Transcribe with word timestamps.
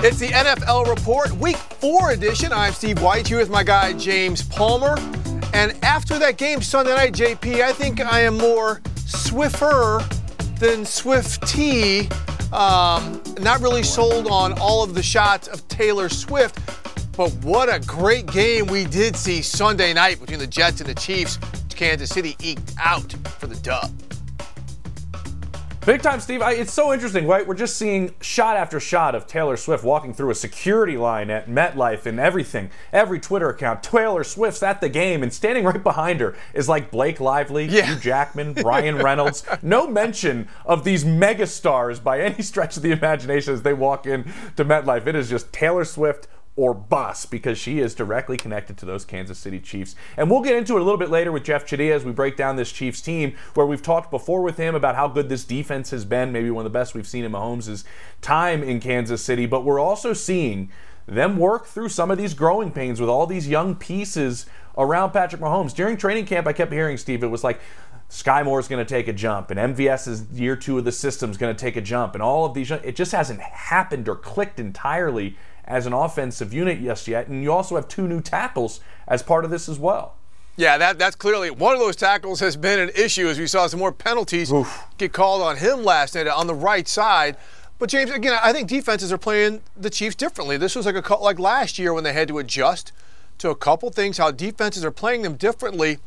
It's 0.00 0.20
the 0.20 0.28
NFL 0.28 0.86
Report, 0.86 1.32
Week 1.32 1.56
4 1.56 2.12
edition. 2.12 2.52
I'm 2.52 2.72
Steve 2.72 2.98
Wyche 2.98 3.26
here 3.26 3.38
with 3.38 3.50
my 3.50 3.64
guy 3.64 3.92
James 3.94 4.42
Palmer. 4.42 4.96
And 5.52 5.76
after 5.82 6.20
that 6.20 6.36
game 6.36 6.62
Sunday 6.62 6.94
night, 6.94 7.14
JP, 7.14 7.62
I 7.62 7.72
think 7.72 8.00
I 8.00 8.20
am 8.20 8.38
more 8.38 8.76
Swiffer 8.94 10.00
than 10.60 10.84
Swifty. 10.84 12.08
Um, 12.52 13.20
not 13.40 13.60
really 13.60 13.82
sold 13.82 14.28
on 14.28 14.52
all 14.60 14.84
of 14.84 14.94
the 14.94 15.02
shots 15.02 15.48
of 15.48 15.66
Taylor 15.66 16.08
Swift, 16.08 16.60
but 17.16 17.32
what 17.42 17.68
a 17.68 17.80
great 17.84 18.26
game 18.26 18.66
we 18.66 18.84
did 18.84 19.16
see 19.16 19.42
Sunday 19.42 19.92
night 19.92 20.20
between 20.20 20.38
the 20.38 20.46
Jets 20.46 20.80
and 20.80 20.88
the 20.88 20.94
Chiefs. 20.94 21.40
Kansas 21.70 22.10
City 22.10 22.36
eked 22.40 22.72
out 22.78 23.12
for 23.40 23.48
the 23.48 23.56
dub. 23.56 23.90
Big 25.88 26.02
time, 26.02 26.20
Steve. 26.20 26.42
I, 26.42 26.52
it's 26.52 26.74
so 26.74 26.92
interesting, 26.92 27.26
right? 27.26 27.46
We're 27.46 27.54
just 27.54 27.78
seeing 27.78 28.14
shot 28.20 28.58
after 28.58 28.78
shot 28.78 29.14
of 29.14 29.26
Taylor 29.26 29.56
Swift 29.56 29.82
walking 29.82 30.12
through 30.12 30.28
a 30.28 30.34
security 30.34 30.98
line 30.98 31.30
at 31.30 31.48
MetLife 31.48 32.04
and 32.04 32.20
everything. 32.20 32.68
Every 32.92 33.18
Twitter 33.18 33.48
account, 33.48 33.82
Taylor 33.82 34.22
Swift's 34.22 34.62
at 34.62 34.82
the 34.82 34.90
game, 34.90 35.22
and 35.22 35.32
standing 35.32 35.64
right 35.64 35.82
behind 35.82 36.20
her 36.20 36.36
is 36.52 36.68
like 36.68 36.90
Blake 36.90 37.20
Lively, 37.20 37.64
yeah. 37.64 37.86
Hugh 37.86 38.00
Jackman, 38.00 38.52
Ryan 38.52 38.96
Reynolds. 39.02 39.46
no 39.62 39.86
mention 39.86 40.48
of 40.66 40.84
these 40.84 41.06
megastars 41.06 42.02
by 42.04 42.20
any 42.20 42.42
stretch 42.42 42.76
of 42.76 42.82
the 42.82 42.92
imagination 42.92 43.54
as 43.54 43.62
they 43.62 43.72
walk 43.72 44.04
in 44.04 44.30
to 44.56 44.66
MetLife. 44.66 45.06
It 45.06 45.16
is 45.16 45.30
just 45.30 45.54
Taylor 45.54 45.86
Swift 45.86 46.28
or 46.58 46.74
bust 46.74 47.30
because 47.30 47.56
she 47.56 47.78
is 47.78 47.94
directly 47.94 48.36
connected 48.36 48.76
to 48.76 48.84
those 48.84 49.04
Kansas 49.04 49.38
City 49.38 49.60
Chiefs. 49.60 49.94
And 50.16 50.28
we'll 50.28 50.42
get 50.42 50.56
into 50.56 50.74
it 50.74 50.80
a 50.80 50.84
little 50.84 50.98
bit 50.98 51.08
later 51.08 51.30
with 51.30 51.44
Jeff 51.44 51.64
Chadiha 51.64 51.92
as 51.92 52.04
we 52.04 52.10
break 52.10 52.36
down 52.36 52.56
this 52.56 52.72
Chiefs 52.72 53.00
team, 53.00 53.36
where 53.54 53.64
we've 53.64 53.80
talked 53.80 54.10
before 54.10 54.42
with 54.42 54.56
him 54.56 54.74
about 54.74 54.96
how 54.96 55.06
good 55.06 55.28
this 55.28 55.44
defense 55.44 55.90
has 55.90 56.04
been, 56.04 56.32
maybe 56.32 56.50
one 56.50 56.66
of 56.66 56.72
the 56.72 56.76
best 56.76 56.96
we've 56.96 57.06
seen 57.06 57.24
in 57.24 57.30
Mahomes' 57.30 57.84
time 58.20 58.64
in 58.64 58.80
Kansas 58.80 59.24
City. 59.24 59.46
But 59.46 59.64
we're 59.64 59.78
also 59.78 60.12
seeing 60.12 60.72
them 61.06 61.36
work 61.36 61.66
through 61.66 61.90
some 61.90 62.10
of 62.10 62.18
these 62.18 62.34
growing 62.34 62.72
pains 62.72 63.00
with 63.00 63.08
all 63.08 63.26
these 63.28 63.46
young 63.46 63.76
pieces 63.76 64.46
around 64.76 65.12
Patrick 65.12 65.40
Mahomes. 65.40 65.72
During 65.72 65.96
training 65.96 66.26
camp, 66.26 66.48
I 66.48 66.52
kept 66.52 66.72
hearing, 66.72 66.96
Steve, 66.96 67.22
it 67.22 67.28
was 67.28 67.44
like, 67.44 67.60
Is 68.10 68.22
going 68.22 68.84
to 68.84 68.84
take 68.84 69.06
a 69.06 69.12
jump, 69.12 69.50
and 69.50 69.76
MVS's 69.76 70.26
year 70.32 70.56
two 70.56 70.78
of 70.78 70.84
the 70.84 70.92
system 70.92 71.30
is 71.30 71.36
going 71.36 71.54
to 71.54 71.60
take 71.60 71.76
a 71.76 71.80
jump, 71.80 72.14
and 72.14 72.22
all 72.22 72.46
of 72.46 72.54
these. 72.54 72.70
It 72.70 72.96
just 72.96 73.12
hasn't 73.12 73.40
happened 73.40 74.08
or 74.08 74.16
clicked 74.16 74.58
entirely 74.58 75.36
as 75.68 75.86
an 75.86 75.92
offensive 75.92 76.52
unit 76.52 76.82
just 76.82 77.06
yet. 77.06 77.28
And 77.28 77.42
you 77.42 77.52
also 77.52 77.76
have 77.76 77.86
two 77.86 78.08
new 78.08 78.20
tackles 78.20 78.80
as 79.06 79.22
part 79.22 79.44
of 79.44 79.50
this 79.50 79.68
as 79.68 79.78
well. 79.78 80.16
Yeah, 80.56 80.76
that, 80.78 80.98
that's 80.98 81.14
clearly 81.14 81.50
one 81.50 81.74
of 81.74 81.78
those 81.78 81.94
tackles 81.94 82.40
has 82.40 82.56
been 82.56 82.80
an 82.80 82.90
issue 82.96 83.28
as 83.28 83.38
we 83.38 83.46
saw 83.46 83.68
some 83.68 83.78
more 83.78 83.92
penalties 83.92 84.50
Oof. 84.50 84.82
get 84.96 85.12
called 85.12 85.40
on 85.40 85.58
him 85.58 85.84
last 85.84 86.16
night 86.16 86.26
on 86.26 86.48
the 86.48 86.54
right 86.54 86.88
side. 86.88 87.36
But 87.78 87.90
James, 87.90 88.10
again, 88.10 88.36
I 88.42 88.52
think 88.52 88.68
defenses 88.68 89.12
are 89.12 89.18
playing 89.18 89.60
the 89.76 89.88
Chiefs 89.88 90.16
differently. 90.16 90.56
This 90.56 90.74
was 90.74 90.84
like 90.84 90.96
a 90.96 91.14
like 91.14 91.38
last 91.38 91.78
year 91.78 91.94
when 91.94 92.02
they 92.02 92.12
had 92.12 92.26
to 92.26 92.38
adjust 92.38 92.90
to 93.38 93.50
a 93.50 93.54
couple 93.54 93.88
things, 93.90 94.18
how 94.18 94.32
defenses 94.32 94.84
are 94.84 94.90
playing 94.90 95.22
them 95.22 95.36
differently. 95.36 95.98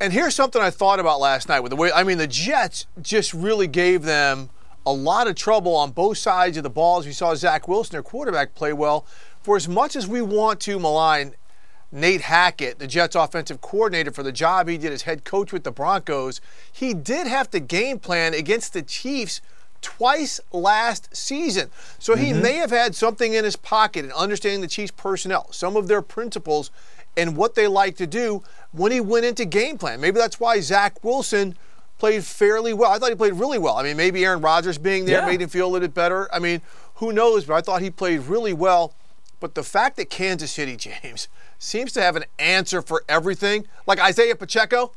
And 0.00 0.12
here's 0.12 0.34
something 0.34 0.60
I 0.60 0.70
thought 0.70 1.00
about 1.00 1.20
last 1.20 1.48
night 1.48 1.60
with 1.60 1.70
the 1.70 1.76
way 1.76 1.90
I 1.90 2.04
mean 2.04 2.18
the 2.18 2.26
Jets 2.26 2.86
just 3.00 3.32
really 3.32 3.66
gave 3.66 4.02
them 4.02 4.50
a 4.84 4.92
lot 4.92 5.26
of 5.26 5.34
trouble 5.34 5.74
on 5.74 5.90
both 5.90 6.18
sides 6.18 6.56
of 6.56 6.62
the 6.62 6.70
ball. 6.70 6.98
As 6.98 7.06
we 7.06 7.12
saw 7.12 7.34
Zach 7.34 7.66
Wilson, 7.66 7.92
their 7.92 8.02
quarterback, 8.02 8.54
play 8.54 8.72
well. 8.72 9.06
For 9.40 9.56
as 9.56 9.68
much 9.68 9.96
as 9.96 10.06
we 10.06 10.20
want 10.20 10.60
to 10.60 10.78
malign 10.78 11.34
Nate 11.90 12.22
Hackett, 12.22 12.78
the 12.78 12.86
Jets 12.86 13.16
offensive 13.16 13.60
coordinator, 13.60 14.10
for 14.10 14.22
the 14.22 14.32
job 14.32 14.68
he 14.68 14.76
did 14.76 14.92
as 14.92 15.02
head 15.02 15.24
coach 15.24 15.52
with 15.52 15.64
the 15.64 15.72
Broncos, 15.72 16.40
he 16.70 16.92
did 16.92 17.26
have 17.26 17.50
to 17.50 17.60
game 17.60 17.98
plan 17.98 18.34
against 18.34 18.74
the 18.74 18.82
Chiefs 18.82 19.40
twice 19.80 20.40
last 20.52 21.14
season. 21.16 21.70
So 21.98 22.16
he 22.16 22.30
mm-hmm. 22.30 22.42
may 22.42 22.54
have 22.54 22.70
had 22.70 22.94
something 22.94 23.32
in 23.34 23.44
his 23.44 23.56
pocket 23.56 24.04
in 24.04 24.12
understanding 24.12 24.60
the 24.60 24.68
Chiefs 24.68 24.92
personnel, 24.92 25.50
some 25.52 25.76
of 25.76 25.88
their 25.88 26.02
principles, 26.02 26.70
and 27.16 27.36
what 27.36 27.54
they 27.54 27.66
like 27.66 27.96
to 27.96 28.06
do 28.06 28.42
when 28.72 28.92
he 28.92 29.00
went 29.00 29.24
into 29.24 29.44
game 29.44 29.78
plan. 29.78 30.00
Maybe 30.00 30.18
that's 30.18 30.38
why 30.38 30.60
Zach 30.60 31.02
Wilson 31.02 31.56
played 31.98 32.24
fairly 32.24 32.72
well. 32.72 32.90
I 32.90 32.98
thought 32.98 33.08
he 33.08 33.14
played 33.14 33.34
really 33.34 33.58
well. 33.58 33.76
I 33.76 33.82
mean, 33.82 33.96
maybe 33.96 34.24
Aaron 34.24 34.40
Rodgers 34.40 34.78
being 34.78 35.06
there 35.06 35.20
yeah. 35.20 35.26
made 35.26 35.40
him 35.40 35.48
feel 35.48 35.66
a 35.66 35.70
little 35.70 35.88
bit 35.88 35.94
better. 35.94 36.32
I 36.32 36.38
mean, 36.38 36.60
who 36.96 37.12
knows? 37.12 37.44
But 37.44 37.54
I 37.54 37.60
thought 37.60 37.82
he 37.82 37.90
played 37.90 38.20
really 38.20 38.52
well. 38.52 38.94
But 39.40 39.54
the 39.54 39.62
fact 39.62 39.96
that 39.96 40.10
Kansas 40.10 40.50
City, 40.50 40.76
James, 41.02 41.28
seems 41.58 41.92
to 41.92 42.02
have 42.02 42.16
an 42.16 42.24
answer 42.38 42.82
for 42.82 43.02
everything, 43.08 43.66
like 43.86 44.00
Isaiah 44.00 44.36
Pacheco, 44.36 44.92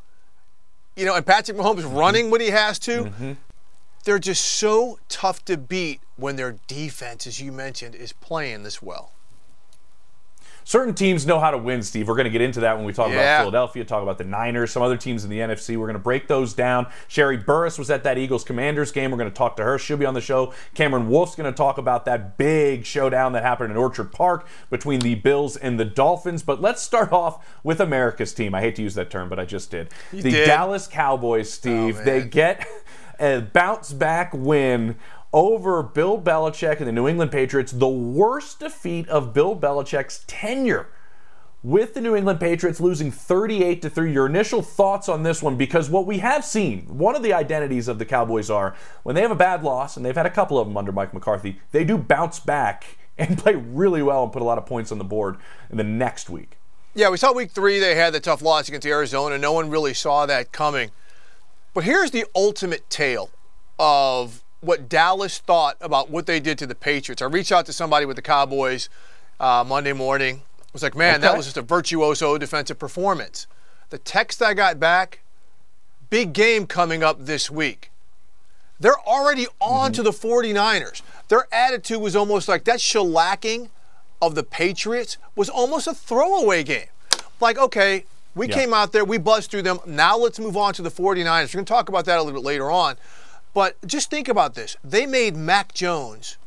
you 0.96 1.06
know, 1.06 1.16
and 1.16 1.26
Patrick 1.26 1.58
Mahomes 1.58 1.84
mm-hmm. 1.84 1.96
running 1.96 2.30
when 2.30 2.42
he 2.42 2.50
has 2.50 2.78
to, 2.80 3.06
mm-hmm. 3.06 3.32
they're 4.04 4.20
just 4.20 4.44
so 4.44 5.00
tough 5.08 5.46
to 5.46 5.58
beat 5.58 6.02
when 6.18 6.36
their 6.36 6.58
defense, 6.68 7.26
as 7.26 7.40
you 7.40 7.52
mentioned, 7.52 7.96
is 7.96 8.12
playing 8.12 8.64
this 8.64 8.82
well. 8.82 9.14
Certain 10.70 10.94
teams 10.94 11.26
know 11.26 11.40
how 11.40 11.50
to 11.50 11.58
win, 11.58 11.82
Steve. 11.82 12.08
We're 12.08 12.14
going 12.14 12.26
to 12.26 12.30
get 12.30 12.42
into 12.42 12.60
that 12.60 12.78
when 12.78 12.86
we 12.86 12.94
talk 12.94 13.10
Yeah. 13.10 13.16
about 13.16 13.40
Philadelphia, 13.42 13.84
talk 13.84 14.04
about 14.04 14.20
the 14.20 14.24
Niners, 14.24 14.70
some 14.70 14.84
other 14.84 14.98
teams 14.98 15.24
in 15.24 15.32
the 15.32 15.40
NFC. 15.40 15.76
We're 15.76 15.88
going 15.88 15.94
to 15.96 16.00
break 16.00 16.28
those 16.28 16.54
down. 16.54 16.86
Sherree 17.10 17.44
Burruss 17.44 17.80
was 17.80 17.90
at 17.90 18.04
that 18.04 18.20
Eagles 18.20 18.44
Commanders 18.44 18.92
game. 18.92 19.10
We're 19.10 19.18
going 19.18 19.32
to 19.32 19.36
talk 19.36 19.56
to 19.56 19.64
her. 19.64 19.80
She'll 19.80 19.98
be 19.98 20.06
on 20.06 20.14
the 20.14 20.22
show. 20.22 20.54
Cameron 20.76 21.10
Wolfe's 21.10 21.34
going 21.36 21.52
to 21.52 21.58
talk 21.58 21.80
about 21.80 22.06
that 22.06 22.38
big 22.38 22.86
showdown 22.86 23.32
that 23.34 23.42
happened 23.42 23.72
in 23.72 23.78
Orchard 23.78 24.12
Park 24.12 24.46
between 24.70 25.00
the 25.00 25.16
Bills 25.16 25.58
and 25.58 25.80
the 25.80 25.86
Dolphins. 25.86 26.44
But 26.44 26.62
let's 26.62 26.84
start 26.84 27.12
off 27.12 27.44
with 27.64 27.82
America's 27.82 28.32
team. 28.32 28.54
I 28.54 28.62
hate 28.62 28.76
to 28.76 28.84
use 28.84 28.94
that 28.94 29.10
term, 29.10 29.28
but 29.28 29.40
I 29.40 29.46
just 29.46 29.72
did. 29.72 29.90
the 30.12 30.22
did. 30.22 30.46
Dallas 30.46 30.86
Cowboys, 30.86 31.52
Steve. 31.52 31.98
Oh, 32.00 32.04
they 32.04 32.22
get 32.26 32.68
a 33.20 33.40
bounce 33.42 33.92
back 33.92 34.34
win 34.36 34.98
over 35.32 35.84
Bill 35.84 36.20
Belichick 36.20 36.80
and 36.80 36.88
the 36.88 36.92
New 36.92 37.08
England 37.08 37.32
Patriots, 37.32 37.72
the 37.72 37.88
worst 37.88 38.60
defeat 38.60 39.08
of 39.10 39.34
Bill 39.34 39.56
Belichick's 39.56 40.24
tenure 40.28 40.88
with 41.62 41.94
the 41.94 42.02
New 42.02 42.16
England 42.16 42.40
Patriots 42.40 42.80
losing 42.80 43.12
38 43.12 43.82
to 43.82 43.90
3. 43.90 44.14
Your 44.14 44.26
initial 44.26 44.62
thoughts 44.62 45.10
on 45.10 45.24
this 45.24 45.44
one 45.44 45.58
because 45.58 45.90
what 45.90 46.06
we 46.06 46.20
have 46.20 46.46
seen, 46.46 46.86
one 46.86 47.16
of 47.16 47.24
the 47.24 47.34
identities 47.34 47.88
of 47.88 48.00
the 48.00 48.06
Cowboys 48.06 48.50
are 48.50 48.76
when 49.04 49.16
they 49.16 49.22
have 49.22 49.32
a 49.32 49.36
bad 49.36 49.64
loss 49.64 49.98
and 49.98 50.06
they've 50.06 50.16
had 50.16 50.26
a 50.26 50.32
couple 50.32 50.58
of 50.58 50.68
them 50.68 50.78
under 50.78 50.92
Mike 50.92 51.14
McCarthy, 51.14 51.60
they 51.72 51.84
do 51.84 51.98
bounce 51.98 52.40
back 52.40 52.98
and 53.18 53.38
play 53.40 53.56
really 53.56 54.02
well 54.02 54.24
and 54.24 54.32
put 54.32 54.42
a 54.42 54.46
lot 54.46 54.58
of 54.58 54.66
points 54.66 54.92
on 54.92 54.98
the 54.98 55.04
board 55.04 55.38
in 55.70 55.78
the 55.78 55.84
next 55.84 56.30
week. 56.30 56.58
Yeah, 56.96 57.10
we 57.10 57.18
saw 57.18 57.34
week 57.34 57.52
three 57.52 57.80
they 57.80 57.96
had 57.96 58.14
the 58.14 58.20
tough 58.20 58.42
loss 58.42 58.68
against 58.68 58.88
Arizona. 58.88 59.38
No 59.38 59.54
one 59.54 59.70
really 59.70 59.94
saw 59.94 60.26
that 60.26 60.52
coming. 60.52 60.90
But 61.74 61.84
here's 61.84 62.12
the 62.12 62.26
ultimate 62.36 62.90
tale 62.90 63.30
of 63.78 64.44
what 64.62 64.90
Dallas 64.90 65.38
thought 65.40 65.78
about 65.82 66.10
what 66.10 66.26
they 66.26 66.40
did 66.40 66.58
to 66.60 66.68
the 66.68 66.76
Patriots. 66.76 67.22
I 67.22 67.26
reached 67.26 67.52
out 67.52 67.66
to 67.68 67.74
somebody 67.74 68.06
with 68.06 68.16
the 68.16 68.22
Cowboys 68.22 68.90
uh, 69.40 69.64
Monday 69.68 69.94
morning. 69.94 70.42
I 70.60 70.70
was 70.74 70.84
like, 70.84 70.96
man, 70.96 71.22
that 71.22 71.36
was 71.36 71.46
just 71.46 71.58
a 71.58 71.62
virtuoso 71.62 72.38
defensive 72.38 72.78
performance. 72.78 73.48
The 73.90 73.98
text 73.98 74.42
I 74.42 74.54
got 74.54 74.80
back, 74.80 75.22
big 76.10 76.34
game 76.34 76.68
coming 76.68 77.04
up 77.04 77.26
this 77.26 77.50
week. 77.50 77.90
They're 78.80 79.00
already 79.00 79.48
on 79.60 79.92
to 79.94 80.04
the 80.04 80.12
49ers. 80.12 81.02
Their 81.28 81.48
attitude 81.52 82.00
was 82.02 82.16
almost 82.16 82.48
like 82.48 82.64
that 82.66 82.80
shellacking 82.80 83.70
of 84.22 84.36
the 84.36 84.44
Patriots 84.44 85.18
was 85.36 85.50
almost 85.50 85.88
a 85.88 85.94
throwaway 85.94 86.64
game. 86.64 86.88
Like, 87.42 87.58
okay, 87.58 88.06
we 88.36 88.48
Yeah. 88.48 88.56
came 88.56 88.74
out 88.74 88.92
there, 88.92 89.04
we 89.04 89.18
buzzed 89.18 89.50
through 89.52 89.64
them. 89.64 89.80
Now 89.86 90.18
let's 90.18 90.40
move 90.40 90.56
on 90.56 90.74
to 90.76 90.82
the 90.82 90.92
49ers. 90.92 91.54
We're 91.54 91.58
going 91.60 91.66
to 91.66 91.70
talk 91.74 91.90
about 91.90 92.06
that 92.06 92.18
a 92.20 92.22
little 92.24 92.40
bit 92.42 92.46
later 92.46 92.70
on. 92.70 92.96
But 93.54 93.76
just 93.86 94.10
think 94.10 94.28
about 94.28 94.54
this. 94.54 94.78
They 94.84 95.06
made 95.06 95.36
Mac 95.36 95.74
Jones 95.74 96.38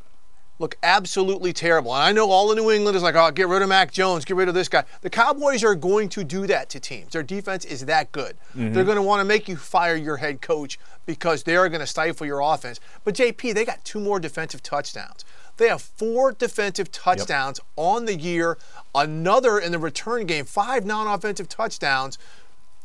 look 0.62 0.76
absolutely 0.82 1.52
terrible. 1.52 1.92
And 1.94 2.04
I 2.04 2.12
know 2.12 2.30
all 2.30 2.50
of 2.50 2.56
New 2.56 2.70
England 2.70 2.96
is 2.96 3.02
like, 3.02 3.16
oh, 3.16 3.30
get 3.32 3.48
rid 3.48 3.62
of 3.62 3.68
Mac 3.68 3.90
Jones, 3.90 4.24
get 4.24 4.36
rid 4.36 4.48
of 4.48 4.54
this 4.54 4.68
guy. 4.68 4.84
The 5.00 5.10
Cowboys 5.10 5.64
are 5.64 5.74
going 5.74 6.08
to 6.10 6.22
do 6.22 6.46
that 6.46 6.70
to 6.70 6.80
teams. 6.80 7.12
Their 7.12 7.24
defense 7.24 7.64
is 7.64 7.84
that 7.86 8.12
good. 8.12 8.36
Mm-hmm. 8.56 8.72
They're 8.72 8.84
going 8.84 8.96
to 8.96 9.02
want 9.02 9.20
to 9.20 9.24
make 9.24 9.48
you 9.48 9.56
fire 9.56 9.96
your 9.96 10.18
head 10.18 10.40
coach 10.40 10.78
because 11.04 11.42
they're 11.42 11.68
going 11.68 11.80
to 11.80 11.86
stifle 11.86 12.26
your 12.26 12.40
offense. 12.40 12.78
But 13.02 13.14
JP, 13.14 13.54
they 13.54 13.64
got 13.64 13.84
two 13.84 13.98
more 13.98 14.20
defensive 14.20 14.62
touchdowns. 14.62 15.24
They 15.56 15.68
have 15.68 15.82
four 15.82 16.32
defensive 16.32 16.90
touchdowns 16.90 17.60
on 17.76 18.06
the 18.06 18.16
year, 18.16 18.56
another 18.94 19.58
in 19.58 19.72
the 19.72 19.78
return 19.78 20.26
game, 20.26 20.44
five 20.44 20.86
non 20.86 21.06
offensive 21.06 21.48
touchdowns. 21.48 22.18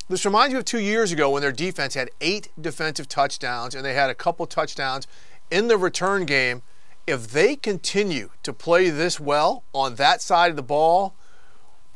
This 0.09 0.25
reminds 0.25 0.53
me 0.53 0.59
of 0.59 0.65
two 0.65 0.79
years 0.79 1.11
ago 1.11 1.29
when 1.29 1.41
their 1.41 1.51
defense 1.51 1.93
had 1.93 2.09
eight 2.21 2.47
defensive 2.59 3.09
touchdowns 3.09 3.75
and 3.75 3.83
they 3.83 3.93
had 3.93 4.09
a 4.09 4.15
couple 4.15 4.45
touchdowns 4.45 5.05
in 5.51 5.67
the 5.67 5.77
return 5.77 6.25
game. 6.25 6.61
If 7.05 7.31
they 7.31 7.55
continue 7.57 8.29
to 8.43 8.53
play 8.53 8.89
this 8.89 9.19
well 9.19 9.63
on 9.73 9.95
that 9.95 10.21
side 10.21 10.49
of 10.49 10.55
the 10.55 10.63
ball, 10.63 11.13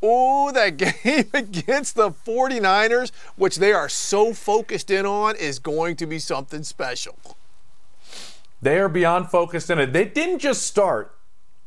oh, 0.04 0.52
that 0.52 0.78
game 1.04 1.30
against 1.34 1.96
the 1.96 2.12
49ers, 2.12 3.12
which 3.38 3.58
they 3.58 3.72
are 3.72 3.88
so 3.88 4.34
focused 4.34 4.92
in 4.92 5.06
on, 5.06 5.38
is 5.38 5.60
going 5.60 5.96
to 5.98 6.06
be 6.06 6.20
something 6.20 6.64
special. 6.64 7.18
They 8.62 8.78
are 8.78 8.90
beyond 8.90 9.30
focused 9.30 9.70
in 9.70 9.80
it. 9.80 9.94
They 9.94 10.06
didn't 10.06 10.40
just 10.40 10.64
start. 10.64 11.16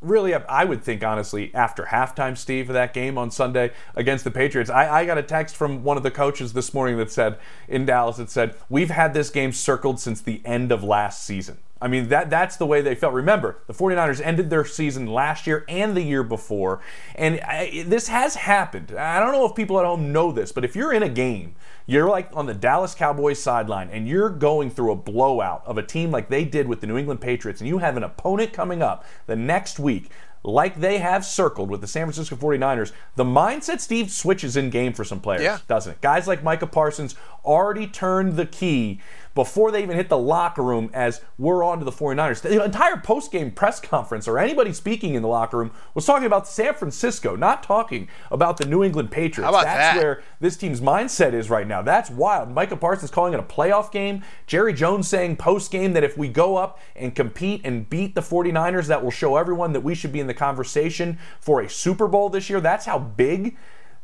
Really, 0.04 0.34
I 0.34 0.64
would 0.64 0.82
think 0.82 1.02
honestly 1.02 1.50
after 1.54 1.84
halftime, 1.84 2.36
Steve, 2.36 2.68
of 2.68 2.74
that 2.74 2.92
game 2.92 3.16
on 3.16 3.30
Sunday 3.30 3.72
against 3.94 4.24
the 4.24 4.30
Patriots. 4.30 4.70
I, 4.70 5.00
I 5.00 5.06
got 5.06 5.16
a 5.16 5.22
text 5.22 5.56
from 5.56 5.82
one 5.82 5.96
of 5.96 6.02
the 6.02 6.10
coaches 6.10 6.52
this 6.52 6.74
morning 6.74 6.98
that 6.98 7.10
said 7.10 7.38
in 7.68 7.86
Dallas, 7.86 8.18
it 8.18 8.30
said, 8.30 8.54
We've 8.68 8.90
had 8.90 9.14
this 9.14 9.30
game 9.30 9.52
circled 9.52 9.98
since 9.98 10.20
the 10.20 10.42
end 10.44 10.72
of 10.72 10.84
last 10.84 11.24
season. 11.24 11.58
I 11.80 11.88
mean, 11.88 12.08
that 12.08 12.30
that's 12.30 12.56
the 12.56 12.66
way 12.66 12.80
they 12.80 12.94
felt. 12.94 13.12
Remember, 13.12 13.58
the 13.66 13.74
49ers 13.74 14.20
ended 14.24 14.48
their 14.48 14.64
season 14.64 15.06
last 15.06 15.46
year 15.46 15.64
and 15.68 15.96
the 15.96 16.02
year 16.02 16.22
before. 16.22 16.80
And 17.14 17.40
I, 17.40 17.84
this 17.86 18.08
has 18.08 18.36
happened. 18.36 18.92
I 18.96 19.20
don't 19.20 19.32
know 19.32 19.44
if 19.46 19.54
people 19.54 19.78
at 19.78 19.84
home 19.84 20.12
know 20.12 20.32
this, 20.32 20.52
but 20.52 20.64
if 20.64 20.76
you're 20.76 20.92
in 20.92 21.02
a 21.02 21.08
game, 21.08 21.56
you're 21.86 22.08
like 22.08 22.30
on 22.34 22.46
the 22.46 22.54
Dallas 22.54 22.94
Cowboys 22.94 23.42
sideline 23.42 23.88
and 23.90 24.08
you're 24.08 24.30
going 24.30 24.70
through 24.70 24.92
a 24.92 24.96
blowout 24.96 25.62
of 25.66 25.76
a 25.78 25.82
team 25.82 26.10
like 26.10 26.28
they 26.28 26.44
did 26.44 26.66
with 26.68 26.80
the 26.80 26.86
New 26.86 26.96
England 26.96 27.20
Patriots, 27.20 27.60
and 27.60 27.68
you 27.68 27.78
have 27.78 27.96
an 27.96 28.02
opponent 28.02 28.52
coming 28.52 28.82
up 28.82 29.04
the 29.26 29.36
next 29.36 29.78
week 29.78 30.10
like 30.46 30.78
they 30.78 30.98
have 30.98 31.24
circled 31.24 31.70
with 31.70 31.80
the 31.80 31.86
San 31.86 32.04
Francisco 32.04 32.36
49ers, 32.36 32.92
the 33.16 33.24
mindset 33.24 33.80
Steve 33.80 34.10
switches 34.10 34.58
in 34.58 34.68
game 34.68 34.92
for 34.92 35.02
some 35.02 35.18
players, 35.18 35.42
Yeah. 35.42 35.58
doesn't 35.68 35.92
it? 35.92 36.00
Guys 36.02 36.28
like 36.28 36.42
Micah 36.42 36.66
Parsons 36.66 37.14
already 37.46 37.86
turned 37.86 38.36
the 38.36 38.44
key 38.44 39.00
before 39.34 39.70
they 39.70 39.82
even 39.82 39.96
hit 39.96 40.08
the 40.08 40.18
locker 40.18 40.62
room 40.62 40.90
as 40.94 41.20
we're 41.38 41.64
on 41.64 41.78
to 41.80 41.84
the 41.84 41.92
49ers. 41.92 42.40
The 42.40 42.64
entire 42.64 42.96
post-game 42.96 43.50
press 43.50 43.80
conference 43.80 44.28
or 44.28 44.38
anybody 44.38 44.72
speaking 44.72 45.14
in 45.14 45.22
the 45.22 45.28
locker 45.28 45.58
room 45.58 45.72
was 45.94 46.06
talking 46.06 46.26
about 46.26 46.46
San 46.46 46.74
Francisco, 46.74 47.34
not 47.34 47.62
talking 47.62 48.08
about 48.30 48.58
the 48.58 48.64
New 48.64 48.84
England 48.84 49.10
Patriots. 49.10 49.44
How 49.44 49.50
about 49.50 49.64
That's 49.64 49.96
that? 49.96 50.02
where 50.02 50.22
this 50.40 50.56
team's 50.56 50.80
mindset 50.80 51.32
is 51.32 51.50
right 51.50 51.66
now. 51.66 51.82
That's 51.82 52.10
wild. 52.10 52.50
Micah 52.50 52.76
Parsons 52.76 53.10
calling 53.10 53.34
it 53.34 53.40
a 53.40 53.42
playoff 53.42 53.90
game. 53.90 54.22
Jerry 54.46 54.72
Jones 54.72 55.08
saying 55.08 55.36
post 55.36 55.70
game 55.70 55.92
that 55.94 56.04
if 56.04 56.16
we 56.16 56.28
go 56.28 56.56
up 56.56 56.78
and 56.94 57.14
compete 57.14 57.62
and 57.64 57.88
beat 57.90 58.14
the 58.14 58.20
49ers, 58.20 58.86
that 58.86 59.02
will 59.02 59.10
show 59.10 59.36
everyone 59.36 59.72
that 59.72 59.80
we 59.80 59.94
should 59.94 60.12
be 60.12 60.20
in 60.20 60.28
the 60.28 60.34
conversation 60.34 61.18
for 61.40 61.60
a 61.60 61.68
Super 61.68 62.06
Bowl 62.06 62.28
this 62.28 62.48
year. 62.48 62.60
That's 62.60 62.86
how 62.86 62.98
big 62.98 63.56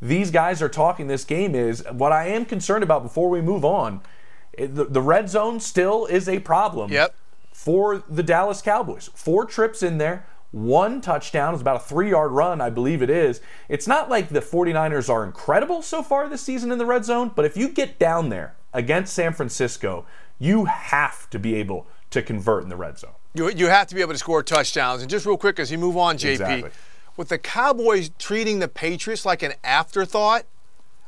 these 0.03 0.31
guys 0.31 0.63
are 0.63 0.69
talking 0.69 1.07
this 1.07 1.25
game 1.25 1.55
is. 1.55 1.85
What 1.93 2.11
I 2.11 2.29
am 2.29 2.45
concerned 2.45 2.83
about 2.83 3.03
before 3.03 3.29
we 3.29 3.41
move 3.41 3.65
on, 3.65 4.01
it- 4.53 4.75
the, 4.75 4.85
the 4.85 5.03
red 5.03 5.29
zone 5.29 5.61
still 5.61 6.07
is 6.07 6.29
a 6.29 6.41
problem 6.41 6.91
Yep. 6.93 7.15
for 7.53 8.03
the 8.09 8.23
Dallas 8.23 8.63
Cowboys. 8.63 9.11
Four 9.15 9.45
trips 9.45 9.83
in 9.83 9.99
there, 9.99 10.27
one 10.51 11.01
touchdown. 11.01 11.53
It's 11.55 11.61
about 11.63 11.77
a 11.77 11.85
three 11.85 12.11
yard 12.11 12.33
run, 12.33 12.61
I 12.61 12.71
believe 12.71 13.03
it 13.03 13.11
is. 13.11 13.41
It's 13.69 13.87
not 13.87 14.09
like 14.11 14.29
the 14.31 14.41
49ers 14.41 15.09
are 15.09 15.25
incredible 15.25 15.83
so 15.83 16.03
far 16.03 16.29
this 16.29 16.43
season 16.43 16.73
in 16.73 16.79
the 16.79 16.87
red 16.87 17.05
zone, 17.05 17.31
but 17.35 17.45
if 17.45 17.57
you 17.57 17.69
get 17.69 17.99
down 17.99 18.29
there 18.31 18.55
against 18.73 19.15
San 19.15 19.33
Francisco, 19.33 20.05
you 20.39 20.65
have 20.67 21.29
to 21.31 21.39
be 21.39 21.55
able 21.55 21.87
to 22.11 22.23
convert 22.23 22.63
in 22.65 22.69
the 22.69 22.77
red 22.77 22.99
zone. 22.99 23.13
You, 23.35 23.49
you 23.51 23.67
have 23.69 23.87
to 23.89 23.95
be 23.95 24.01
able 24.01 24.13
to 24.15 24.19
score 24.19 24.43
touchdowns. 24.43 25.03
And 25.03 25.11
just 25.11 25.25
real 25.27 25.37
quick, 25.37 25.61
as 25.61 25.71
you 25.71 25.79
move 25.79 25.97
on, 25.97 26.17
JP, 26.17 26.31
Exactly. 26.33 26.71
with 27.17 27.29
the 27.29 27.39
Cowboys 27.39 28.11
treating 28.19 28.59
the 28.59 28.67
Patriots 28.67 29.25
like 29.25 29.45
an 29.45 29.53
afterthought, 29.63 30.47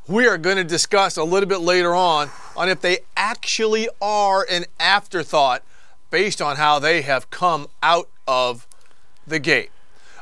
we 0.09 0.26
are 0.26 0.38
going 0.38 0.56
to 0.56 0.64
discuss 0.64 1.16
a 1.16 1.25
little 1.25 1.49
bit 1.49 1.61
later 1.61 1.94
on 1.94 2.30
on 2.56 2.68
if 2.68 2.80
they 2.80 2.99
actually 3.16 3.88
are 4.00 4.47
an 4.50 4.64
afterthought 4.80 5.62
based 6.11 6.42
on 6.42 6.56
how 6.56 6.78
they 6.78 7.02
have 7.02 7.30
come 7.30 7.68
out 7.82 8.09
of 8.26 8.66
the 9.26 9.38
gate. 9.38 9.71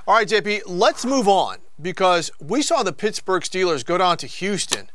All 0.06 0.14
right, 0.14 0.28
JP, 0.28 0.62
let's 0.66 1.04
move 1.04 1.28
on 1.28 1.58
because 1.80 2.30
we 2.40 2.62
saw 2.62 2.82
the 2.82 2.92
Pittsburgh 2.92 3.42
Steelers 3.42 3.84
go 3.84 3.99
down 3.99 4.16
to 4.18 4.26
Houston 4.26 4.90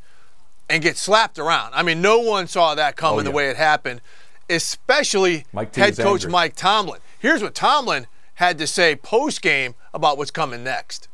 and 0.69 0.81
get 0.81 0.97
slapped 0.97 1.37
around. 1.37 1.73
I 1.73 1.83
mean, 1.83 2.01
no 2.01 2.19
one 2.19 2.47
saw 2.47 2.75
that 2.75 2.95
coming 2.95 3.19
Oh, 3.19 3.23
the 3.23 3.31
way 3.31 3.49
it 3.49 3.57
happened, 3.57 4.01
especially 4.49 5.45
head 5.53 5.97
coach 5.97 6.21
angry. 6.21 6.31
Mike 6.31 6.55
Tomlin. 6.55 7.01
Here's 7.19 7.41
what 7.41 7.55
Tomlin 7.55 8.07
had 8.35 8.57
to 8.57 8.67
say 8.67 8.95
post 8.95 9.41
game 9.41 9.75
about 9.93 10.17
what's 10.17 10.31
coming 10.31 10.63
next. 10.63 11.07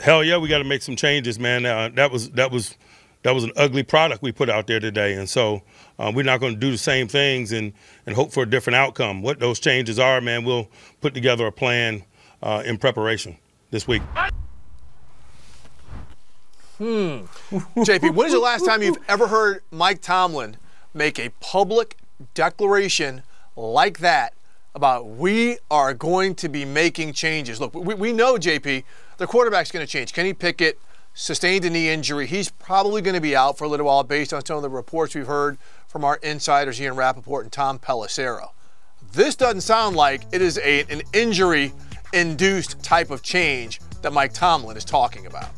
Hell 0.00 0.22
yeah, 0.22 0.36
we 0.36 0.48
got 0.48 0.58
to 0.58 0.64
make 0.64 0.82
some 0.82 0.96
changes, 0.96 1.38
man. 1.38 1.66
Uh, 1.66 1.90
that 1.94 2.12
was 2.12 2.30
that 2.30 2.50
was 2.50 2.76
that 3.22 3.34
was 3.34 3.44
an 3.44 3.52
ugly 3.56 3.82
product 3.82 4.22
we 4.22 4.30
put 4.30 4.48
out 4.48 4.66
there 4.68 4.78
today, 4.78 5.14
and 5.14 5.28
so 5.28 5.62
uh, 5.98 6.12
we're 6.14 6.24
not 6.24 6.38
going 6.38 6.54
to 6.54 6.58
do 6.58 6.70
the 6.70 6.78
same 6.78 7.08
things 7.08 7.50
and 7.52 7.72
and 8.06 8.14
hope 8.14 8.32
for 8.32 8.44
a 8.44 8.46
different 8.48 8.76
outcome. 8.76 9.22
What 9.22 9.40
those 9.40 9.58
changes 9.58 9.98
are, 9.98 10.20
man, 10.20 10.44
we'll 10.44 10.68
put 11.00 11.14
together 11.14 11.46
a 11.46 11.52
plan 11.52 12.04
uh, 12.42 12.62
in 12.64 12.78
preparation 12.78 13.36
this 13.70 13.88
week. 13.88 14.02
Hmm. 16.78 17.24
JP, 17.76 18.14
when 18.14 18.28
is 18.28 18.32
the 18.32 18.38
last 18.38 18.64
time 18.64 18.82
you've 18.82 19.02
ever 19.08 19.26
heard 19.26 19.62
Mike 19.72 20.00
Tomlin 20.00 20.58
make 20.94 21.18
a 21.18 21.30
public 21.40 21.96
declaration 22.34 23.24
like 23.56 23.98
that 23.98 24.34
about 24.76 25.08
we 25.08 25.58
are 25.72 25.92
going 25.92 26.36
to 26.36 26.48
be 26.48 26.64
making 26.64 27.14
changes? 27.14 27.60
Look, 27.60 27.74
we, 27.74 27.94
we 27.94 28.12
know, 28.12 28.36
JP, 28.36 28.84
the 29.18 29.26
quarterback's 29.26 29.70
going 29.70 29.84
to 29.84 29.90
change. 29.90 30.12
Kenny 30.12 30.32
Pickett 30.32 30.80
sustained 31.12 31.64
a 31.64 31.70
knee 31.70 31.90
injury. 31.90 32.26
He's 32.26 32.48
probably 32.48 33.02
going 33.02 33.14
to 33.14 33.20
be 33.20 33.36
out 33.36 33.58
for 33.58 33.64
a 33.64 33.68
little 33.68 33.86
while 33.86 34.04
based 34.04 34.32
on 34.32 34.44
some 34.44 34.56
of 34.56 34.62
the 34.62 34.70
reports 34.70 35.14
we've 35.14 35.26
heard 35.26 35.58
from 35.86 36.04
our 36.04 36.16
insiders, 36.22 36.80
Ian 36.80 36.94
Rapoport 36.94 37.44
and 37.44 37.52
Tom 37.52 37.78
Pelissero. 37.78 38.50
This 39.12 39.34
doesn't 39.34 39.62
sound 39.62 39.96
like 39.96 40.22
it 40.32 40.40
is 40.40 40.58
a, 40.58 40.84
an 40.84 41.02
injury 41.12 41.72
induced 42.12 42.82
type 42.82 43.10
of 43.10 43.22
change 43.22 43.80
that 44.02 44.12
Mike 44.12 44.32
Tomlin 44.32 44.76
is 44.76 44.84
talking 44.84 45.26
about. 45.26 45.50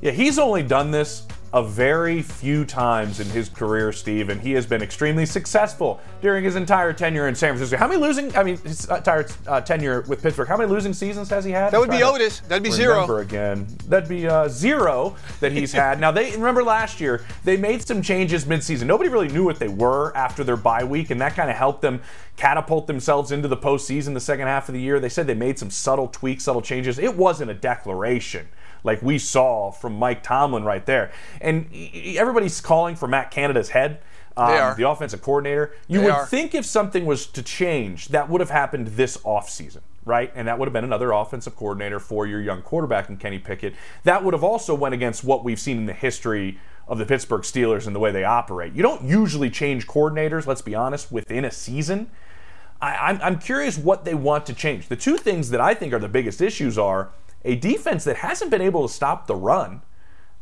Yeah, 0.00 0.12
he's 0.12 0.38
only 0.38 0.62
done 0.62 0.90
this 0.90 1.26
a 1.52 1.62
very 1.62 2.22
few 2.22 2.64
times 2.64 3.20
in 3.20 3.28
his 3.28 3.48
career, 3.48 3.92
Steve, 3.92 4.28
and 4.28 4.40
he 4.40 4.52
has 4.52 4.66
been 4.66 4.82
extremely 4.82 5.24
successful 5.24 6.00
during 6.20 6.44
his 6.44 6.56
entire 6.56 6.92
tenure 6.92 7.28
in 7.28 7.34
San 7.34 7.50
Francisco. 7.50 7.76
How 7.76 7.86
many 7.86 8.00
losing? 8.00 8.36
I 8.36 8.42
mean, 8.42 8.58
his 8.58 8.88
entire 8.88 9.26
uh, 9.46 9.60
tenure 9.60 10.02
with 10.02 10.22
Pittsburgh. 10.22 10.48
How 10.48 10.56
many 10.56 10.70
losing 10.70 10.92
seasons 10.92 11.30
has 11.30 11.44
he 11.44 11.52
had? 11.52 11.72
That 11.72 11.80
would 11.80 11.90
be 11.90 12.02
Otis. 12.02 12.40
That'd 12.40 12.62
be 12.62 12.70
zero. 12.70 13.16
Again. 13.16 13.66
That'd 13.86 14.08
be 14.08 14.26
uh, 14.28 14.48
zero 14.48 15.16
that 15.40 15.52
he's 15.52 15.72
had. 15.72 16.00
now 16.00 16.10
they 16.10 16.32
remember 16.32 16.62
last 16.62 17.00
year 17.00 17.24
they 17.44 17.56
made 17.56 17.86
some 17.86 18.02
changes 18.02 18.44
midseason. 18.44 18.84
Nobody 18.84 19.08
really 19.08 19.28
knew 19.28 19.44
what 19.44 19.58
they 19.58 19.68
were 19.68 20.14
after 20.16 20.44
their 20.44 20.56
bye 20.56 20.84
week, 20.84 21.10
and 21.10 21.20
that 21.20 21.34
kind 21.34 21.50
of 21.50 21.56
helped 21.56 21.80
them 21.82 22.02
catapult 22.36 22.86
themselves 22.86 23.32
into 23.32 23.48
the 23.48 23.56
postseason 23.56 24.14
the 24.14 24.20
second 24.20 24.46
half 24.46 24.68
of 24.68 24.74
the 24.74 24.80
year. 24.80 25.00
They 25.00 25.08
said 25.08 25.26
they 25.26 25.34
made 25.34 25.58
some 25.58 25.70
subtle 25.70 26.08
tweaks, 26.08 26.44
subtle 26.44 26.62
changes. 26.62 26.98
It 26.98 27.16
wasn't 27.16 27.50
a 27.50 27.54
declaration 27.54 28.48
like 28.86 29.02
we 29.02 29.18
saw 29.18 29.70
from 29.70 29.98
Mike 29.98 30.22
Tomlin 30.22 30.64
right 30.64 30.86
there. 30.86 31.12
And 31.40 31.68
everybody's 32.16 32.60
calling 32.60 32.96
for 32.96 33.06
Matt 33.06 33.30
Canada's 33.30 33.70
head. 33.70 34.00
Um, 34.38 34.76
the 34.76 34.86
offensive 34.86 35.22
coordinator. 35.22 35.72
You 35.88 36.00
they 36.00 36.04
would 36.04 36.14
are. 36.14 36.26
think 36.26 36.54
if 36.54 36.66
something 36.66 37.06
was 37.06 37.26
to 37.28 37.42
change, 37.42 38.08
that 38.08 38.28
would 38.28 38.42
have 38.42 38.50
happened 38.50 38.88
this 38.88 39.16
offseason, 39.18 39.80
right? 40.04 40.30
And 40.34 40.46
that 40.46 40.58
would 40.58 40.66
have 40.66 40.74
been 40.74 40.84
another 40.84 41.12
offensive 41.12 41.56
coordinator 41.56 41.98
for 41.98 42.26
your 42.26 42.42
young 42.42 42.60
quarterback 42.60 43.08
in 43.08 43.16
Kenny 43.16 43.38
Pickett. 43.38 43.74
That 44.04 44.22
would 44.24 44.34
have 44.34 44.44
also 44.44 44.74
went 44.74 44.94
against 44.94 45.24
what 45.24 45.42
we've 45.42 45.58
seen 45.58 45.78
in 45.78 45.86
the 45.86 45.94
history 45.94 46.58
of 46.86 46.98
the 46.98 47.06
Pittsburgh 47.06 47.42
Steelers 47.42 47.86
and 47.86 47.96
the 47.96 47.98
way 47.98 48.12
they 48.12 48.24
operate. 48.24 48.74
You 48.74 48.82
don't 48.82 49.04
usually 49.04 49.48
change 49.48 49.86
coordinators, 49.86 50.46
let's 50.46 50.62
be 50.62 50.74
honest, 50.74 51.10
within 51.10 51.46
a 51.46 51.50
season. 51.50 52.10
I, 52.78 52.94
I'm, 52.94 53.20
I'm 53.22 53.38
curious 53.38 53.78
what 53.78 54.04
they 54.04 54.14
want 54.14 54.44
to 54.46 54.52
change. 54.52 54.88
The 54.88 54.96
two 54.96 55.16
things 55.16 55.48
that 55.48 55.62
I 55.62 55.72
think 55.72 55.94
are 55.94 55.98
the 55.98 56.08
biggest 56.08 56.42
issues 56.42 56.76
are 56.76 57.08
a 57.46 57.54
defense 57.56 58.04
that 58.04 58.16
hasn't 58.16 58.50
been 58.50 58.60
able 58.60 58.86
to 58.86 58.92
stop 58.92 59.26
the 59.26 59.34
run. 59.36 59.80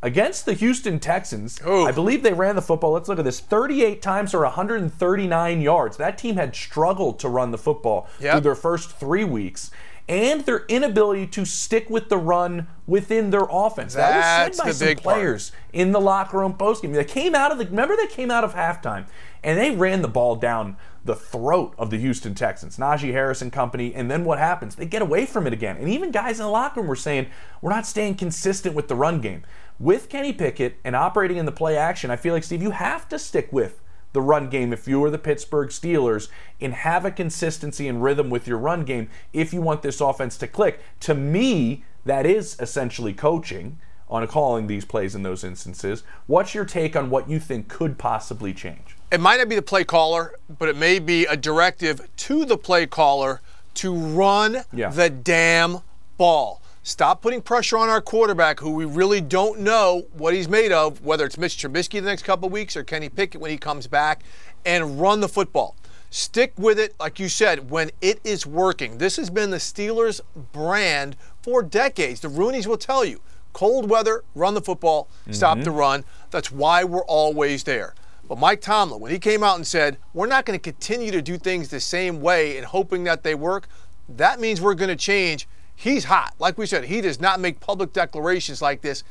Against 0.02 0.44
the 0.44 0.52
Houston 0.52 0.98
Texans, 1.00 1.58
Ooh. 1.66 1.86
I 1.86 1.92
believe 1.92 2.22
they 2.22 2.34
ran 2.34 2.56
the 2.56 2.62
football. 2.62 2.92
Let's 2.92 3.08
look 3.08 3.18
at 3.18 3.24
this 3.24 3.40
38 3.40 4.02
times 4.02 4.32
for 4.32 4.42
139 4.42 5.62
yards. 5.62 5.96
That 5.96 6.18
team 6.18 6.36
had 6.36 6.54
struggled 6.54 7.18
to 7.20 7.28
run 7.30 7.52
the 7.52 7.58
football 7.58 8.06
Yep. 8.20 8.32
through 8.32 8.40
their 8.42 8.54
first 8.54 8.90
three 8.98 9.24
weeks. 9.24 9.70
And 10.06 10.42
their 10.42 10.66
inability 10.68 11.26
to 11.28 11.46
stick 11.46 11.88
with 11.88 12.10
the 12.10 12.18
run 12.18 12.66
within 12.86 13.30
their 13.30 13.46
offense. 13.50 13.94
that 13.94 14.10
That's 14.10 14.48
was 14.50 14.56
said 14.58 14.64
by 14.64 14.68
the 14.72 14.74
some 14.76 14.86
big 14.88 15.02
part. 15.02 15.16
players 15.16 15.52
in 15.72 15.92
the 15.92 16.00
locker 16.00 16.36
room 16.38 16.52
postgame. 16.52 16.92
They 16.92 17.04
came 17.04 17.34
out 17.34 17.50
of 17.50 17.56
the 17.56 17.64
remember 17.64 17.96
they 17.96 18.06
came 18.08 18.30
out 18.30 18.44
of 18.44 18.54
halftime 18.54 19.06
and 19.42 19.58
they 19.58 19.70
ran 19.70 20.02
the 20.02 20.08
ball 20.08 20.36
down 20.36 20.76
the 21.04 21.14
throat 21.14 21.74
of 21.76 21.90
the 21.90 21.98
Houston 21.98 22.34
Texans, 22.34 22.78
Najee 22.78 23.12
Harris 23.12 23.42
and 23.42 23.52
company, 23.52 23.94
and 23.94 24.10
then 24.10 24.24
what 24.24 24.38
happens? 24.38 24.74
They 24.74 24.86
get 24.86 25.02
away 25.02 25.26
from 25.26 25.46
it 25.46 25.52
again. 25.52 25.76
And 25.76 25.88
even 25.88 26.10
guys 26.10 26.40
in 26.40 26.46
the 26.46 26.50
locker 26.50 26.80
room 26.80 26.88
were 26.88 26.96
saying, 26.96 27.26
we're 27.60 27.70
not 27.70 27.86
staying 27.86 28.14
consistent 28.14 28.74
with 28.74 28.88
the 28.88 28.96
run 28.96 29.20
game. 29.20 29.42
With 29.78 30.08
Kenny 30.08 30.32
Pickett 30.32 30.76
and 30.82 30.96
operating 30.96 31.36
in 31.36 31.46
the 31.46 31.52
play 31.52 31.76
action, 31.76 32.10
I 32.10 32.16
feel 32.16 32.32
like 32.32 32.44
Steve, 32.44 32.62
you 32.62 32.70
have 32.70 33.08
to 33.10 33.18
stick 33.18 33.52
with 33.52 33.80
the 34.14 34.22
run 34.22 34.48
game 34.48 34.72
if 34.72 34.88
you 34.88 35.04
are 35.04 35.10
the 35.10 35.18
Pittsburgh 35.18 35.68
Steelers 35.68 36.28
and 36.60 36.72
have 36.72 37.04
a 37.04 37.10
consistency 37.10 37.86
and 37.88 38.02
rhythm 38.02 38.30
with 38.30 38.46
your 38.46 38.58
run 38.58 38.84
game 38.84 39.10
if 39.32 39.52
you 39.52 39.60
want 39.60 39.82
this 39.82 40.00
offense 40.00 40.38
to 40.38 40.46
click. 40.46 40.80
To 41.00 41.14
me, 41.14 41.84
that 42.06 42.24
is 42.24 42.56
essentially 42.60 43.12
coaching 43.12 43.78
on 44.08 44.26
calling 44.28 44.68
these 44.68 44.84
plays 44.84 45.14
in 45.14 45.22
those 45.22 45.42
instances. 45.42 46.04
What's 46.26 46.54
your 46.54 46.64
take 46.64 46.94
on 46.94 47.10
what 47.10 47.28
you 47.28 47.40
think 47.40 47.68
could 47.68 47.98
possibly 47.98 48.54
change? 48.54 48.93
It 49.10 49.20
might 49.20 49.38
not 49.38 49.48
be 49.48 49.54
the 49.54 49.62
play 49.62 49.84
caller, 49.84 50.34
but 50.58 50.68
it 50.68 50.76
may 50.76 50.98
be 50.98 51.24
a 51.26 51.36
directive 51.36 52.08
to 52.16 52.44
the 52.44 52.56
play 52.56 52.86
caller 52.86 53.40
to 53.74 53.94
run 53.94 54.64
Yeah. 54.72 54.90
the 54.90 55.10
damn 55.10 55.80
ball. 56.16 56.60
Stop 56.82 57.22
putting 57.22 57.40
pressure 57.40 57.78
on 57.78 57.88
our 57.88 58.00
quarterback, 58.00 58.60
who 58.60 58.70
we 58.70 58.84
really 58.84 59.20
don't 59.20 59.60
know 59.60 60.04
what 60.12 60.34
he's 60.34 60.48
made 60.48 60.70
of, 60.70 61.02
whether 61.02 61.24
it's 61.24 61.38
Mitch 61.38 61.56
Trubisky 61.56 62.00
the 62.00 62.02
next 62.02 62.24
couple 62.24 62.46
of 62.46 62.52
weeks 62.52 62.76
or 62.76 62.84
Kenny 62.84 63.08
Pickett 63.08 63.40
when 63.40 63.50
he 63.50 63.56
comes 63.56 63.86
back, 63.86 64.22
and 64.66 65.00
run 65.00 65.20
the 65.20 65.28
football. 65.28 65.76
Stick 66.10 66.52
with 66.58 66.78
it, 66.78 66.94
like 67.00 67.18
you 67.18 67.28
said, 67.28 67.70
when 67.70 67.90
it 68.00 68.20
is 68.22 68.46
working. 68.46 68.98
This 68.98 69.16
has 69.16 69.30
been 69.30 69.50
the 69.50 69.56
Steelers' 69.56 70.20
brand 70.52 71.16
for 71.42 71.62
decades. 71.62 72.20
The 72.20 72.28
Rooneys 72.28 72.66
will 72.66 72.76
tell 72.76 73.04
you 73.04 73.20
cold 73.52 73.88
weather, 73.88 74.22
run 74.34 74.54
the 74.54 74.60
football, 74.60 75.08
stop 75.30 75.56
mm-hmm. 75.56 75.64
the 75.64 75.70
run. 75.70 76.04
That's 76.30 76.52
why 76.52 76.84
we're 76.84 77.04
always 77.04 77.64
there. 77.64 77.94
But 78.28 78.38
Mike 78.38 78.60
Tomlin, 78.60 79.00
when 79.00 79.12
he 79.12 79.18
came 79.18 79.42
out 79.42 79.56
and 79.56 79.66
said, 79.66 79.98
we're 80.14 80.26
not 80.26 80.46
going 80.46 80.58
to 80.58 80.62
continue 80.62 81.10
to 81.10 81.20
do 81.20 81.36
things 81.36 81.68
the 81.68 81.80
same 81.80 82.20
way 82.20 82.56
and 82.56 82.64
hoping 82.64 83.04
that 83.04 83.22
they 83.22 83.34
work, 83.34 83.68
that 84.08 84.40
means 84.40 84.60
we're 84.60 84.74
going 84.74 84.88
to 84.88 84.96
change. 84.96 85.46
He's 85.76 86.04
hot. 86.04 86.34
Like 86.38 86.56
we 86.56 86.66
said, 86.66 86.84
he 86.84 87.00
does 87.00 87.20
not 87.20 87.40
make 87.40 87.60
public 87.60 87.92
declarations 87.92 88.62
like 88.62 88.80
this 88.80 89.04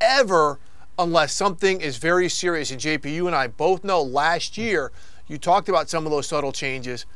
ever 0.00 0.60
unless 0.98 1.32
something 1.32 1.80
is 1.80 1.96
very 1.96 2.28
serious. 2.28 2.70
And 2.70 2.80
JP, 2.80 3.12
you 3.12 3.26
and 3.26 3.34
I 3.34 3.48
both 3.48 3.82
know 3.82 4.02
last 4.02 4.56
year 4.56 4.92
you 5.26 5.38
talked 5.38 5.68
about 5.68 5.88
some 5.88 6.04
of 6.06 6.12
those 6.12 6.28
subtle 6.28 6.52
changes. 6.52 7.06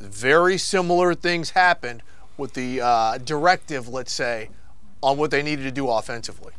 Very 0.00 0.58
similar 0.58 1.14
things 1.14 1.50
happened 1.50 2.02
with 2.36 2.54
the 2.54 2.80
uh, 2.80 3.18
directive, 3.18 3.88
let's 3.88 4.12
say, 4.12 4.50
on 5.02 5.16
what 5.16 5.30
they 5.30 5.42
needed 5.42 5.62
to 5.62 5.70
do 5.70 5.88
offensively. 5.88 6.52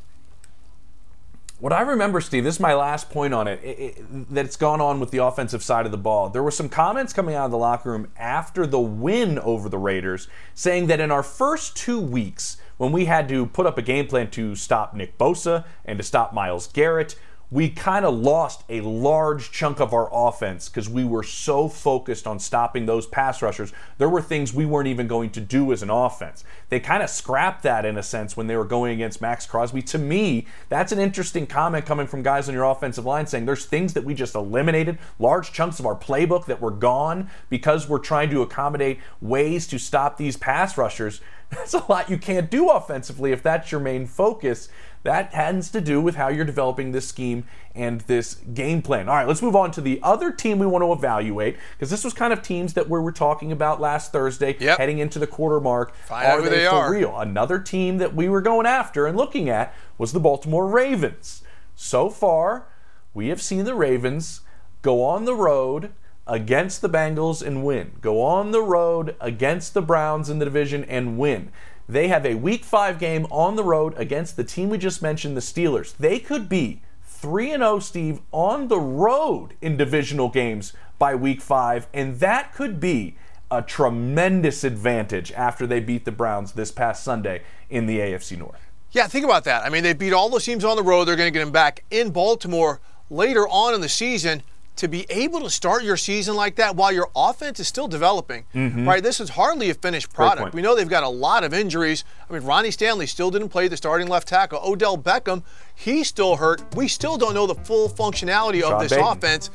What 1.59 1.73
I 1.73 1.81
remember, 1.81 2.21
Steve, 2.21 2.45
this 2.45 2.55
is 2.55 2.61
my 2.61 2.73
last 2.73 3.09
point 3.09 3.33
on 3.33 3.45
it, 3.49 3.59
it, 3.61 3.79
it, 3.79 4.33
that 4.33 4.45
it's 4.45 4.55
gone 4.55 4.79
on 4.79 5.01
with 5.01 5.11
the 5.11 5.17
offensive 5.17 5.61
side 5.61 5.85
of 5.85 5.91
the 5.91 5.97
ball. 5.97 6.29
There 6.29 6.41
were 6.41 6.51
some 6.51 6.69
comments 6.69 7.11
coming 7.11 7.35
out 7.35 7.45
of 7.45 7.51
the 7.51 7.57
locker 7.57 7.91
room 7.91 8.09
after 8.17 8.65
the 8.65 8.79
win 8.79 9.37
over 9.39 9.67
the 9.67 9.77
Raiders 9.77 10.29
saying 10.53 10.87
that 10.87 11.01
in 11.01 11.11
our 11.11 11.21
first 11.21 11.75
two 11.75 11.99
weeks, 11.99 12.55
when 12.77 12.93
we 12.93 13.05
had 13.05 13.27
to 13.27 13.45
put 13.45 13.65
up 13.65 13.77
a 13.77 13.81
game 13.81 14.07
plan 14.07 14.31
to 14.31 14.55
stop 14.55 14.93
Nick 14.93 15.17
Bosa 15.17 15.65
and 15.83 15.97
to 15.99 16.03
stop 16.03 16.33
Myles 16.33 16.67
Garrett, 16.67 17.19
we 17.51 17.69
kind 17.69 18.05
of 18.05 18.13
lost 18.13 18.63
a 18.69 18.81
large 18.81 19.51
chunk 19.51 19.79
of 19.79 19.91
our 19.91 20.07
offense 20.11 20.69
because 20.69 20.87
we 20.87 21.03
were 21.03 21.23
so 21.23 21.67
focused 21.67 22.27
on 22.27 22.37
stopping 22.37 22.85
those 22.85 23.07
pass 23.07 23.41
rushers. 23.41 23.73
There 23.97 24.09
were 24.09 24.21
things 24.21 24.53
we 24.53 24.65
weren't 24.65 24.87
even 24.87 25.07
going 25.07 25.31
to 25.31 25.41
do 25.41 25.71
as 25.71 25.81
an 25.81 25.89
offense. 25.89 26.43
They 26.69 26.79
kind 26.79 27.01
of 27.01 27.09
scrapped 27.09 27.63
that 27.63 27.85
in 27.85 27.97
a 27.97 28.03
sense 28.03 28.37
when 28.37 28.45
they 28.45 28.55
were 28.55 28.65
going 28.65 28.93
against 28.93 29.19
Maxx 29.19 29.47
Crosby. 29.47 29.81
To 29.83 29.97
me, 29.97 30.45
that's 30.69 30.91
an 30.91 30.99
interesting 30.99 31.47
comment 31.47 31.87
coming 31.87 32.05
from 32.05 32.21
guys 32.21 32.47
on 32.47 32.53
your 32.53 32.65
offensive 32.65 33.05
line 33.05 33.25
saying 33.25 33.47
there's 33.47 33.65
things 33.65 33.93
that 33.93 34.03
we 34.03 34.13
just 34.13 34.35
eliminated, 34.35 34.99
large 35.17 35.51
chunks 35.51 35.79
of 35.79 35.87
our 35.87 35.95
playbook 35.95 36.45
that 36.45 36.61
were 36.61 36.71
gone 36.71 37.31
because 37.49 37.89
we're 37.89 37.97
trying 37.97 38.29
to 38.29 38.43
accommodate 38.43 38.99
ways 39.21 39.65
to 39.67 39.79
stop 39.79 40.17
these 40.17 40.37
pass 40.37 40.77
rushers. 40.77 41.19
That's 41.49 41.73
a 41.73 41.83
lot 41.89 42.11
you 42.11 42.17
can't 42.17 42.51
do 42.51 42.69
offensively 42.69 43.31
if 43.31 43.41
that's 43.41 43.71
your 43.71 43.81
main 43.81 44.05
focus. 44.05 44.69
That 45.03 45.33
has 45.33 45.69
to 45.71 45.79
do 45.81 46.01
with 46.01 46.15
how 46.15 46.27
you're 46.27 46.43
developing 46.45 46.91
this 46.91 47.07
scheme 47.07 47.45
and 47.73 48.01
this 48.01 48.35
game 48.53 48.81
plan. 48.81 49.07
All 49.07 49.15
right, 49.15 49.27
let's 49.27 49.41
move 49.41 49.55
on 49.55 49.71
to 49.71 49.81
the 49.81 49.99
other 50.03 50.31
team 50.31 50.59
we 50.59 50.65
want 50.67 50.83
to 50.83 50.91
evaluate 50.91 51.57
because 51.77 51.89
this 51.89 52.03
was 52.03 52.13
kind 52.13 52.33
of 52.33 52.41
teams 52.41 52.73
that 52.73 52.89
we 52.89 52.99
were 52.99 53.11
talking 53.13 53.51
about 53.51 53.79
last 53.79 54.11
Thursday, 54.11 54.57
Yep. 54.59 54.77
heading 54.77 54.99
into 54.99 55.17
the 55.17 55.27
quarter 55.27 55.61
mark. 55.61 55.95
Find 55.95 56.27
out 56.27 56.43
who 56.43 56.49
they 56.49 56.65
for 56.65 56.71
are. 56.75 56.91
real? 56.91 57.17
Another 57.17 57.59
team 57.59 57.97
that 57.99 58.13
we 58.13 58.27
were 58.27 58.41
going 58.41 58.65
after 58.65 59.07
and 59.07 59.15
looking 59.17 59.49
at 59.49 59.73
was 59.97 60.11
the 60.11 60.19
Baltimore 60.19 60.67
Ravens. 60.67 61.43
So 61.75 62.09
far, 62.09 62.67
we 63.13 63.29
have 63.29 63.41
seen 63.41 63.63
the 63.63 63.75
Ravens 63.75 64.41
go 64.81 65.03
on 65.05 65.23
the 65.23 65.35
road 65.35 65.91
against 66.27 66.81
the 66.81 66.89
Bengals 66.89 67.41
and 67.45 67.63
win. 67.63 67.93
Go 68.01 68.21
on 68.21 68.51
the 68.51 68.61
road 68.61 69.15
against 69.21 69.73
the 69.73 69.81
Browns 69.81 70.29
in 70.29 70.39
the 70.39 70.45
division 70.45 70.83
and 70.83 71.17
win. 71.17 71.51
They 71.89 72.07
have 72.09 72.23
a 72.23 72.35
week 72.35 72.63
5 72.63 72.99
game 72.99 73.25
on 73.31 73.55
the 73.55 73.63
road 73.63 73.95
against 73.97 74.35
the 74.37 74.43
team 74.43 74.69
we 74.69 74.77
just 74.77 75.01
mentioned, 75.01 75.35
the 75.35 75.41
Steelers. 75.41 75.97
They 75.97 76.19
could 76.19 76.47
be 76.47 76.83
3 77.03 77.51
and 77.51 77.63
0 77.63 77.79
Steve 77.79 78.21
on 78.31 78.67
the 78.67 78.79
road 78.79 79.55
in 79.59 79.75
divisional 79.75 80.29
games 80.29 80.71
by 80.99 81.15
week 81.15 81.41
5 81.41 81.87
and 81.91 82.19
that 82.19 82.53
could 82.53 82.79
be 82.79 83.17
a 83.49 83.63
tremendous 83.63 84.63
advantage 84.63 85.31
after 85.31 85.65
they 85.65 85.79
beat 85.79 86.05
the 86.05 86.11
Browns 86.11 86.51
this 86.51 86.71
past 86.71 87.03
Sunday 87.03 87.41
in 87.71 87.87
the 87.87 87.97
AFC 87.97 88.37
North. 88.37 88.61
Yeah, 88.91 89.07
think 89.07 89.25
about 89.25 89.43
that. 89.45 89.65
I 89.65 89.69
mean, 89.69 89.81
they 89.81 89.93
beat 89.93 90.13
all 90.13 90.29
those 90.29 90.45
teams 90.45 90.63
on 90.63 90.77
the 90.77 90.83
road. 90.83 91.05
They're 91.05 91.15
going 91.15 91.33
to 91.33 91.37
get 91.37 91.43
them 91.43 91.51
back 91.51 91.83
in 91.89 92.11
Baltimore 92.11 92.81
later 93.09 93.47
on 93.47 93.73
in 93.73 93.81
the 93.81 93.89
season. 93.89 94.43
To 94.79 94.87
be 94.87 95.05
able 95.09 95.41
to 95.41 95.49
start 95.49 95.83
your 95.83 95.97
season 95.97 96.35
like 96.35 96.55
that 96.55 96.73
while 96.77 96.89
your 96.93 97.09
offense 97.13 97.59
is 97.59 97.67
still 97.67 97.89
developing, 97.89 98.45
right? 98.53 99.03
This 99.03 99.19
is 99.19 99.31
hardly 99.31 99.69
a 99.69 99.73
finished 99.73 100.13
product. 100.13 100.53
We 100.55 100.61
know 100.61 100.73
they've 100.73 100.87
got 100.87 101.03
a 101.03 101.09
lot 101.09 101.43
of 101.43 101.53
injuries. 101.53 102.05
I 102.29 102.33
mean, 102.33 102.43
Ronnie 102.43 102.71
Stanley 102.71 103.05
still 103.05 103.29
didn't 103.29 103.49
play 103.49 103.67
the 103.67 103.75
starting 103.75 104.07
left 104.07 104.29
tackle. 104.29 104.61
Odell 104.63 104.97
Beckham, 104.97 105.43
he's 105.75 106.07
still 106.07 106.37
hurt. 106.37 106.61
We 106.75 106.87
still 106.87 107.17
don't 107.17 107.33
know 107.33 107.45
the 107.45 107.55
full 107.55 107.89
functionality 107.89 108.61
of 108.61 108.79
this 108.81 108.93
Payton. 108.93 109.05
offense, 109.05 109.47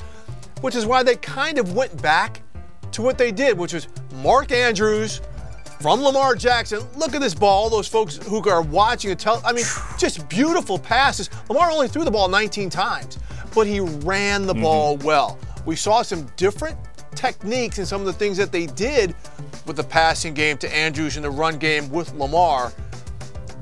which 0.60 0.74
is 0.74 0.84
why 0.84 1.02
they 1.02 1.16
kind 1.16 1.56
of 1.56 1.74
went 1.74 2.02
back 2.02 2.42
to 2.92 3.00
what 3.00 3.16
they 3.16 3.32
did, 3.32 3.56
which 3.56 3.72
was 3.72 3.88
Mark 4.16 4.52
Andrews, 4.52 5.22
from 5.84 6.00
Lamar 6.00 6.34
Jackson. 6.34 6.80
Look 6.96 7.14
at 7.14 7.20
this 7.20 7.34
ball. 7.34 7.64
All 7.64 7.68
those 7.68 7.86
folks 7.86 8.16
who 8.16 8.42
are 8.48 8.62
watching 8.62 9.10
and 9.10 9.20
tell, 9.20 9.42
I 9.44 9.52
mean, 9.52 9.66
just 9.98 10.26
beautiful 10.30 10.78
passes. 10.78 11.28
Lamar 11.50 11.70
only 11.70 11.88
threw 11.88 12.06
the 12.06 12.10
ball 12.10 12.26
19 12.26 12.70
times, 12.70 13.18
but 13.54 13.66
he 13.66 13.80
ran 13.80 14.46
the 14.46 14.54
mm-hmm. 14.54 14.62
ball 14.62 14.96
well. 14.96 15.38
We 15.66 15.76
saw 15.76 16.00
some 16.00 16.26
different 16.36 16.78
techniques 17.14 17.76
and 17.76 17.86
some 17.86 18.00
of 18.00 18.06
the 18.06 18.14
things 18.14 18.38
that 18.38 18.50
they 18.50 18.64
did 18.64 19.14
with 19.66 19.76
the 19.76 19.84
passing 19.84 20.32
game 20.32 20.56
to 20.56 20.74
Andrews 20.74 21.16
and 21.16 21.24
the 21.24 21.30
run 21.30 21.58
game 21.58 21.90
with 21.90 22.14
Lamar. 22.14 22.72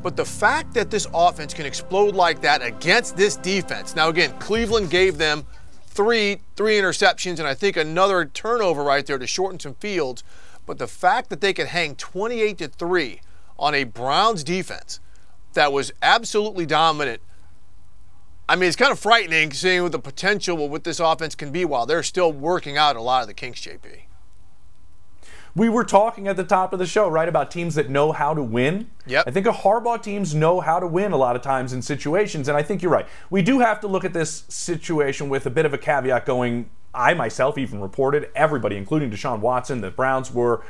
But 0.01 0.15
the 0.15 0.25
fact 0.25 0.75
that 0.75 0.93
this 0.93 1.09
offense 1.13 1.53
can 1.53 1.67
explode 1.67 2.15
like 2.15 2.41
that 2.43 2.63
against 2.63 3.17
this 3.17 3.35
defense. 3.35 3.97
Now 3.97 4.11
again, 4.11 4.33
Cleveland 4.39 4.91
gave 4.91 5.19
them 5.19 5.45
three 5.89 6.39
three 6.55 6.79
interceptions 6.79 7.41
and 7.41 7.49
I 7.49 7.55
think 7.55 7.77
another 7.77 8.27
turnover 8.27 8.85
right 8.85 9.05
there 9.05 9.19
to 9.19 9.27
shorten 9.27 9.59
some 9.59 9.75
fields. 9.75 10.23
But 10.67 10.79
the 10.79 10.87
fact 10.87 11.31
that 11.31 11.41
they 11.41 11.53
could 11.53 11.69
hang 11.69 11.97
28 11.97 12.59
to 12.59 12.69
3 12.69 13.21
on 13.59 13.75
a 13.75 13.85
Browns 13.85 14.45
defense 14.45 15.01
that 15.55 15.73
was 15.73 15.93
absolutely 16.03 16.67
dominant. 16.67 17.21
I 18.49 18.57
mean, 18.57 18.69
it's 18.69 18.77
kind 18.77 18.93
of 18.93 18.99
frightening 18.99 19.53
seeing 19.53 19.83
what 19.83 19.93
the 19.93 19.99
potential 19.99 20.65
of 20.65 20.71
what 20.71 20.85
this 20.85 21.01
offense 21.01 21.35
can 21.35 21.53
be 21.53 21.65
while 21.65 21.87
they're 21.87 22.03
still 22.03 22.33
working 22.33 22.77
out 22.77 22.97
a 22.97 23.01
lot 23.01 23.23
of 23.23 23.29
the 23.29 23.35
kinks, 23.35 23.61
JP. 23.61 24.03
We 25.55 25.69
were 25.69 25.85
talking 25.85 26.29
at 26.29 26.37
the 26.37 26.45
top 26.45 26.73
of 26.73 26.79
the 26.79 26.87
show, 26.87 27.09
right, 27.09 27.29
about 27.29 27.51
teams 27.51 27.75
that 27.75 27.91
know 27.91 28.13
how 28.13 28.33
to 28.33 28.43
win. 28.43 28.91
Yep. 29.07 29.25
I 29.27 29.31
think 29.31 29.47
a 29.47 29.53
Harbaugh 29.53 30.03
teams 30.03 30.35
know 30.35 30.61
how 30.61 30.81
to 30.81 30.87
win 30.87 31.13
a 31.13 31.17
lot 31.17 31.37
of 31.37 31.43
times 31.43 31.75
in 31.75 31.83
situations, 31.83 32.49
and 32.49 32.57
I 32.57 32.63
think 32.63 32.83
you're 32.83 32.91
right. 32.91 33.07
We 33.29 33.43
do 33.43 33.59
have 33.61 33.79
to 33.81 33.87
look 33.87 34.05
at 34.05 34.15
this 34.15 34.45
situation 34.49 35.29
with 35.29 35.45
a 35.45 35.51
bit 35.51 35.67
of 35.67 35.75
a 35.75 35.79
caveat 35.79 36.25
going. 36.25 36.71
I 36.95 37.15
myself 37.15 37.59
even 37.59 37.81
reported, 37.81 38.29
everybody, 38.35 38.77
including 38.77 39.11
Deshaun 39.11 39.41
Watson, 39.41 39.81
the 39.81 39.91
Browns 39.91 40.33
were 40.33 40.63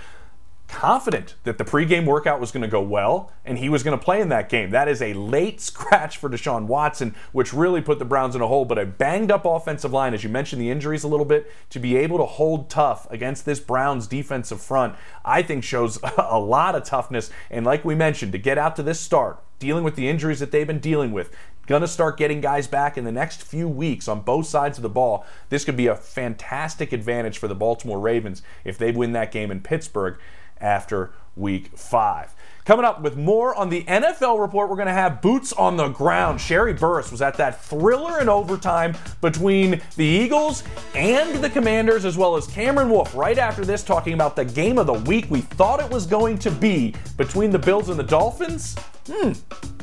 confident 0.72 1.34
that 1.44 1.58
the 1.58 1.64
pregame 1.64 2.06
workout 2.06 2.40
was 2.40 2.50
going 2.50 2.62
to 2.62 2.68
go 2.68 2.80
well 2.80 3.30
and 3.44 3.58
he 3.58 3.68
was 3.68 3.82
going 3.82 3.96
to 3.96 4.02
play 4.02 4.20
in 4.20 4.30
that 4.30 4.48
game. 4.48 4.70
That 4.70 4.88
is 4.88 5.02
a 5.02 5.12
late 5.12 5.60
scratch 5.70 6.16
for 6.16 6.30
Deshaun 6.30 6.66
Watson, 6.66 7.14
which 7.32 7.52
really 7.52 7.82
put 7.82 7.98
the 7.98 8.04
Browns 8.04 8.34
in 8.34 8.40
a 8.40 8.46
hole. 8.46 8.64
But 8.64 8.78
a 8.78 8.86
banged 8.86 9.30
up 9.30 9.44
offensive 9.44 9.92
line, 9.92 10.14
as 10.14 10.24
you 10.24 10.30
mentioned 10.30 10.62
the 10.62 10.70
injuries 10.70 11.04
a 11.04 11.08
little 11.08 11.26
bit, 11.26 11.50
to 11.70 11.78
be 11.78 11.96
able 11.96 12.18
to 12.18 12.24
hold 12.24 12.70
tough 12.70 13.06
against 13.10 13.44
this 13.44 13.60
Browns 13.60 14.06
defensive 14.06 14.60
front, 14.60 14.94
I 15.24 15.42
think 15.42 15.62
shows 15.62 15.98
a 16.16 16.38
lot 16.38 16.74
of 16.74 16.84
toughness. 16.84 17.30
And 17.50 17.66
like 17.66 17.84
we 17.84 17.94
mentioned, 17.94 18.32
to 18.32 18.38
get 18.38 18.58
out 18.58 18.74
to 18.76 18.82
this 18.82 18.98
start, 18.98 19.42
dealing 19.62 19.84
with 19.84 19.94
the 19.94 20.08
injuries 20.08 20.40
that 20.40 20.50
they've 20.50 20.66
been 20.66 20.80
dealing 20.80 21.12
with, 21.12 21.30
going 21.66 21.82
to 21.82 21.88
start 21.88 22.16
getting 22.16 22.40
guys 22.40 22.66
back 22.66 22.98
in 22.98 23.04
the 23.04 23.12
next 23.12 23.44
few 23.44 23.68
weeks 23.68 24.08
on 24.08 24.20
both 24.20 24.46
sides 24.46 24.76
of 24.76 24.82
the 24.82 24.88
ball. 24.88 25.24
This 25.50 25.64
could 25.64 25.76
be 25.76 25.86
a 25.86 25.94
fantastic 25.94 26.92
advantage 26.92 27.38
for 27.38 27.46
the 27.46 27.54
Baltimore 27.54 28.00
Ravens 28.00 28.42
if 28.64 28.76
they 28.76 28.90
win 28.90 29.12
that 29.12 29.30
game 29.30 29.52
in 29.52 29.60
Pittsburgh 29.60 30.18
after 30.60 31.12
week 31.36 31.68
five. 31.78 32.34
Coming 32.64 32.84
up 32.84 33.02
with 33.02 33.16
more 33.16 33.56
on 33.56 33.70
the 33.70 33.82
NFL 33.84 34.40
report, 34.40 34.70
we're 34.70 34.76
going 34.76 34.86
to 34.86 34.92
have 34.92 35.20
boots 35.20 35.52
on 35.52 35.76
the 35.76 35.88
ground. 35.88 36.38
Sherree 36.38 36.78
Burruss 36.78 37.10
was 37.10 37.20
at 37.20 37.36
that 37.38 37.60
thriller 37.64 38.20
in 38.20 38.28
overtime 38.28 38.94
between 39.20 39.80
the 39.96 40.04
Eagles 40.04 40.62
and 40.94 41.42
the 41.42 41.50
Commanders, 41.50 42.04
as 42.04 42.16
well 42.16 42.36
as 42.36 42.46
Cameron 42.46 42.88
Wolfe 42.88 43.16
right 43.16 43.36
after 43.36 43.64
this, 43.64 43.82
talking 43.82 44.14
about 44.14 44.36
the 44.36 44.44
game 44.44 44.78
of 44.78 44.86
the 44.86 44.92
week 44.92 45.26
we 45.28 45.40
thought 45.40 45.80
it 45.80 45.90
was 45.90 46.06
going 46.06 46.38
to 46.38 46.52
be 46.52 46.94
between 47.16 47.50
the 47.50 47.58
Bills 47.58 47.88
and 47.88 47.98
the 47.98 48.04
Dolphins. 48.04 48.76
Hmm, 49.08 49.32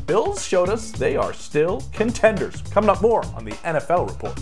Bills 0.06 0.46
showed 0.46 0.70
us 0.70 0.90
they 0.92 1.18
are 1.18 1.34
still 1.34 1.84
contenders. 1.92 2.62
Coming 2.72 2.90
up 2.90 3.02
more 3.02 3.26
on 3.36 3.44
the 3.44 3.52
NFL 3.52 4.08
report. 4.08 4.42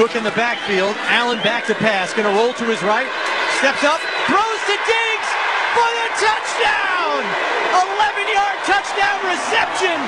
Cook 0.00 0.16
in 0.16 0.24
the 0.24 0.32
backfield. 0.32 0.96
Allen 1.12 1.36
back 1.44 1.68
to 1.68 1.76
pass. 1.76 2.16
Going 2.16 2.24
to 2.24 2.32
roll 2.32 2.56
to 2.56 2.64
his 2.72 2.80
right. 2.80 3.04
Steps 3.60 3.84
up. 3.84 4.00
Throws 4.24 4.62
to 4.64 4.76
Diggs 4.88 5.30
for 5.76 5.88
the 5.92 6.08
touchdown. 6.16 7.20
11-yard 7.68 8.58
touchdown 8.64 9.20
reception. 9.28 10.00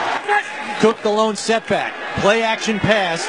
Cook 0.80 0.96
the 1.04 1.12
lone 1.12 1.36
setback. 1.36 1.92
Play 2.24 2.40
action 2.40 2.80
pass. 2.80 3.28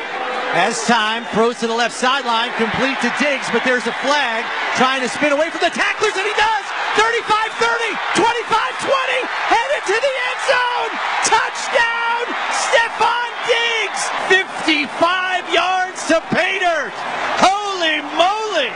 As 0.55 0.79
time 0.87 1.27
throws 1.35 1.59
to 1.59 1.67
the 1.67 1.75
left 1.75 1.91
sideline, 1.91 2.55
complete 2.55 2.95
to 3.03 3.11
Diggs, 3.19 3.51
but 3.51 3.67
there's 3.67 3.83
a 3.83 3.95
flag 3.99 4.47
trying 4.79 5.03
to 5.03 5.11
spin 5.11 5.35
away 5.35 5.51
from 5.51 5.67
the 5.67 5.73
tacklers, 5.75 6.15
and 6.15 6.23
he 6.23 6.35
does. 6.39 6.65
35-30, 6.95 7.91
25-20, 8.23 9.19
headed 9.51 9.83
to 9.83 9.97
the 9.99 10.13
end 10.31 10.39
zone. 10.47 10.91
Touchdown, 11.27 12.23
Stefon 12.55 13.32
Diggs. 13.47 14.03
55 14.27 15.53
yards 15.53 16.07
to 16.07 16.21
Pater. 16.31 16.91
Holy 17.39 18.01
moly. 18.17 18.71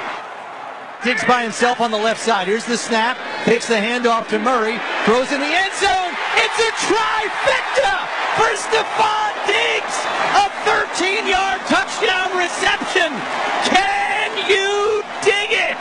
Diggs 1.03 1.23
by 1.25 1.43
himself 1.43 1.79
on 1.79 1.91
the 1.91 1.97
left 1.97 2.21
side. 2.21 2.47
Here's 2.47 2.65
the 2.65 2.77
snap. 2.77 3.17
Takes 3.45 3.67
the 3.67 3.75
handoff 3.75 4.27
to 4.29 4.39
Murray. 4.39 4.77
Throws 5.05 5.31
in 5.31 5.39
the 5.39 5.47
end 5.47 5.73
zone. 5.79 6.13
It's 6.35 6.59
a 6.59 6.71
trifecta 6.85 7.95
for 8.35 8.49
Stefon 8.57 9.33
Diggs. 9.47 9.97
A 10.35 10.49
13-yard 10.67 11.61
touchdown 11.67 12.37
reception. 12.37 13.13
Can 13.63 14.49
you 14.49 15.03
dig 15.23 15.51
it? 15.51 15.77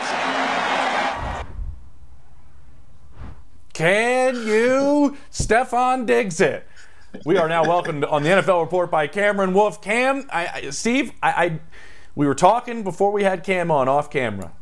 Can 3.72 4.37
you 4.46 5.16
Stefon 5.31 6.07
Diggs 6.07 6.40
it? 6.40 6.66
We 7.24 7.38
are 7.38 7.48
now 7.48 7.64
welcomed 7.64 8.05
on 8.05 8.22
the 8.22 8.29
NFL 8.31 8.62
report 8.62 8.90
by 8.90 9.07
Cameron 9.07 9.52
Wolfe. 9.55 9.81
Cam, 9.81 10.29
I, 10.33 10.46
I, 10.46 10.70
Steve, 10.70 11.12
I, 11.22 11.31
I, 11.31 11.61
we 12.14 12.26
were 12.26 12.35
talking 12.35 12.83
before 12.83 13.12
we 13.12 13.22
had 13.22 13.44
Cam 13.44 13.70
on 13.70 13.88
off 13.88 14.11
camera. 14.11 14.52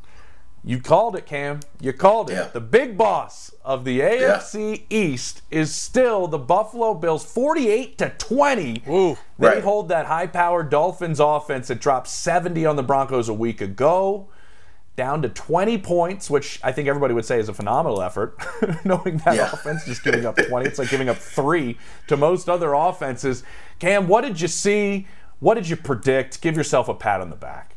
You 0.67 0.81
called 0.81 1.15
it, 1.15 1.27
Cam. 1.27 1.61
You 1.81 1.93
called 1.93 2.31
it. 2.31 2.35
Yeah. 2.35 2.49
The 2.49 2.61
big 2.61 2.97
boss 2.97 3.55
of 3.65 3.85
the 3.85 4.01
AFC 4.01 4.85
East 4.89 5.43
is 5.51 5.75
still 5.75 6.27
the 6.27 6.39
Buffalo 6.39 6.95
Bills, 6.95 7.23
48 7.25 7.99
to 7.99 8.09
20. 8.17 8.83
Ooh, 8.89 9.19
they 9.39 9.47
right. 9.47 9.63
hold 9.63 9.91
that 9.91 10.07
high-powered 10.07 10.71
Dolphins 10.71 11.21
offense 11.21 11.69
that 11.69 11.81
dropped 11.81 12.09
70 12.09 12.65
on 12.65 12.77
the 12.77 12.83
Broncos 12.83 13.29
a 13.29 13.35
week 13.35 13.61
ago, 13.61 14.29
down 14.97 15.23
to 15.23 15.29
20 15.29 15.79
points, 15.79 16.31
which 16.31 16.61
I 16.63 16.71
think 16.73 16.87
everybody 16.89 17.15
would 17.15 17.25
say 17.25 17.39
is 17.41 17.49
a 17.49 17.55
phenomenal 17.55 18.01
effort. 18.03 18.37
Knowing 18.85 19.17
that 19.19 19.35
Yeah. 19.37 19.51
offense 19.53 19.85
just 19.85 20.05
giving 20.05 20.25
up 20.25 20.37
20, 20.37 20.67
it's 20.69 20.79
like 20.79 20.91
giving 20.91 21.09
up 21.09 21.17
three 21.17 21.79
to 22.07 22.17
most 22.17 22.49
other 22.49 22.75
offenses. 22.75 23.43
Cam, 23.81 24.07
what 24.07 24.21
did 24.23 24.41
you 24.41 24.49
see? 24.49 25.07
What 25.41 25.55
did 25.55 25.69
you 25.69 25.77
predict? 25.77 26.41
Give 26.41 26.57
yourself 26.57 26.89
a 26.89 26.95
pat 26.95 27.21
on 27.21 27.31
the 27.31 27.37
back. 27.37 27.74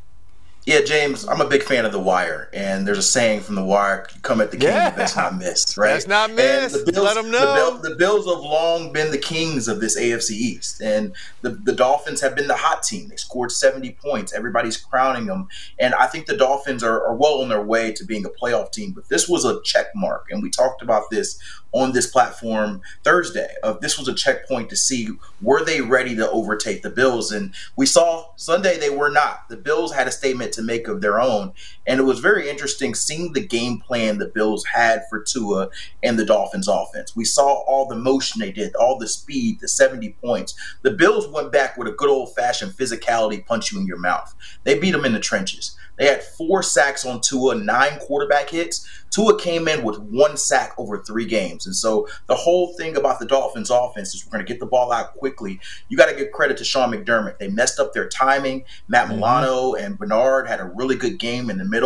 Yeah, 0.68 0.82
James, 0.82 1.26
I'm 1.26 1.40
a 1.40 1.48
big 1.48 1.62
fan 1.62 1.86
of 1.86 1.92
The 1.92 1.98
Wire, 1.98 2.50
and 2.52 2.86
there's 2.86 2.98
a 2.98 3.02
saying 3.02 3.40
from 3.40 3.54
The 3.54 3.64
Wire: 3.64 4.06
come 4.20 4.42
at 4.42 4.50
the 4.50 4.58
king, 4.58 4.68
Yeah. 4.68 4.90
that's 4.90 5.16
not 5.16 5.34
missed." 5.38 5.78
Right? 5.78 5.94
That's 5.94 6.06
not 6.06 6.28
And 6.28 6.36
missed. 6.36 6.86
Let 6.94 7.16
'em 7.16 7.24
The, 7.26 7.30
know. 7.30 7.54
Bill- 7.54 7.90
the 7.90 7.96
Bills 7.96 8.26
have 8.26 8.40
long 8.44 8.92
been 8.92 9.10
the 9.10 9.16
kings 9.16 9.66
of 9.66 9.80
this 9.80 9.96
AFC 9.96 10.32
East, 10.34 10.82
and 10.82 11.14
the, 11.40 11.58
the 11.64 11.72
Dolphins 11.72 12.20
have 12.20 12.36
been 12.36 12.48
the 12.48 12.56
hot 12.56 12.82
team. 12.82 13.08
They 13.08 13.16
scored 13.16 13.50
70 13.50 13.92
points. 13.92 14.34
Everybody's 14.34 14.76
crowning 14.76 15.24
them, 15.24 15.48
and 15.78 15.94
I 15.94 16.06
think 16.06 16.26
the 16.26 16.36
Dolphins 16.36 16.84
are, 16.84 17.02
are 17.02 17.14
well 17.14 17.40
on 17.40 17.48
their 17.48 17.62
way 17.62 17.90
to 17.92 18.04
being 18.04 18.26
a 18.26 18.28
playoff 18.28 18.70
team. 18.70 18.92
But 18.92 19.08
this 19.08 19.26
was 19.26 19.46
a 19.46 19.62
check 19.62 19.86
mark, 19.94 20.26
and 20.30 20.42
we 20.42 20.50
talked 20.50 20.82
about 20.82 21.04
this 21.10 21.38
on 21.72 21.92
this 21.92 22.06
platform 22.06 22.80
Thursday. 23.04 23.52
Of 23.62 23.80
this 23.80 23.98
was 23.98 24.08
a 24.08 24.14
checkpoint 24.14 24.70
to 24.70 24.76
see 24.76 25.08
were 25.42 25.64
they 25.64 25.80
ready 25.80 26.16
to 26.16 26.30
overtake 26.30 26.82
the 26.82 26.90
Bills, 26.90 27.32
and 27.32 27.54
we 27.76 27.86
saw 27.86 28.26
Sunday 28.36 28.78
they 28.78 28.90
were 28.90 29.10
not. 29.10 29.48
The 29.48 29.56
Bills 29.56 29.92
had 29.92 30.08
a 30.08 30.12
statement 30.12 30.52
to 30.54 30.62
make 30.62 30.88
of 30.88 31.00
their 31.00 31.20
own. 31.20 31.52
And 31.88 31.98
it 31.98 32.04
was 32.04 32.20
very 32.20 32.48
interesting 32.48 32.94
seeing 32.94 33.32
the 33.32 33.44
game 33.44 33.80
plan 33.80 34.18
the 34.18 34.26
Bills 34.26 34.64
had 34.66 35.02
for 35.08 35.22
Tua 35.22 35.70
and 36.02 36.18
the 36.18 36.24
Dolphins 36.24 36.68
offense. 36.68 37.16
We 37.16 37.24
saw 37.24 37.64
all 37.64 37.86
the 37.86 37.96
motion 37.96 38.40
they 38.40 38.52
did, 38.52 38.76
all 38.76 38.98
the 38.98 39.08
speed, 39.08 39.60
the 39.60 39.68
70 39.68 40.10
points. 40.22 40.54
The 40.82 40.90
Bills 40.90 41.26
went 41.28 41.50
back 41.50 41.78
with 41.78 41.88
a 41.88 41.92
good 41.92 42.10
old 42.10 42.34
fashioned 42.34 42.72
physicality 42.72 43.44
punch 43.44 43.72
you 43.72 43.80
in 43.80 43.86
your 43.86 43.98
mouth. 43.98 44.34
They 44.64 44.78
beat 44.78 44.92
them 44.92 45.06
in 45.06 45.14
the 45.14 45.20
trenches. 45.20 45.76
They 45.98 46.06
had 46.06 46.22
four 46.22 46.62
sacks 46.62 47.04
on 47.04 47.20
Tua, 47.20 47.56
nine 47.56 47.98
quarterback 47.98 48.50
hits. 48.50 48.88
Tua 49.10 49.38
came 49.38 49.66
in 49.66 49.82
with 49.82 49.98
one 49.98 50.36
sack 50.36 50.72
over 50.78 51.02
three 51.02 51.24
games. 51.24 51.66
And 51.66 51.74
so 51.74 52.06
the 52.26 52.34
whole 52.34 52.74
thing 52.76 52.96
about 52.96 53.18
the 53.18 53.26
Dolphins 53.26 53.70
offense 53.70 54.14
is 54.14 54.24
we're 54.24 54.32
going 54.32 54.46
to 54.46 54.50
get 54.50 54.60
the 54.60 54.66
ball 54.66 54.92
out 54.92 55.14
quickly. 55.14 55.58
You 55.88 55.96
got 55.96 56.08
to 56.08 56.14
give 56.14 56.30
credit 56.30 56.56
to 56.58 56.64
Sean 56.64 56.92
McDermott. 56.92 57.38
They 57.38 57.48
messed 57.48 57.80
up 57.80 57.92
their 57.92 58.08
timing. 58.08 58.64
Matt 58.86 59.06
mm-hmm. 59.06 59.16
Milano 59.16 59.74
and 59.74 59.98
Bernard 59.98 60.46
had 60.46 60.60
a 60.60 60.66
really 60.66 60.94
good 60.94 61.18
game 61.18 61.50
in 61.50 61.58
the 61.58 61.64
middle. 61.64 61.77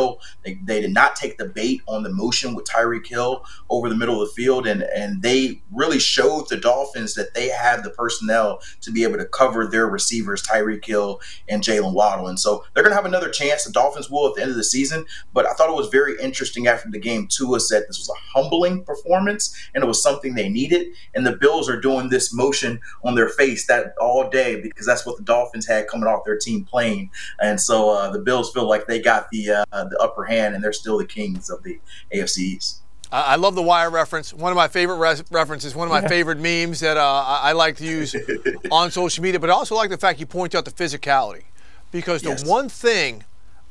They, 0.44 0.58
they 0.64 0.80
did 0.80 0.92
not 0.92 1.16
take 1.16 1.38
the 1.38 1.46
bait 1.46 1.82
on 1.88 2.02
the 2.02 2.10
motion 2.10 2.54
with 2.54 2.66
Tyreek 2.66 3.06
Hill 3.06 3.44
over 3.70 3.88
the 3.88 3.96
middle 3.96 4.20
of 4.20 4.28
the 4.28 4.34
field. 4.34 4.66
And, 4.66 4.82
and 4.82 5.22
they 5.22 5.62
really 5.72 5.98
showed 5.98 6.48
the 6.48 6.56
Dolphins 6.56 7.14
that 7.14 7.34
they 7.34 7.48
have 7.48 7.82
the 7.82 7.90
personnel 7.90 8.60
to 8.80 8.90
be 8.90 9.04
able 9.04 9.18
to 9.18 9.26
cover 9.26 9.66
their 9.66 9.86
receivers, 9.86 10.42
Tyreek 10.42 10.84
Hill 10.84 11.20
and 11.48 11.62
Jaylen 11.62 11.94
Waddle. 11.94 12.28
And 12.28 12.38
so 12.38 12.64
they're 12.74 12.82
going 12.82 12.92
to 12.92 12.96
have 12.96 13.06
another 13.06 13.30
chance. 13.30 13.64
The 13.64 13.72
Dolphins 13.72 14.10
will 14.10 14.28
at 14.28 14.34
the 14.34 14.42
end 14.42 14.50
of 14.50 14.56
the 14.56 14.64
season. 14.64 15.04
But 15.32 15.46
I 15.46 15.52
thought 15.54 15.70
it 15.70 15.76
was 15.76 15.88
very 15.88 16.20
interesting 16.20 16.66
after 16.66 16.90
the 16.90 16.98
game, 16.98 17.28
Tua 17.28 17.60
said 17.60 17.84
this 17.88 17.98
was 17.98 18.10
a 18.10 18.38
humbling 18.38 18.84
performance 18.84 19.54
and 19.74 19.84
it 19.84 19.86
was 19.86 20.02
something 20.02 20.34
they 20.34 20.48
needed. 20.48 20.88
And 21.14 21.26
the 21.26 21.36
Bills 21.36 21.68
are 21.68 21.80
doing 21.80 22.08
this 22.08 22.32
motion 22.32 22.80
on 23.04 23.14
their 23.14 23.28
face 23.28 23.66
that 23.66 23.94
all 24.00 24.28
day 24.28 24.60
because 24.60 24.86
that's 24.86 25.06
what 25.06 25.16
the 25.16 25.22
Dolphins 25.22 25.66
had 25.66 25.88
coming 25.88 26.08
off 26.08 26.24
their 26.24 26.38
team 26.38 26.64
playing. 26.64 27.10
And 27.40 27.60
so 27.60 27.90
uh, 27.90 28.10
the 28.10 28.18
Bills 28.18 28.52
feel 28.52 28.68
like 28.68 28.86
they 28.86 29.00
got 29.00 29.30
the 29.30 29.64
uh, 29.72 29.81
the 29.90 29.98
upper 29.98 30.24
hand 30.24 30.54
and 30.54 30.62
they're 30.62 30.72
still 30.72 30.98
the 30.98 31.06
kings 31.06 31.50
of 31.50 31.62
the 31.62 31.78
AFC 32.14 32.38
East. 32.38 32.82
I 33.12 33.36
love 33.36 33.54
the 33.54 33.62
wire 33.62 33.90
reference. 33.90 34.32
One 34.32 34.52
of 34.52 34.56
my 34.56 34.68
favorite 34.68 34.96
res- 34.96 35.22
references, 35.30 35.74
one 35.74 35.86
of 35.86 35.92
my 35.92 36.00
yeah. 36.00 36.08
favorite 36.08 36.38
memes 36.38 36.80
that 36.80 36.96
uh, 36.96 37.24
I 37.42 37.52
like 37.52 37.76
to 37.76 37.84
use 37.84 38.16
on 38.70 38.90
social 38.90 39.22
media, 39.22 39.38
but 39.38 39.50
I 39.50 39.52
also 39.52 39.74
like 39.74 39.90
the 39.90 39.98
fact 39.98 40.18
you 40.18 40.24
point 40.24 40.54
out 40.54 40.64
the 40.64 40.70
physicality. 40.70 41.44
Because 41.90 42.22
the 42.22 42.30
yes. 42.30 42.46
one 42.46 42.70
thing 42.70 43.24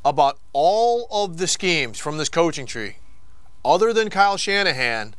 about 0.05 0.37
all 0.53 1.07
of 1.09 1.37
the 1.37 1.47
schemes 1.47 1.97
from 1.97 2.19
this 2.19 2.29
coaching 2.29 2.67
tree, 2.67 2.97
other 3.65 3.93
than 3.93 4.11
Kyle 4.11 4.37
Shanahan, 4.37 5.15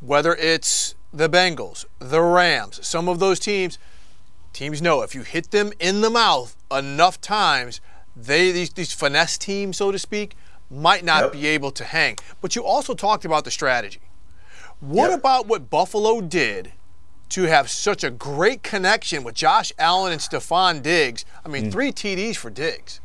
whether 0.00 0.34
it's 0.34 0.94
the 1.12 1.28
Bengals, 1.28 1.84
the 1.98 2.22
Rams, 2.22 2.86
some 2.86 3.06
of 3.06 3.18
those 3.18 3.38
teams, 3.38 3.78
teams 4.54 4.80
know 4.80 5.02
if 5.02 5.14
you 5.14 5.22
hit 5.22 5.50
them 5.50 5.72
in 5.78 6.00
the 6.00 6.10
mouth 6.10 6.56
enough 6.70 7.20
times, 7.20 7.82
they 8.20 8.50
these, 8.50 8.70
these 8.70 8.92
finesse 8.92 9.38
teams, 9.38 9.76
so 9.76 9.92
to 9.92 9.98
speak, 9.98 10.34
might 10.70 11.04
not 11.04 11.24
yep. 11.24 11.32
be 11.32 11.46
able 11.46 11.70
to 11.72 11.84
hang. 11.84 12.16
But 12.40 12.56
you 12.56 12.64
also 12.64 12.94
talked 12.94 13.24
about 13.24 13.44
the 13.44 13.50
strategy. 13.50 14.00
What 14.80 15.10
yep. 15.10 15.20
about 15.20 15.46
what 15.46 15.70
Buffalo 15.70 16.20
did 16.20 16.72
to 17.30 17.42
have 17.42 17.70
such 17.70 18.04
a 18.04 18.10
great 18.10 18.62
connection 18.62 19.22
with 19.22 19.34
Josh 19.34 19.72
Allen 19.78 20.12
and 20.12 20.20
Stefon 20.20 20.82
Diggs? 20.82 21.24
I 21.44 21.48
mean, 21.48 21.66
mm. 21.66 21.72
three 21.72 21.92
TDs 21.92 22.36
for 22.36 22.50
Diggs. 22.50 23.00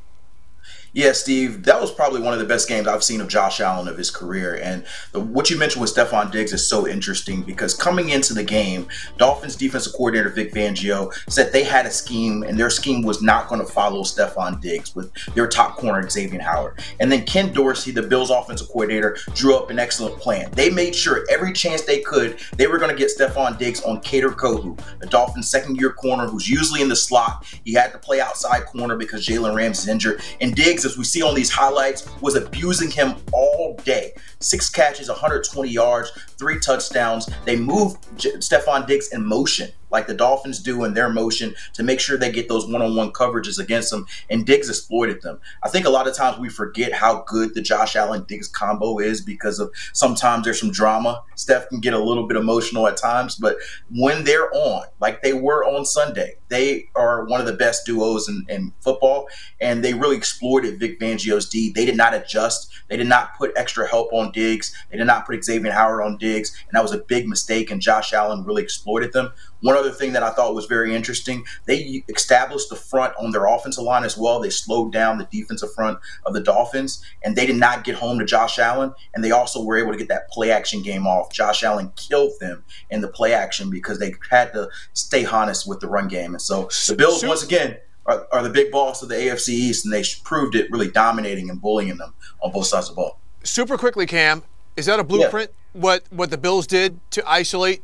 Yeah, 0.96 1.14
Steve, 1.14 1.64
that 1.64 1.82
was 1.82 1.92
probably 1.92 2.22
one 2.22 2.34
of 2.34 2.40
the 2.40 2.46
best 2.46 2.70
games 2.70 2.88
I've 2.88 3.04
seen 3.04 3.20
of 3.20 3.28
Josh 3.28 3.60
Allen 3.60 3.88
of 3.88 3.98
his 3.98 4.12
career. 4.12 4.60
And 4.62 4.86
the, 5.12 5.20
what 5.20 5.50
you 5.50 5.58
mentioned 5.58 5.82
with 5.82 5.94
Stefon 5.96 6.32
Diggs 6.32 6.54
is 6.54 6.68
so 6.68 6.88
interesting 6.88 7.42
because 7.42 7.74
coming 7.74 8.10
into 8.10 8.36
the 8.36 8.44
game, 8.44 8.88
Dolphins 9.18 9.56
defensive 9.56 9.94
coordinator 9.94 10.30
Vic 10.30 10.54
Fangio 10.54 11.12
said 11.28 11.52
they 11.52 11.64
had 11.64 11.88
a 11.88 11.92
scheme 11.92 12.44
and 12.44 12.60
their 12.60 12.70
scheme 12.70 13.02
was 13.02 13.24
not 13.24 13.48
going 13.48 13.60
to 13.60 13.66
follow 13.66 14.04
Stefon 14.04 14.62
Diggs 14.62 14.94
with 14.94 15.12
their 15.34 15.48
top 15.48 15.78
corner 15.78 16.08
Xavier 16.08 16.40
Howard. 16.40 16.80
And 17.00 17.12
then 17.12 17.26
Ken 17.26 17.52
Dorsey, 17.52 17.90
the 17.90 18.04
Bills 18.04 18.30
offensive 18.30 18.68
coordinator, 18.68 19.18
drew 19.34 19.56
up 19.56 19.72
an 19.72 19.80
excellent 19.80 20.20
plan. 20.20 20.52
They 20.52 20.70
made 20.70 20.94
sure 20.94 21.26
every 21.32 21.54
chance 21.54 21.82
they 21.82 22.02
could, 22.02 22.38
they 22.56 22.68
were 22.68 22.78
going 22.78 22.92
to 22.92 22.96
get 22.96 23.10
Stefon 23.10 23.58
Diggs 23.58 23.82
on 23.82 24.00
Kader 24.02 24.30
Kohou, 24.30 24.80
the 25.00 25.08
Dolphins 25.08 25.50
second 25.50 25.78
year 25.78 25.92
corner 25.92 26.28
who's 26.28 26.48
usually 26.48 26.84
in 26.84 26.90
the 26.90 26.96
slot. 26.96 27.48
He 27.66 27.74
had 27.74 27.92
to 27.94 27.98
play 27.98 28.22
outside 28.22 28.68
corner 28.68 28.96
because 28.96 29.26
Jalen 29.26 29.56
Ramsey 29.56 29.86
is 29.86 29.88
injured. 29.88 30.22
And 30.40 30.54
Diggs 30.54 30.83
as 30.86 30.98
we 30.98 31.04
see 31.04 31.22
on 31.22 31.36
these 31.36 31.50
highlights, 31.50 32.08
was 32.22 32.36
abusing 32.36 32.90
him 32.90 33.16
all 33.32 33.76
day. 33.84 34.14
Six 34.40 34.70
catches, 34.70 35.10
120 35.10 35.70
yards, 35.70 36.12
three 36.44 36.60
touchdowns. 36.60 37.30
They 37.46 37.56
moved 37.56 38.04
Stefon 38.18 38.86
Diggs 38.86 39.14
in 39.14 39.26
motion 39.26 39.70
like 39.94 40.08
the 40.08 40.14
Dolphins 40.14 40.60
do 40.60 40.84
in 40.84 40.96
their 40.96 41.08
motion 41.08 41.54
to 41.74 41.84
make 41.84 42.00
sure 42.00 42.18
they 42.18 42.32
get 42.32 42.50
those 42.50 42.68
one-on-one 42.68 43.12
coverages 43.12 43.60
against 43.60 43.92
them. 43.92 44.08
And 44.30 44.44
Diggs 44.44 44.68
exploited 44.68 45.22
them. 45.22 45.40
I 45.62 45.70
think 45.70 45.86
a 45.86 45.92
lot 45.92 46.08
of 46.08 46.16
times 46.16 46.40
we 46.40 46.50
forget 46.50 46.92
how 46.92 47.24
good 47.28 47.54
the 47.54 47.62
Josh 47.62 47.96
Allen 47.96 48.26
Diggs 48.28 48.48
combo 48.48 48.98
is 48.98 49.22
because 49.22 49.60
of 49.60 49.72
sometimes 49.94 50.44
there's 50.44 50.60
some 50.60 50.72
drama. 50.72 51.24
Steph 51.36 51.70
can 51.70 51.80
get 51.80 51.94
a 51.94 52.04
little 52.04 52.28
bit 52.28 52.38
emotional 52.38 52.88
at 52.88 52.98
times, 52.98 53.36
but 53.36 53.58
when 53.92 54.24
they're 54.24 54.52
on, 54.52 54.88
like 55.00 55.22
they 55.22 55.34
were 55.34 55.64
on 55.64 55.86
Sunday, 55.86 56.38
they 56.50 56.90
are 56.96 57.26
one 57.26 57.40
of 57.40 57.46
the 57.46 57.54
best 57.54 57.86
duos 57.86 58.28
in, 58.28 58.46
in 58.50 58.74
football, 58.80 59.28
and 59.62 59.84
they 59.84 59.94
really 59.94 60.18
exploited 60.18 60.80
Vic 60.80 61.00
Fangio's 61.00 61.48
D. 61.48 61.72
They 61.72 61.86
did 61.86 61.98
not 61.98 62.16
adjust. 62.16 62.72
They 62.90 62.98
did 62.98 63.08
not 63.08 63.38
put 63.38 63.52
extra 63.56 63.88
help 63.88 64.12
on 64.12 64.32
Diggs. 64.32 64.76
They 64.90 64.98
did 64.98 65.06
not 65.06 65.28
put 65.28 65.44
Xavier 65.44 65.72
Howard 65.72 66.04
on 66.04 66.18
Diggs, 66.18 66.33
and 66.38 66.74
that 66.74 66.82
was 66.82 66.92
a 66.92 66.98
big 66.98 67.28
mistake. 67.28 67.72
And 67.72 67.82
Josh 67.82 68.14
Allen 68.14 68.44
really 68.44 68.64
exploited 68.64 69.14
them. 69.14 69.32
One 69.62 69.78
other 69.78 69.92
thing 69.92 70.14
that 70.14 70.24
I 70.24 70.32
thought 70.32 70.56
was 70.56 70.66
very 70.66 70.94
interesting, 70.94 71.46
they 71.66 72.04
established 72.10 72.70
the 72.70 72.76
front 72.76 73.14
on 73.18 73.32
their 73.32 73.46
offensive 73.46 73.84
line 73.84 74.04
as 74.04 74.18
well. 74.18 74.40
They 74.40 74.50
slowed 74.50 74.92
down 74.92 75.18
the 75.18 75.28
defensive 75.32 75.74
front 75.74 76.00
of 76.26 76.34
the 76.34 76.42
Dolphins, 76.42 77.04
and 77.24 77.36
they 77.36 77.46
did 77.46 77.56
not 77.56 77.84
get 77.84 77.96
home 77.96 78.20
to 78.20 78.26
Josh 78.26 78.60
Allen. 78.60 78.94
And 79.14 79.24
they 79.24 79.32
also 79.32 79.64
were 79.64 79.78
able 79.78 79.92
to 79.92 79.98
get 79.98 80.10
that 80.10 80.30
play 80.30 80.52
action 80.52 80.82
game 80.82 81.08
off. 81.08 81.32
Josh 81.32 81.64
Allen 81.64 81.92
killed 81.96 82.34
them 82.40 82.64
in 82.90 83.02
the 83.02 83.08
play 83.08 83.34
action 83.34 83.70
because 83.70 84.00
they 84.00 84.14
had 84.30 84.52
to 84.54 84.70
stay 84.94 85.26
honest 85.26 85.68
with 85.68 85.80
the 85.80 85.88
run 85.88 86.08
game. 86.08 86.34
And 86.34 86.42
so 86.42 86.70
the 86.88 86.96
Bills, 86.96 87.24
once 87.24 87.44
again, 87.44 87.78
are, 88.06 88.28
are, 88.32 88.44
the 88.44 88.50
big 88.50 88.72
boss 88.72 89.02
of 89.02 89.10
the 89.10 89.16
AFC 89.16 89.50
East, 89.50 89.86
and 89.86 89.94
they 89.94 90.04
proved 90.24 90.56
it 90.56 90.70
really 90.72 90.90
dominating 90.90 91.50
and 91.50 91.62
bullying 91.62 91.98
them 91.98 92.14
on 92.42 92.52
both 92.52 92.66
sides 92.66 92.90
of 92.90 92.96
the 92.96 93.02
ball. 93.02 93.20
Super 93.44 93.78
quickly, 93.78 94.06
Cam, 94.06 94.44
is 94.76 94.86
that 94.86 95.00
a 95.00 95.04
blueprint? 95.04 95.52
Yeah. 95.52 95.82
What 95.82 96.04
what 96.10 96.30
the 96.30 96.38
Bills 96.38 96.68
did 96.68 97.00
to 97.12 97.24
isolate, 97.28 97.84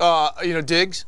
uh, 0.00 0.30
you 0.42 0.54
know, 0.54 0.62
Diggs? 0.62 1.04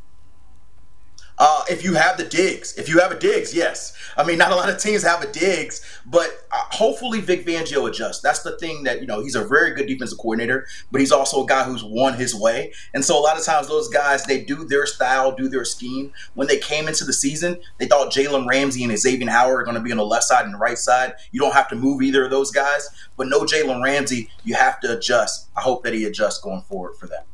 Uh, 1.38 1.62
if 1.70 1.84
you 1.84 1.94
have 1.94 2.16
the 2.16 2.24
Diggs, 2.24 2.76
if 2.76 2.88
you 2.88 2.98
have 2.98 3.12
a 3.12 3.18
Diggs, 3.18 3.54
yes. 3.54 3.92
I 4.16 4.24
mean, 4.24 4.38
not 4.38 4.50
a 4.50 4.56
lot 4.56 4.68
of 4.68 4.78
teams 4.78 5.04
have 5.04 5.22
a 5.22 5.30
Diggs, 5.30 5.80
but 6.04 6.46
uh, 6.50 6.64
hopefully 6.70 7.20
Vic 7.20 7.46
Fangio 7.46 7.88
adjusts. 7.88 8.20
That's 8.20 8.42
the 8.42 8.58
thing 8.58 8.82
that 8.84 9.00
you 9.00 9.06
know 9.06 9.20
he's 9.20 9.36
a 9.36 9.44
very 9.44 9.72
good 9.72 9.86
defensive 9.86 10.18
coordinator, 10.18 10.66
but 10.90 11.00
he's 11.00 11.12
also 11.12 11.44
a 11.44 11.46
guy 11.46 11.62
who's 11.62 11.84
won 11.84 12.14
his 12.14 12.34
way. 12.34 12.72
And 12.92 13.04
so 13.04 13.16
a 13.16 13.22
lot 13.22 13.38
of 13.38 13.44
times 13.44 13.68
those 13.68 13.88
guys 13.88 14.24
they 14.24 14.42
do 14.42 14.64
their 14.64 14.84
style, 14.86 15.30
do 15.30 15.48
their 15.48 15.64
scheme. 15.64 16.12
When 16.34 16.48
they 16.48 16.58
came 16.58 16.88
into 16.88 17.04
the 17.04 17.12
season, 17.12 17.60
they 17.78 17.86
thought 17.86 18.12
Jalen 18.12 18.48
Ramsey 18.48 18.82
and 18.82 18.98
Xavier 18.98 19.30
Howard 19.30 19.60
are 19.60 19.64
going 19.64 19.76
to 19.76 19.82
be 19.82 19.92
on 19.92 19.98
the 19.98 20.04
left 20.04 20.24
side 20.24 20.44
and 20.44 20.54
the 20.54 20.58
right 20.58 20.78
side. 20.78 21.12
You 21.30 21.40
don't 21.40 21.54
have 21.54 21.68
to 21.68 21.76
move 21.76 22.02
either 22.02 22.24
of 22.24 22.30
those 22.30 22.50
guys, 22.50 22.88
but 23.16 23.28
no 23.28 23.42
Jalen 23.42 23.82
Ramsey. 23.82 24.30
You 24.42 24.54
have 24.54 24.80
to 24.80 24.96
adjust. 24.96 25.48
I 25.56 25.60
hope 25.60 25.84
that 25.84 25.94
he 25.94 26.04
adjusts 26.04 26.40
going 26.40 26.62
forward 26.62 26.96
for 26.96 27.06
that. 27.08 27.26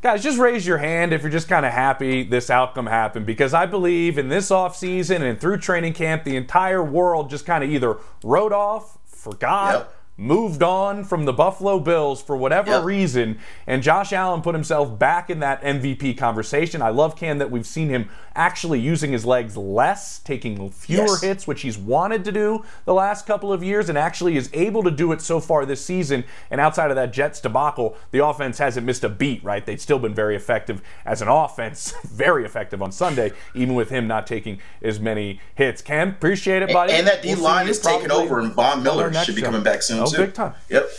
Guys, 0.00 0.22
just 0.22 0.38
raise 0.38 0.64
your 0.64 0.78
hand 0.78 1.12
if 1.12 1.22
you're 1.22 1.30
just 1.30 1.48
kind 1.48 1.66
of 1.66 1.72
happy 1.72 2.22
this 2.22 2.50
outcome 2.50 2.86
happened 2.86 3.26
because 3.26 3.52
I 3.52 3.66
believe 3.66 4.16
in 4.16 4.28
this 4.28 4.50
offseason 4.50 5.22
and 5.28 5.40
through 5.40 5.58
training 5.58 5.94
camp, 5.94 6.22
the 6.22 6.36
entire 6.36 6.84
world 6.84 7.30
just 7.30 7.44
kind 7.44 7.64
of 7.64 7.70
either 7.70 7.98
wrote 8.22 8.52
off, 8.52 8.98
forgot, 9.06 9.74
yep 9.74 9.97
moved 10.20 10.64
on 10.64 11.04
from 11.04 11.24
the 11.24 11.32
Buffalo 11.32 11.78
Bills 11.78 12.20
for 12.20 12.36
whatever 12.36 12.72
yep. 12.72 12.84
reason, 12.84 13.38
and 13.68 13.84
Josh 13.84 14.12
Allen 14.12 14.42
put 14.42 14.54
himself 14.54 14.98
back 14.98 15.30
in 15.30 15.38
that 15.38 15.62
MVP 15.62 16.18
conversation. 16.18 16.82
I 16.82 16.90
love 16.90 17.14
Cam 17.14 17.38
that 17.38 17.52
we've 17.52 17.66
seen 17.66 17.88
him 17.88 18.10
actually 18.34 18.80
using 18.80 19.12
his 19.12 19.24
legs 19.24 19.56
less, 19.56 20.18
taking 20.18 20.70
fewer 20.70 21.04
yes. 21.06 21.22
hits, 21.22 21.46
which 21.46 21.62
he's 21.62 21.78
wanted 21.78 22.24
to 22.24 22.32
do 22.32 22.64
the 22.84 22.94
last 22.94 23.26
couple 23.26 23.52
of 23.52 23.62
years, 23.62 23.88
and 23.88 23.96
actually 23.96 24.36
is 24.36 24.50
able 24.52 24.82
to 24.82 24.90
do 24.90 25.12
it 25.12 25.20
so 25.20 25.38
far 25.38 25.64
this 25.64 25.84
season. 25.84 26.24
And 26.50 26.60
outside 26.60 26.90
of 26.90 26.96
that 26.96 27.12
Jets 27.12 27.40
debacle, 27.40 27.96
the 28.10 28.24
offense 28.24 28.58
hasn't 28.58 28.84
missed 28.84 29.04
a 29.04 29.08
beat, 29.08 29.42
right? 29.44 29.64
They've 29.64 29.80
still 29.80 30.00
been 30.00 30.14
very 30.14 30.34
effective 30.34 30.82
as 31.06 31.22
an 31.22 31.28
offense, 31.28 31.94
very 32.02 32.44
effective 32.44 32.82
on 32.82 32.90
Sunday, 32.90 33.32
even 33.54 33.76
with 33.76 33.90
him 33.90 34.08
not 34.08 34.26
taking 34.26 34.58
as 34.82 34.98
many 34.98 35.40
hits. 35.54 35.80
Cam, 35.80 36.08
appreciate 36.08 36.62
it, 36.62 36.72
buddy. 36.72 36.92
And, 36.92 37.00
and 37.00 37.06
that 37.06 37.22
D 37.22 37.34
we'll 37.34 37.44
line 37.44 37.68
is 37.68 37.78
taking 37.78 38.10
over, 38.10 38.40
and 38.40 38.52
Von 38.52 38.82
Miller 38.82 39.12
should 39.12 39.36
be 39.36 39.42
coming 39.42 39.62
back 39.62 39.82
soon. 39.82 40.07
Big 40.16 40.34
time. 40.34 40.54
Yep. 40.68 40.90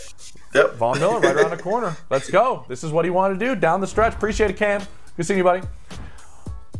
Yep. 0.54 0.74
Von 0.74 0.98
Miller 0.98 1.20
right 1.20 1.36
around 1.36 1.50
the 1.50 1.62
corner. 1.62 1.96
Let's 2.10 2.30
go. 2.30 2.64
This 2.68 2.82
is 2.82 2.92
what 2.92 3.04
he 3.04 3.10
wanted 3.10 3.38
to 3.38 3.46
do 3.46 3.54
down 3.54 3.80
the 3.80 3.86
stretch. 3.86 4.14
Appreciate 4.14 4.50
it, 4.50 4.56
Cam. 4.56 4.82
Good 5.16 5.26
seeing 5.26 5.38
you, 5.38 5.44
buddy. 5.44 5.66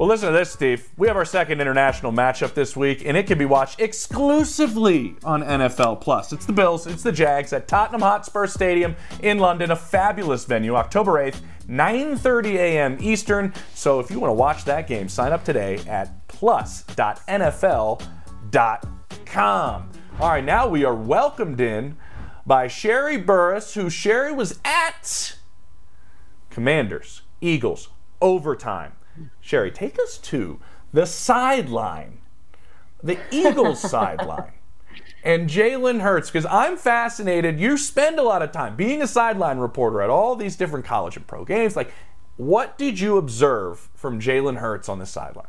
Well, 0.01 0.09
listen 0.09 0.33
to 0.33 0.33
this, 0.33 0.51
Steve. 0.51 0.89
We 0.97 1.09
have 1.09 1.17
our 1.19 1.27
second 1.27 1.61
international 1.61 2.11
matchup 2.11 2.55
this 2.55 2.75
week, 2.75 3.05
and 3.05 3.19
it 3.19 3.27
can 3.27 3.37
be 3.37 3.45
watched 3.45 3.81
exclusively 3.81 5.15
on 5.25 5.43
NFL 5.43 6.01
Plus. 6.01 6.33
It's 6.33 6.47
the 6.47 6.55
Bills, 6.55 6.87
it's 6.87 7.03
the 7.03 7.13
Jags 7.13 7.53
at 7.53 7.69
Tottenham 7.69 8.01
Hotspur 8.01 8.47
Stadium 8.47 8.97
in 9.23 9.39
London, 9.39 9.73
a 9.73 9.77
fabulous 9.77 10.47
venue, 10.47 10.75
October 10.75 11.23
8th, 11.23 11.43
9:30 11.69 12.55
a.m. 12.55 12.97
Eastern. 12.99 13.53
So 13.75 14.01
if 14.01 14.11
you 14.11 14.19
want 14.19 14.31
to 14.31 14.35
watch 14.37 14.65
that 14.65 14.87
game, 14.87 15.07
sign 15.07 15.33
up 15.33 15.45
today 15.45 15.77
at 15.87 16.27
plus.nfl.com. 16.29 18.01
All 20.19 20.29
right, 20.31 20.45
now 20.45 20.67
we 20.67 20.85
are 20.85 20.95
welcomed 20.95 21.61
in 21.61 21.95
by 22.47 22.67
Sherree 22.67 23.25
Burruss, 23.25 23.75
who 23.75 23.87
Sherree 23.87 24.35
was 24.35 24.59
at 24.65 25.37
Commanders, 26.51 27.23
Eagles, 27.41 27.89
overtime. 28.21 28.93
Sherree, 29.43 29.73
take 29.73 29.99
us 29.99 30.19
to 30.19 30.61
the 30.93 31.07
sideline, 31.07 32.19
the 33.03 33.19
Eagles 33.31 33.81
sideline, 33.91 34.53
and 35.23 35.49
Jalen 35.49 36.01
Hurts, 36.01 36.31
because 36.31 36.47
I'm 36.47 36.77
fascinated. 36.77 37.61
You 37.61 37.77
spend 37.77 38.19
a 38.19 38.23
lot 38.23 38.43
of 38.43 38.53
time 38.53 38.77
being 38.77 39.03
a 39.03 39.07
sideline 39.07 39.59
reporter 39.59 40.01
at 40.01 40.11
all 40.11 40.35
these 40.35 40.57
different 40.57 40.85
college 40.85 41.17
and 41.17 41.27
pro 41.27 41.45
games. 41.45 41.77
Like, 41.77 41.93
what 42.37 42.79
did 42.79 42.99
you 42.99 43.19
observe 43.19 43.91
from 43.95 44.19
Jalen 44.19 44.57
Hurts 44.57 44.89
on 44.89 44.99
the 44.99 45.07
sideline? 45.07 45.47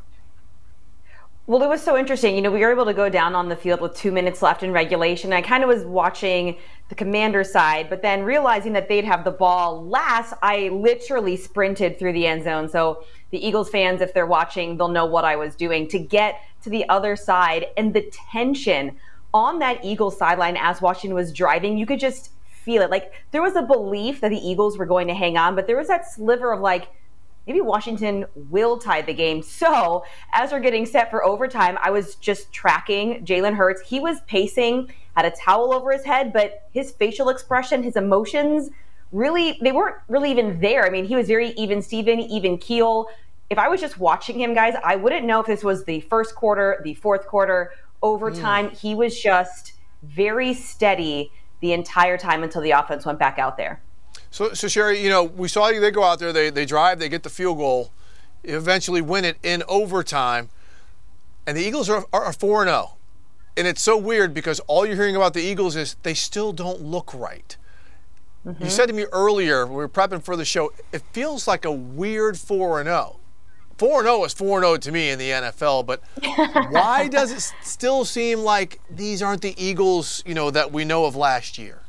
Well, 1.47 1.63
it 1.63 1.67
was 1.67 1.81
so 1.81 1.97
interesting. 1.97 2.35
You 2.35 2.41
know, 2.43 2.51
we 2.51 2.59
were 2.59 2.71
able 2.71 2.85
to 2.85 2.93
go 2.93 3.09
down 3.09 3.33
on 3.33 3.49
the 3.49 3.55
field 3.55 3.81
with 3.81 3.95
two 3.95 4.11
minutes 4.11 4.43
left 4.43 4.61
in 4.61 4.71
regulation. 4.71 5.33
I 5.33 5.41
kind 5.41 5.63
of 5.63 5.67
was 5.67 5.83
watching 5.83 6.57
the 6.89 6.95
commander 6.95 7.43
side, 7.43 7.89
but 7.89 8.03
then 8.03 8.21
realizing 8.21 8.73
that 8.73 8.87
they'd 8.87 9.05
have 9.05 9.23
the 9.23 9.31
ball 9.31 9.83
last, 9.85 10.33
I 10.43 10.69
literally 10.69 11.35
sprinted 11.35 11.97
through 11.97 12.13
the 12.13 12.27
end 12.27 12.43
zone. 12.43 12.69
So 12.69 13.03
the 13.31 13.45
Eagles 13.45 13.69
fans, 13.69 14.01
if 14.01 14.13
they're 14.13 14.27
watching, 14.27 14.77
they'll 14.77 14.87
know 14.87 15.05
what 15.05 15.25
I 15.25 15.35
was 15.35 15.55
doing 15.55 15.87
to 15.89 15.99
get 15.99 16.39
to 16.61 16.69
the 16.69 16.87
other 16.89 17.15
side. 17.15 17.65
And 17.75 17.93
the 17.93 18.09
tension 18.31 18.95
on 19.33 19.59
that 19.59 19.83
Eagles 19.83 20.17
sideline 20.17 20.57
as 20.57 20.79
Washington 20.79 21.15
was 21.15 21.33
driving, 21.33 21.75
you 21.75 21.87
could 21.87 21.99
just 21.99 22.31
feel 22.49 22.83
it. 22.83 22.91
Like 22.91 23.13
there 23.31 23.41
was 23.41 23.55
a 23.55 23.63
belief 23.63 24.21
that 24.21 24.29
the 24.29 24.37
Eagles 24.37 24.77
were 24.77 24.85
going 24.85 25.07
to 25.07 25.15
hang 25.15 25.37
on, 25.37 25.55
but 25.55 25.65
there 25.65 25.77
was 25.77 25.87
that 25.87 26.07
sliver 26.07 26.53
of 26.53 26.61
like, 26.61 26.89
maybe 27.47 27.61
Washington 27.61 28.25
will 28.35 28.77
tie 28.77 29.01
the 29.01 29.13
game. 29.13 29.41
So 29.41 30.03
as 30.33 30.51
we're 30.51 30.59
getting 30.59 30.85
set 30.85 31.09
for 31.09 31.23
overtime, 31.23 31.77
I 31.81 31.91
was 31.91 32.15
just 32.15 32.51
tracking 32.51 33.25
Jalen 33.25 33.55
Hurts. 33.55 33.81
He 33.81 33.99
was 33.99 34.21
pacing, 34.21 34.91
had 35.15 35.25
a 35.25 35.31
towel 35.31 35.73
over 35.73 35.91
his 35.91 36.05
head, 36.05 36.33
but 36.33 36.67
his 36.71 36.91
facial 36.91 37.29
expression, 37.29 37.83
his 37.83 37.95
emotions, 37.95 38.69
really, 39.11 39.57
they 39.61 39.71
weren't 39.71 39.97
really 40.07 40.31
even 40.31 40.59
there. 40.59 40.85
I 40.85 40.89
mean, 40.89 41.05
he 41.05 41.15
was 41.15 41.27
very 41.27 41.49
even 41.51 41.81
Steven, 41.81 42.19
even 42.19 42.57
keel. 42.57 43.07
If 43.49 43.57
I 43.57 43.67
was 43.67 43.81
just 43.81 43.99
watching 43.99 44.39
him, 44.39 44.53
guys, 44.53 44.75
I 44.83 44.95
wouldn't 44.95 45.25
know 45.25 45.41
if 45.41 45.47
this 45.47 45.63
was 45.63 45.83
the 45.83 45.99
first 46.01 46.35
quarter, 46.35 46.79
the 46.83 46.93
fourth 46.93 47.27
quarter, 47.27 47.71
overtime. 48.01 48.69
Mm. 48.69 48.79
He 48.79 48.95
was 48.95 49.19
just 49.19 49.73
very 50.03 50.53
steady 50.53 51.31
the 51.59 51.73
entire 51.73 52.17
time 52.17 52.43
until 52.43 52.61
the 52.61 52.71
offense 52.71 53.05
went 53.05 53.19
back 53.19 53.37
out 53.37 53.57
there. 53.57 53.81
So, 54.31 54.53
so 54.53 54.67
Sherree, 54.67 55.01
you 55.01 55.09
know, 55.09 55.23
we 55.23 55.49
saw 55.49 55.67
you. 55.67 55.81
They 55.81 55.91
go 55.91 56.03
out 56.03 56.19
there, 56.19 56.31
they 56.31 56.49
they 56.49 56.65
drive, 56.65 56.99
they 56.99 57.09
get 57.09 57.23
the 57.23 57.29
field 57.29 57.57
goal, 57.57 57.91
eventually 58.43 59.01
win 59.01 59.25
it 59.25 59.37
in 59.43 59.61
overtime, 59.67 60.49
and 61.45 61.57
the 61.57 61.61
Eagles 61.61 61.89
are 61.89 62.05
are 62.13 62.31
four 62.31 62.61
and 62.61 62.69
zero, 62.69 62.91
oh. 62.93 62.97
and 63.57 63.67
it's 63.67 63.81
so 63.81 63.97
weird 63.97 64.33
because 64.33 64.61
all 64.61 64.85
you're 64.85 64.95
hearing 64.95 65.17
about 65.17 65.33
the 65.33 65.41
Eagles 65.41 65.75
is 65.75 65.97
they 66.03 66.13
still 66.13 66.53
don't 66.53 66.81
look 66.81 67.13
right. 67.13 67.57
Mm-hmm. 68.47 68.63
You 68.63 68.69
said 68.69 68.87
to 68.87 68.93
me 68.93 69.05
earlier 69.11 69.65
when 69.65 69.75
we 69.75 69.83
were 69.83 69.89
prepping 69.89 70.23
for 70.23 70.37
the 70.37 70.45
show, 70.45 70.71
it 70.93 71.03
feels 71.11 71.45
like 71.45 71.65
a 71.65 71.71
weird 71.71 72.39
four 72.39 72.79
and 72.79 72.87
zero. 72.87 73.15
Oh. 73.15 73.17
Four 73.77 73.99
and 73.99 74.07
zero 74.07 74.23
is 74.25 74.33
4 74.33 74.61
0 74.61 74.77
to 74.77 74.91
me 74.91 75.09
in 75.09 75.17
the 75.17 75.29
NFL, 75.31 75.87
but 75.87 76.03
why 76.71 77.07
does 77.07 77.31
it 77.31 77.41
still 77.65 78.05
seem 78.05 78.41
like 78.41 78.79
these 78.91 79.23
aren't 79.23 79.41
the 79.41 79.55
Eagles, 79.57 80.23
you 80.23 80.35
know, 80.35 80.51
that 80.51 80.71
we 80.71 80.85
know 80.85 81.05
of 81.05 81.15
last 81.15 81.57
year? 81.57 81.81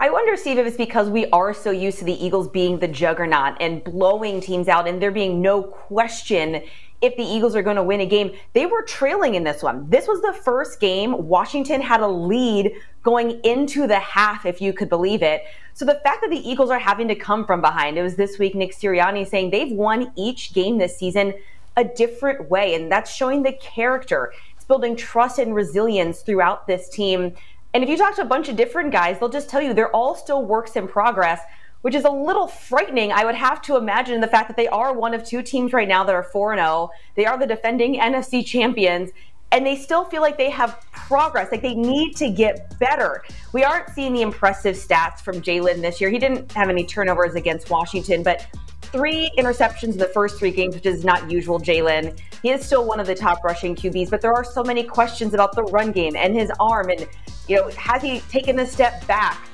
I 0.00 0.10
wonder, 0.10 0.36
Steve, 0.36 0.58
if 0.58 0.66
it's 0.68 0.76
because 0.76 1.10
we 1.10 1.26
are 1.30 1.52
so 1.52 1.72
used 1.72 1.98
to 1.98 2.04
the 2.04 2.24
Eagles 2.24 2.46
being 2.46 2.78
the 2.78 2.86
juggernaut 2.86 3.56
and 3.60 3.82
blowing 3.82 4.40
teams 4.40 4.68
out 4.68 4.86
and 4.86 5.02
there 5.02 5.10
being 5.10 5.42
no 5.42 5.60
question 5.60 6.62
if 7.00 7.16
the 7.16 7.24
Eagles 7.24 7.56
are 7.56 7.62
going 7.62 7.74
to 7.74 7.82
win 7.82 8.00
a 8.00 8.06
game. 8.06 8.30
They 8.52 8.66
were 8.66 8.82
trailing 8.82 9.34
in 9.34 9.42
this 9.42 9.60
one. 9.60 9.90
This 9.90 10.06
was 10.06 10.20
the 10.22 10.32
first 10.32 10.78
game 10.78 11.26
Washington 11.26 11.80
had 11.80 12.00
a 12.00 12.06
lead 12.06 12.74
going 13.02 13.40
into 13.42 13.88
the 13.88 13.98
half, 13.98 14.46
if 14.46 14.60
you 14.60 14.72
could 14.72 14.88
believe 14.88 15.20
it. 15.20 15.42
So 15.74 15.84
the 15.84 16.00
fact 16.04 16.20
that 16.20 16.30
the 16.30 16.48
Eagles 16.48 16.70
are 16.70 16.78
having 16.78 17.08
to 17.08 17.16
come 17.16 17.44
from 17.44 17.60
behind, 17.60 17.98
it 17.98 18.02
was 18.02 18.14
this 18.14 18.38
week 18.38 18.54
Nick 18.54 18.76
Sirianni 18.76 19.26
saying 19.26 19.50
they've 19.50 19.72
won 19.72 20.12
each 20.14 20.52
game 20.52 20.78
this 20.78 20.96
season 20.96 21.34
a 21.76 21.82
different 21.82 22.48
way. 22.48 22.76
And 22.76 22.90
that's 22.90 23.12
showing 23.12 23.42
the 23.42 23.52
character. 23.54 24.32
It's 24.54 24.64
building 24.64 24.94
trust 24.94 25.40
and 25.40 25.56
resilience 25.56 26.20
throughout 26.20 26.68
this 26.68 26.88
team. 26.88 27.34
And 27.78 27.84
if 27.84 27.88
you 27.88 27.96
talk 27.96 28.16
to 28.16 28.22
a 28.22 28.24
bunch 28.24 28.48
of 28.48 28.56
different 28.56 28.90
guys, 28.90 29.20
they'll 29.20 29.28
just 29.28 29.48
tell 29.48 29.62
you 29.62 29.72
they're 29.72 29.94
all 29.94 30.16
still 30.16 30.44
works 30.44 30.74
in 30.74 30.88
progress, 30.88 31.40
which 31.82 31.94
is 31.94 32.02
a 32.02 32.10
little 32.10 32.48
frightening. 32.48 33.12
I 33.12 33.24
would 33.24 33.36
have 33.36 33.62
to 33.62 33.76
imagine 33.76 34.20
the 34.20 34.26
fact 34.26 34.48
that 34.48 34.56
they 34.56 34.66
are 34.66 34.92
one 34.92 35.14
of 35.14 35.24
two 35.24 35.44
teams 35.44 35.72
right 35.72 35.86
now 35.86 36.02
that 36.02 36.12
are 36.12 36.24
4 36.24 36.56
0. 36.56 36.90
They 37.14 37.24
are 37.24 37.38
the 37.38 37.46
defending 37.46 38.00
NFC 38.00 38.44
champions, 38.44 39.10
and 39.52 39.64
they 39.64 39.76
still 39.76 40.04
feel 40.04 40.22
like 40.22 40.36
they 40.36 40.50
have 40.50 40.84
progress, 40.90 41.52
like 41.52 41.62
they 41.62 41.76
need 41.76 42.16
to 42.16 42.30
get 42.30 42.76
better. 42.80 43.22
We 43.52 43.62
aren't 43.62 43.90
seeing 43.90 44.12
the 44.12 44.22
impressive 44.22 44.74
stats 44.74 45.20
from 45.20 45.36
Jalen 45.36 45.80
this 45.80 46.00
year. 46.00 46.10
He 46.10 46.18
didn't 46.18 46.50
have 46.54 46.70
any 46.70 46.84
turnovers 46.84 47.36
against 47.36 47.70
Washington, 47.70 48.24
but 48.24 48.44
three 48.92 49.30
interceptions 49.38 49.92
in 49.92 49.98
the 49.98 50.08
first 50.08 50.38
three 50.38 50.50
games, 50.50 50.74
which 50.74 50.86
is 50.86 51.04
not 51.04 51.30
usual, 51.30 51.58
Jalen. 51.60 52.18
He 52.42 52.50
is 52.50 52.64
still 52.64 52.84
one 52.84 53.00
of 53.00 53.06
the 53.06 53.14
top 53.14 53.44
rushing 53.44 53.74
QBs, 53.74 54.10
but 54.10 54.20
there 54.20 54.32
are 54.32 54.44
so 54.44 54.62
many 54.62 54.82
questions 54.82 55.34
about 55.34 55.54
the 55.54 55.64
run 55.64 55.92
game 55.92 56.16
and 56.16 56.34
his 56.34 56.50
arm. 56.60 56.90
And, 56.90 57.06
you 57.48 57.56
know, 57.56 57.68
has 57.70 58.02
he 58.02 58.20
taken 58.20 58.58
a 58.60 58.66
step 58.66 59.06
back? 59.06 59.48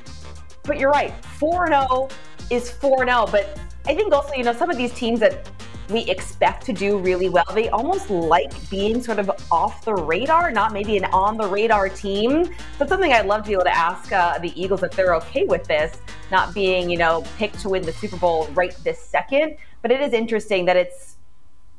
But 0.64 0.79
you're 0.79 0.90
right, 0.90 1.12
4 1.25 1.66
0 1.68 2.09
is 2.51 2.70
4 2.70 3.07
0. 3.07 3.27
But 3.31 3.59
I 3.87 3.94
think 3.94 4.12
also, 4.12 4.33
you 4.35 4.44
know, 4.44 4.53
some 4.53 4.70
of 4.70 4.77
these 4.77 4.92
teams 4.94 5.20
that 5.20 5.47
we 5.90 6.01
expect 6.03 6.64
to 6.66 6.73
do 6.73 6.99
really 6.99 7.29
well. 7.29 7.44
They 7.55 7.68
almost 7.68 8.09
like 8.09 8.53
being 8.70 9.03
sort 9.03 9.18
of 9.18 9.31
off 9.53 9.85
the 9.85 9.94
radar, 9.94 10.51
not 10.51 10.73
maybe 10.73 10.97
an 10.97 11.05
on 11.07 11.37
the 11.37 11.47
radar 11.47 11.90
team. 11.90 12.51
But 12.79 12.88
something 12.88 13.12
I'd 13.12 13.27
love 13.27 13.42
to 13.42 13.49
be 13.49 13.53
able 13.53 13.64
to 13.64 13.77
ask 13.77 14.11
uh, 14.12 14.38
the 14.38 14.59
Eagles 14.61 14.83
if 14.83 14.92
they're 14.92 15.14
okay 15.16 15.44
with 15.44 15.64
this, 15.64 15.99
not 16.31 16.55
being, 16.55 16.88
you 16.88 16.97
know, 16.97 17.25
picked 17.37 17.61
to 17.61 17.68
win 17.68 17.83
the 17.83 17.92
Super 17.92 18.16
Bowl 18.16 18.49
right 18.55 18.75
this 18.85 18.99
second. 18.99 19.57
But 19.83 19.90
it 19.90 20.01
is 20.01 20.12
interesting 20.12 20.64
that 20.64 20.77
it's 20.77 21.16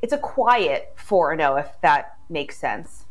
it's 0.01 0.13
a 0.13 0.19
quiet 0.19 0.93
4 0.97 1.35
0, 1.37 1.55
if 1.55 1.81
that 1.81 2.17
makes 2.29 2.57
sense. 2.57 3.04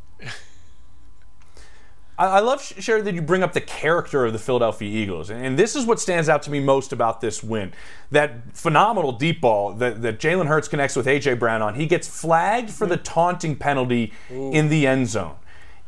I 2.17 2.39
love, 2.39 2.61
Sherree, 2.61 3.03
that 3.05 3.15
you 3.15 3.23
bring 3.23 3.43
up 3.43 3.55
the 3.55 3.61
character 3.61 4.25
of 4.25 4.33
the 4.33 4.39
Philadelphia 4.39 4.89
Eagles. 4.89 5.31
And 5.31 5.59
this 5.59 5.75
is 5.75 5.85
what 5.85 5.99
stands 5.99 6.29
out 6.29 6.43
to 6.43 6.51
me 6.51 6.61
most 6.61 6.93
about 6.93 7.21
this 7.21 7.43
win. 7.43 7.73
That 8.13 8.57
phenomenal 8.57 9.11
deep 9.11 9.41
ball 9.41 9.73
that, 9.75 10.01
that 10.03 10.21
Jalen 10.21 10.47
Hurts 10.47 10.69
connects 10.69 10.95
with 10.95 11.09
A.J. 11.09 11.35
Brown 11.35 11.61
on. 11.61 11.75
He 11.75 11.87
gets 11.87 12.07
flagged 12.07 12.71
for 12.71 12.87
the 12.87 12.97
taunting 12.97 13.57
penalty 13.57 14.13
Ooh. 14.31 14.53
in 14.53 14.69
the 14.69 14.87
end 14.87 15.09
zone. 15.09 15.35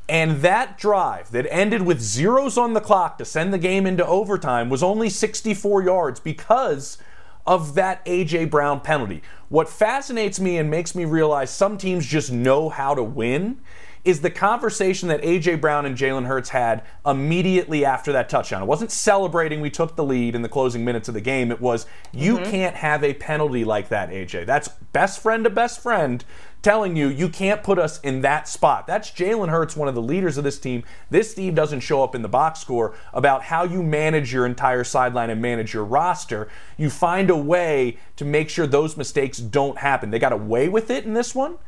And 0.09 0.39
that 0.43 0.79
drive 0.79 1.31
that 1.31 1.47
ended 1.49 1.83
with 1.83 2.01
zeros 2.01 2.59
on 2.59 2.75
the 2.75 2.81
clock 2.81 3.19
to 3.19 3.25
send 3.25 3.53
the 3.53 3.59
game 3.59 3.87
into 3.87 4.05
overtime 4.05 4.69
was 4.69 4.83
only 4.83 5.09
64 5.09 5.83
yards 5.85 6.19
because 6.19 6.99
of 7.47 7.75
that 7.75 8.03
A.J. 8.05 8.47
Brown 8.47 8.81
penalty. 8.81 9.23
What 9.49 9.69
fascinates 9.69 10.41
me 10.41 10.59
and 10.59 10.69
makes 10.69 10.97
me 10.97 11.05
realize 11.05 11.51
some 11.51 11.79
teams 11.79 12.05
just 12.05 12.33
know 12.33 12.69
how 12.69 12.97
to 12.97 13.03
win 13.05 13.61
is 14.07 14.21
the 14.21 14.31
conversation 14.31 15.09
that 15.09 15.19
A.J. 15.25 15.57
Brown 15.57 15.85
and 15.85 15.97
Jalen 15.97 16.27
Hurts 16.27 16.51
had 16.51 16.85
immediately 17.05 17.85
after 17.85 18.13
that 18.13 18.29
touchdown. 18.29 18.63
It 18.63 18.67
wasn't 18.67 18.93
celebrating 18.93 19.61
we 19.61 19.69
took 19.69 19.97
the 19.97 20.05
lead 20.05 20.37
in 20.37 20.43
the 20.43 20.49
closing 20.49 20.85
minutes 20.85 21.09
of 21.09 21.15
the 21.15 21.21
game. 21.21 21.51
It 21.51 21.61
was, 21.61 21.87
you 22.13 22.37
mm-hmm. 22.37 22.51
can't 22.51 22.77
have 22.77 23.03
a 23.03 23.15
penalty 23.15 23.65
like 23.65 23.89
that, 23.89 24.13
A.J. 24.13 24.45
That's 24.45 24.69
best 24.69 25.21
friend 25.21 25.43
to 25.43 25.51
best 25.51 25.83
friend 25.83 26.25
telling 26.63 26.95
you 26.95 27.09
you 27.09 27.29
can't 27.29 27.65
put 27.65 27.81
us 27.81 27.99
in 28.01 28.21
that 28.21 28.47
spot. 28.47 28.87
That's 28.87 29.11
Jalen 29.11 29.49
Hurts, 29.49 29.77
one 29.77 29.89
of 29.89 29.97
the 29.97 30.03
leaders 30.03 30.39
of 30.39 30.45
this 30.45 30.59
team. 30.59 30.85
This 31.11 31.33
Steve 31.33 31.57
doesn't 31.57 31.81
show 31.81 32.05
up 32.05 32.15
in 32.15 32.23
the 32.23 32.29
box 32.29 32.61
score 32.61 32.95
about 33.13 33.43
how 33.43 33.65
you 33.65 33.83
manage 33.83 34.33
your 34.33 34.47
entire 34.47 34.85
sideline 34.85 35.31
and 35.31 35.43
manage 35.43 35.75
your 35.75 35.85
roster. 35.85 36.49
You 36.77 36.91
find 36.91 37.29
a 37.29 37.37
way 37.37 37.99
to 38.15 38.25
make 38.25 38.51
sure 38.51 38.69
those 38.69 38.97
mistakes 38.97 39.39
don't 39.39 39.79
happen. 39.79 40.11
They 40.11 40.21
got 40.21 40.33
away 40.33 40.69
with 40.69 40.91
it 40.91 41.05
in 41.05 41.15
this 41.15 41.35
one 41.35 41.59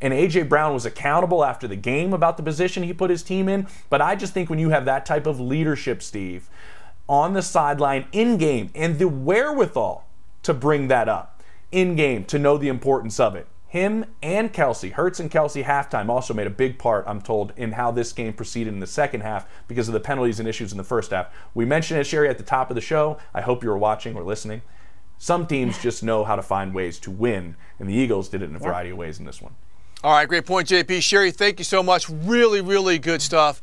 and 0.00 0.12
A.J. 0.12 0.44
Brown 0.44 0.74
was 0.74 0.86
accountable 0.86 1.44
after 1.44 1.66
the 1.66 1.76
game 1.76 2.12
about 2.12 2.36
the 2.36 2.42
position 2.42 2.82
he 2.82 2.92
put 2.92 3.10
his 3.10 3.22
team 3.22 3.48
in. 3.48 3.66
But 3.90 4.00
I 4.00 4.16
just 4.16 4.32
think 4.32 4.48
when 4.48 4.58
you 4.58 4.70
have 4.70 4.84
that 4.84 5.06
type 5.06 5.26
of 5.26 5.40
leadership, 5.40 6.02
Steve, 6.02 6.48
on 7.08 7.32
the 7.32 7.42
sideline 7.42 8.06
in 8.12 8.36
game 8.36 8.70
and 8.74 8.98
the 8.98 9.08
wherewithal 9.08 10.06
to 10.42 10.54
bring 10.54 10.88
that 10.88 11.08
up 11.08 11.42
in 11.72 11.96
game 11.96 12.24
to 12.24 12.38
know 12.38 12.56
the 12.56 12.68
importance 12.68 13.18
of 13.18 13.34
it. 13.34 13.46
Him 13.66 14.06
and 14.22 14.50
Kelce, 14.50 14.92
Hurts 14.92 15.20
and 15.20 15.30
Kelce 15.30 15.62
halftime 15.62 16.08
also 16.08 16.32
made 16.32 16.46
a 16.46 16.50
big 16.50 16.78
part, 16.78 17.04
I'm 17.06 17.20
told, 17.20 17.52
in 17.54 17.72
how 17.72 17.90
this 17.90 18.12
game 18.12 18.32
proceeded 18.32 18.72
in 18.72 18.80
the 18.80 18.86
second 18.86 19.20
half 19.20 19.46
because 19.68 19.88
of 19.88 19.92
the 19.92 20.00
penalties 20.00 20.40
and 20.40 20.48
issues 20.48 20.72
in 20.72 20.78
the 20.78 20.84
first 20.84 21.10
half. 21.10 21.28
We 21.52 21.66
mentioned 21.66 22.00
it, 22.00 22.06
Sherree, 22.06 22.30
at 22.30 22.38
the 22.38 22.44
top 22.44 22.70
of 22.70 22.76
the 22.76 22.80
show. 22.80 23.18
I 23.34 23.42
hope 23.42 23.62
you 23.62 23.68
were 23.68 23.76
watching 23.76 24.16
or 24.16 24.22
listening. 24.22 24.62
Some 25.18 25.46
teams 25.46 25.76
just 25.82 26.02
know 26.02 26.24
how 26.24 26.36
to 26.36 26.42
find 26.42 26.72
ways 26.72 26.98
to 27.00 27.10
win, 27.10 27.56
and 27.78 27.90
the 27.90 27.94
Eagles 27.94 28.30
did 28.30 28.40
it 28.40 28.48
in 28.48 28.56
a 28.56 28.58
variety 28.58 28.90
of 28.90 28.96
ways 28.96 29.18
in 29.18 29.26
this 29.26 29.42
one. 29.42 29.54
All 30.04 30.12
right, 30.12 30.28
great 30.28 30.46
point, 30.46 30.68
JP. 30.68 30.98
Sherree, 30.98 31.34
thank 31.34 31.58
you 31.58 31.64
so 31.64 31.82
much. 31.82 32.08
Really, 32.08 32.60
really 32.60 32.98
good 32.98 33.20
stuff. 33.20 33.60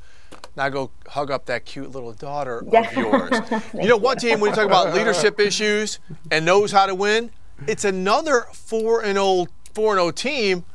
Now 0.57 0.69
go 0.69 0.91
hug 1.07 1.31
up 1.31 1.45
that 1.45 1.65
cute 1.65 1.91
little 1.91 2.13
daughter 2.13 2.59
of 2.59 2.93
yours. 2.93 3.31
you 3.73 3.87
know, 3.87 3.97
one 3.97 4.17
team 4.17 4.39
when 4.39 4.51
you 4.51 4.55
talk 4.55 4.65
about 4.65 4.93
leadership 4.93 5.39
issues 5.39 5.99
and 6.31 6.45
knows 6.45 6.71
how 6.71 6.85
to 6.85 6.95
win, 6.95 7.31
it's 7.67 7.85
another 7.85 8.45
4 8.53 9.03
and 9.03 9.13
0 9.15 9.47
4 9.73 9.95
0 9.95 10.11
team, 10.11 10.65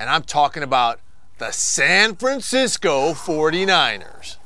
and 0.00 0.08
I'm 0.08 0.22
talking 0.22 0.62
about 0.62 1.00
the 1.38 1.50
San 1.50 2.16
Francisco 2.16 3.12
49ers. 3.12 4.36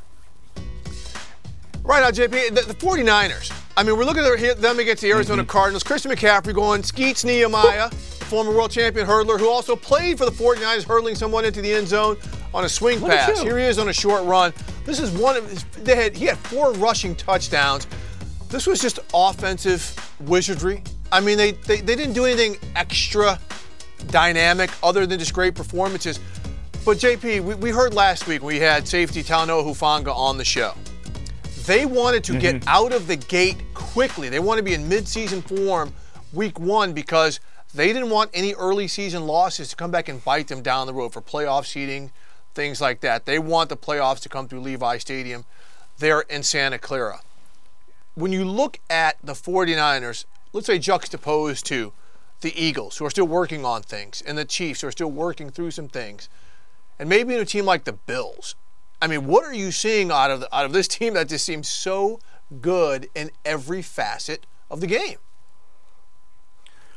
Right 1.82 2.00
now, 2.00 2.10
JP, 2.10 2.54
the, 2.54 2.62
the 2.62 2.74
49ers. 2.74 3.52
I 3.76 3.82
mean, 3.82 3.96
we're 3.96 4.04
looking 4.04 4.24
at 4.24 4.60
them 4.60 4.78
against 4.80 5.02
the 5.02 5.10
Arizona 5.10 5.42
mm-hmm. 5.42 5.50
Cardinals. 5.50 5.84
Christian 5.84 6.10
McCaffrey 6.10 6.54
going, 6.54 6.82
Skeets 6.82 7.24
Nehemiah, 7.24 7.90
former 8.26 8.50
world 8.50 8.70
champion 8.70 9.06
hurdler, 9.06 9.38
who 9.38 9.48
also 9.48 9.76
played 9.76 10.18
for 10.18 10.24
the 10.24 10.30
49ers, 10.30 10.84
hurdling 10.84 11.14
someone 11.14 11.44
into 11.44 11.62
the 11.62 11.72
end 11.72 11.88
zone 11.88 12.16
on 12.52 12.64
a 12.64 12.68
swing 12.68 13.00
pass. 13.00 13.40
Here 13.40 13.58
he 13.58 13.64
is 13.64 13.78
on 13.78 13.88
a 13.88 13.92
short 13.92 14.24
run. 14.24 14.52
This 14.84 15.00
is 15.00 15.10
one 15.10 15.36
of 15.36 15.48
his, 15.48 15.64
they 15.82 15.96
had, 15.96 16.16
he 16.16 16.26
had 16.26 16.38
four 16.38 16.72
rushing 16.74 17.14
touchdowns. 17.14 17.86
This 18.48 18.66
was 18.66 18.80
just 18.80 18.98
offensive 19.12 19.94
wizardry. 20.20 20.82
I 21.10 21.20
mean, 21.20 21.38
they, 21.38 21.52
they, 21.52 21.80
they 21.80 21.96
didn't 21.96 22.14
do 22.14 22.24
anything 22.24 22.56
extra 22.74 23.38
dynamic 24.08 24.70
other 24.82 25.06
than 25.06 25.18
just 25.18 25.32
great 25.32 25.54
performances. 25.54 26.20
But 26.84 26.98
JP, 26.98 27.40
we, 27.42 27.54
we 27.54 27.70
heard 27.70 27.94
last 27.94 28.26
week 28.26 28.42
we 28.42 28.60
had 28.60 28.86
safety 28.86 29.22
Talanoa 29.22 29.64
Hufanga 29.64 30.14
on 30.14 30.38
the 30.38 30.44
show. 30.44 30.74
They 31.64 31.84
wanted 31.84 32.22
to 32.24 32.32
mm-hmm. 32.32 32.40
get 32.40 32.64
out 32.68 32.92
of 32.92 33.08
the 33.08 33.16
gate 33.16 33.56
quickly. 33.74 34.28
They 34.28 34.38
want 34.38 34.58
to 34.58 34.62
be 34.62 34.74
in 34.74 34.88
midseason 34.88 35.42
form 35.42 35.92
week 36.32 36.60
one 36.60 36.92
because 36.92 37.40
they 37.76 37.92
didn't 37.92 38.10
want 38.10 38.30
any 38.32 38.54
early 38.54 38.88
season 38.88 39.26
losses 39.26 39.68
to 39.68 39.76
come 39.76 39.90
back 39.90 40.08
and 40.08 40.24
bite 40.24 40.48
them 40.48 40.62
down 40.62 40.86
the 40.86 40.94
road 40.94 41.12
for 41.12 41.20
playoff 41.20 41.66
seeding, 41.66 42.10
things 42.54 42.80
like 42.80 43.00
that. 43.00 43.26
They 43.26 43.38
want 43.38 43.68
the 43.68 43.76
playoffs 43.76 44.20
to 44.20 44.28
come 44.28 44.48
through 44.48 44.60
Levi 44.60 44.96
Stadium 44.98 45.44
there 45.98 46.22
in 46.22 46.42
Santa 46.42 46.78
Clara. 46.78 47.20
When 48.14 48.32
you 48.32 48.46
look 48.46 48.80
at 48.88 49.18
the 49.22 49.34
49ers, 49.34 50.24
let's 50.54 50.66
say 50.66 50.78
juxtaposed 50.78 51.66
to 51.66 51.92
the 52.40 52.58
Eagles, 52.58 52.96
who 52.96 53.04
are 53.04 53.10
still 53.10 53.26
working 53.26 53.64
on 53.64 53.82
things, 53.82 54.22
and 54.26 54.38
the 54.38 54.44
Chiefs, 54.46 54.80
who 54.80 54.88
are 54.88 54.92
still 54.92 55.10
working 55.10 55.50
through 55.50 55.70
some 55.70 55.88
things, 55.88 56.30
and 56.98 57.08
maybe 57.08 57.34
in 57.34 57.40
a 57.40 57.44
team 57.44 57.66
like 57.66 57.84
the 57.84 57.92
Bills, 57.92 58.54
I 59.02 59.06
mean, 59.06 59.26
what 59.26 59.44
are 59.44 59.54
you 59.54 59.70
seeing 59.70 60.10
out 60.10 60.30
of 60.30 60.40
the, 60.40 60.54
out 60.54 60.64
of 60.64 60.72
this 60.72 60.88
team 60.96 61.12
that 61.14 61.28
just 61.28 61.44
seems 61.44 61.68
so 61.68 62.20
good 62.60 63.10
in 63.14 63.30
every 63.44 63.82
facet 63.82 64.46
of 64.70 64.80
the 64.80 64.86
game? 64.86 65.18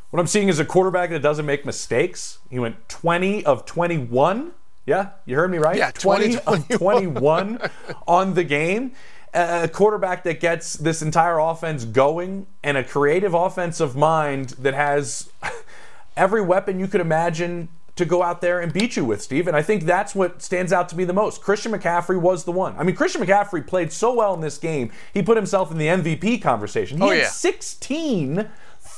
What 0.10 0.20
I'm 0.20 0.28
seeing 0.28 0.50
is 0.50 0.60
a 0.60 0.66
quarterback 0.66 1.12
that 1.12 1.22
doesn't 1.22 1.46
make 1.46 1.66
mistakes. 1.66 2.40
He 2.50 2.58
went 2.58 2.90
20 2.90 3.46
of 3.46 3.66
21. 3.66 4.52
Yeah, 4.86 5.12
you 5.26 5.36
heard 5.36 5.52
me 5.52 5.60
right? 5.60 5.78
Yeah, 5.78 5.92
20, 5.92 6.38
20 6.38 6.46
of 6.48 6.68
21 6.68 7.60
on 8.08 8.34
the 8.34 8.44
game. 8.44 8.94
A 9.36 9.70
quarterback 9.72 10.24
that 10.24 10.40
gets 10.40 10.74
this 10.74 11.04
entire 11.04 11.38
offense 11.38 11.86
going 11.86 12.48
and 12.64 12.76
a 12.76 12.84
creative 12.84 13.36
offensive 13.36 13.96
mind 13.96 14.50
that 14.58 14.74
has 14.74 15.30
every 16.18 16.42
weapon 16.42 16.80
you 16.80 16.88
could 16.88 17.02
imagine 17.02 17.70
to 18.00 18.06
go 18.06 18.24
out 18.24 18.42
there 18.42 18.62
and 18.62 18.74
beat 18.74 18.96
you 18.96 19.06
with, 19.06 19.22
Steve. 19.22 19.48
And 19.48 19.56
I 19.56 19.62
think 19.62 19.84
that's 19.84 20.16
what 20.16 20.42
stands 20.42 20.74
out 20.74 20.90
to 20.90 20.98
me 20.98 21.04
the 21.04 21.14
most. 21.14 21.42
Christian 21.42 21.72
McCaffrey 21.72 22.20
was 22.20 22.46
the 22.46 22.52
one. 22.52 22.76
I 22.80 22.84
mean, 22.84 22.96
Christian 22.96 23.22
McCaffrey 23.22 23.68
played 23.68 23.92
so 23.92 24.16
well 24.16 24.34
in 24.34 24.42
this 24.42 24.58
game, 24.58 24.92
he 25.14 25.22
put 25.22 25.38
himself 25.38 25.70
in 25.70 25.78
the 25.78 25.88
MVP 25.88 26.42
conversation. 26.42 26.98
He 26.98 27.04
oh, 27.04 27.10
had 27.10 27.18
yeah. 27.20 27.28
16 27.28 28.50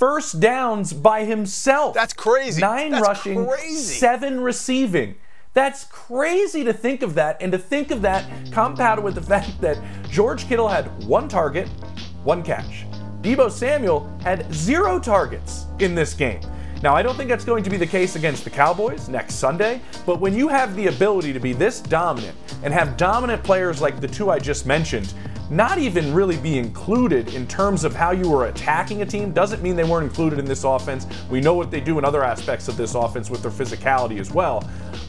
first 0.02 0.40
downs 0.40 0.94
by 0.94 1.26
himself. 1.26 1.94
That's 1.94 2.14
crazy. 2.14 2.60
Nine 2.60 2.90
that's 2.90 3.08
rushing, 3.08 3.46
crazy. 3.46 3.76
seven 3.76 4.42
receiving. 4.42 5.14
That's 5.54 5.84
crazy 5.84 6.64
to 6.64 6.74
think 6.74 7.04
of 7.04 7.14
that, 7.14 7.38
and 7.40 7.52
to 7.52 7.60
think 7.60 7.92
of 7.92 8.02
that 8.02 8.26
compounded 8.52 9.06
with 9.06 9.14
the 9.14 9.22
fact 9.34 9.62
that 9.62 9.78
George 10.10 10.48
Kittle 10.48 10.68
had 10.68 10.88
one 11.04 11.28
target, 11.28 11.68
one 12.24 12.42
catch. 12.42 12.88
Deebo 13.22 13.52
Samuel 13.52 14.12
had 14.24 14.52
zero 14.52 15.00
targets 15.00 15.68
in 15.78 15.94
this 15.94 16.16
game. 16.16 16.42
Now, 16.82 16.96
I 16.96 17.04
don't 17.04 17.16
think 17.16 17.30
that's 17.30 17.46
going 17.46 17.64
to 17.64 17.70
be 17.70 17.78
the 17.78 17.86
case 17.86 18.16
against 18.16 18.44
the 18.44 18.50
Cowboys 18.50 19.08
next 19.08 19.36
Sunday, 19.36 19.82
but 20.08 20.20
when 20.20 20.34
you 20.34 20.48
have 20.48 20.76
the 20.76 20.88
ability 20.88 21.32
to 21.32 21.40
be 21.40 21.54
this 21.54 21.80
dominant 21.80 22.36
and 22.64 22.74
have 22.74 22.98
dominant 22.98 23.44
players 23.44 23.82
like 23.82 24.02
the 24.02 24.08
two 24.08 24.32
I 24.32 24.40
just 24.40 24.66
mentioned, 24.66 25.14
not 25.52 25.78
even 25.78 26.14
really 26.14 26.38
be 26.38 26.58
included 26.58 27.34
in 27.34 27.46
terms 27.46 27.84
of 27.84 27.94
how 27.94 28.12
you 28.12 28.30
were 28.30 28.46
attacking 28.46 29.02
a 29.02 29.06
team 29.06 29.32
doesn't 29.32 29.62
mean 29.62 29.76
they 29.76 29.84
weren't 29.84 30.06
included 30.06 30.40
in 30.40 30.46
this 30.46 30.64
offense. 30.64 31.06
We 31.30 31.42
know 31.42 31.54
what 31.54 31.70
they 31.70 31.82
do 31.82 32.00
in 32.00 32.06
other 32.06 32.24
aspects 32.24 32.68
of 32.68 32.78
this 32.78 32.96
offense 32.96 33.30
with 33.30 33.42
their 33.42 33.52
physicality 33.52 34.20
as 34.20 34.32
well. 34.32 34.68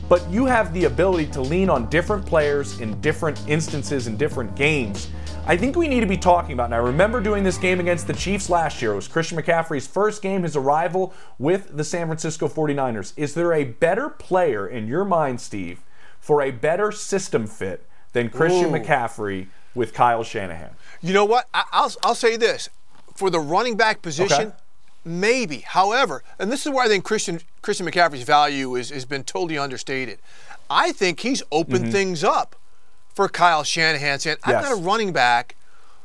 But 0.08 0.28
you 0.28 0.44
have 0.44 0.74
the 0.74 0.84
ability 0.84 1.26
to 1.28 1.40
lean 1.40 1.70
on 1.70 1.88
different 1.88 2.26
players 2.26 2.80
in 2.80 3.00
different 3.00 3.40
instances 3.48 4.06
in 4.06 4.16
different 4.16 4.54
games 4.54 5.08
I 5.44 5.56
think 5.56 5.74
we 5.74 5.88
need 5.88 6.00
to 6.00 6.06
be 6.06 6.16
talking 6.16 6.52
about. 6.52 6.66
And 6.66 6.74
I 6.74 6.78
remember 6.78 7.20
doing 7.20 7.42
this 7.42 7.58
game 7.58 7.80
against 7.80 8.06
the 8.06 8.12
Chiefs 8.12 8.48
last 8.48 8.80
year. 8.80 8.92
It 8.92 8.96
was 8.96 9.08
Christian 9.08 9.36
McCaffrey's 9.36 9.88
first 9.88 10.22
game, 10.22 10.44
his 10.44 10.54
arrival 10.54 11.12
with 11.36 11.76
the 11.76 11.82
San 11.82 12.06
Francisco 12.06 12.46
49ers. 12.46 13.12
Is 13.16 13.34
there 13.34 13.52
a 13.52 13.64
better 13.64 14.08
player 14.08 14.68
in 14.68 14.86
your 14.86 15.04
mind, 15.04 15.40
Steve, 15.40 15.82
for 16.20 16.42
a 16.42 16.52
better 16.52 16.92
system 16.92 17.48
fit 17.48 17.88
than 18.12 18.30
Christian 18.30 18.72
Ooh. 18.72 18.78
McCaffrey 18.78 19.48
with 19.74 19.94
Kyle 19.94 20.22
Shanahan? 20.22 20.70
You 21.02 21.12
know 21.12 21.24
what? 21.24 21.48
I, 21.52 21.64
will 21.72 21.92
I'll 22.02 22.14
say 22.14 22.36
this. 22.36 22.68
For 23.14 23.28
the 23.28 23.40
running 23.40 23.76
back 23.76 24.00
position, 24.00 24.48
okay. 24.48 24.52
maybe. 25.04 25.58
However, 25.58 26.22
and 26.38 26.50
this 26.50 26.64
is 26.64 26.72
where 26.72 26.84
I 26.84 26.88
think 26.88 27.04
Christian 27.04 27.40
Christian 27.60 27.86
McCaffrey's 27.86 28.22
value 28.22 28.74
is, 28.74 28.90
has 28.90 29.04
been 29.04 29.22
totally 29.22 29.58
understated. 29.58 30.18
I 30.70 30.92
think 30.92 31.20
he's 31.20 31.42
opened 31.52 31.84
mm-hmm. 31.84 31.92
things 31.92 32.24
up 32.24 32.56
for 33.14 33.28
Kyle 33.28 33.64
Shanahan 33.64 34.18
saying, 34.18 34.38
I've 34.44 34.52
yes. 34.52 34.68
got 34.68 34.78
a 34.78 34.80
running 34.80 35.12
back 35.12 35.56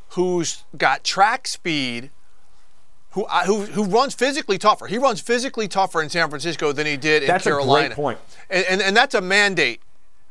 who's 0.09 0.63
got 0.77 1.03
track 1.03 1.47
speed, 1.47 2.11
who, 3.11 3.25
who, 3.25 3.61
who 3.61 3.85
runs 3.85 4.13
physically 4.13 4.57
tougher. 4.57 4.87
He 4.87 4.97
runs 4.97 5.21
physically 5.21 5.67
tougher 5.67 6.01
in 6.01 6.09
San 6.09 6.29
Francisco 6.29 6.71
than 6.71 6.85
he 6.85 6.97
did 6.97 7.23
in 7.23 7.27
that's 7.27 7.45
Carolina. 7.45 7.89
That's 7.89 7.93
a 7.93 7.95
great 7.95 8.03
point. 8.03 8.19
And, 8.49 8.65
and, 8.65 8.81
and 8.81 8.97
that's 8.97 9.15
a 9.15 9.21
mandate 9.21 9.81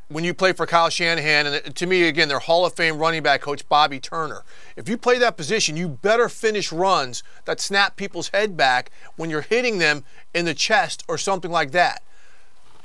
when 0.08 0.22
you 0.22 0.34
play 0.34 0.52
for 0.52 0.66
Kyle 0.66 0.88
Shanahan, 0.88 1.46
and 1.46 1.74
to 1.74 1.86
me, 1.86 2.04
again, 2.04 2.28
their 2.28 2.38
Hall 2.38 2.64
of 2.64 2.74
Fame 2.74 2.98
running 2.98 3.22
back 3.22 3.40
coach, 3.40 3.68
Bobby 3.68 3.98
Turner. 3.98 4.44
If 4.76 4.88
you 4.88 4.96
play 4.96 5.18
that 5.18 5.36
position, 5.36 5.76
you 5.76 5.88
better 5.88 6.28
finish 6.28 6.70
runs 6.70 7.22
that 7.44 7.60
snap 7.60 7.96
people's 7.96 8.28
head 8.28 8.56
back 8.56 8.90
when 9.16 9.30
you're 9.30 9.40
hitting 9.42 9.78
them 9.78 10.04
in 10.32 10.44
the 10.44 10.54
chest 10.54 11.02
or 11.08 11.18
something 11.18 11.50
like 11.50 11.72
that. 11.72 12.02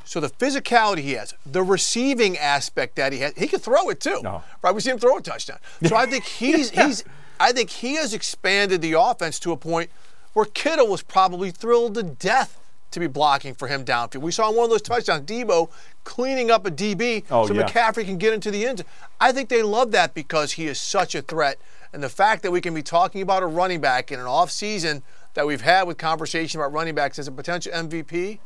So 0.04 0.20
the 0.20 0.30
physicality 0.30 1.00
he 1.00 1.14
has, 1.14 1.34
the 1.46 1.64
receiving 1.64 2.38
aspect 2.38 2.96
that 2.96 3.14
he 3.14 3.20
has, 3.20 3.34
he 3.38 3.48
can 3.48 3.60
throw 3.60 3.90
it 3.90 4.00
too. 4.00 4.20
No. 4.24 4.44
Right? 4.62 4.74
We 4.74 4.82
see 4.82 4.90
him 4.90 4.98
throw 5.00 5.18
a 5.18 5.22
touchdown. 5.22 5.60
So 5.86 5.96
I 5.96 6.06
think 6.08 6.24
he's 6.40 6.74
yeah. 6.74 6.88
he's 6.88 7.04
I 7.40 7.52
think 7.52 7.70
he 7.70 7.96
has 7.96 8.14
expanded 8.14 8.82
the 8.82 8.94
offense 8.94 9.40
to 9.40 9.52
a 9.52 9.58
point 9.58 9.90
where 10.34 10.46
Kittle 10.46 10.88
was 10.88 11.02
probably 11.02 11.52
thrilled 11.52 11.96
to 11.96 12.04
death 12.04 12.61
to 12.92 13.00
be 13.00 13.08
blocking 13.08 13.54
for 13.54 13.68
him 13.68 13.84
downfield. 13.84 14.22
We 14.22 14.32
saw 14.32 14.52
one 14.52 14.66
of 14.66 14.70
those 14.70 14.82
touchdowns, 14.82 15.24
Deebo 15.24 15.72
cleaning 16.04 16.52
up 16.52 16.66
a 16.66 16.72
DB 16.72 17.24
oh, 17.32 17.48
so 17.48 17.54
yeah. 17.54 17.64
McCaffrey 17.64 18.06
can 18.06 18.18
get 18.18 18.34
into 18.34 18.52
the 18.52 18.66
end. 18.66 18.84
I 19.20 19.32
think 19.32 19.50
they 19.50 19.64
love 19.64 19.92
that 19.92 20.14
because 20.14 20.54
he 20.54 20.68
is 20.68 20.80
such 20.80 21.16
a 21.16 21.22
threat. 21.22 21.60
And 21.94 22.04
the 22.04 22.10
fact 22.10 22.44
that 22.44 22.52
we 22.52 22.62
can 22.62 22.74
be 22.74 22.84
talking 22.84 23.22
about 23.22 23.44
a 23.44 23.48
running 23.48 23.82
back 23.82 24.12
in 24.12 24.20
an 24.20 24.26
off 24.26 24.52
season 24.52 25.04
that 25.34 25.46
we've 25.46 25.62
had 25.62 25.84
with 25.84 25.98
conversation 25.98 26.60
about 26.60 26.74
running 26.74 26.96
backs 26.96 27.20
as 27.20 27.28
a 27.28 27.32
potential 27.32 27.72
MVP, 27.74 28.40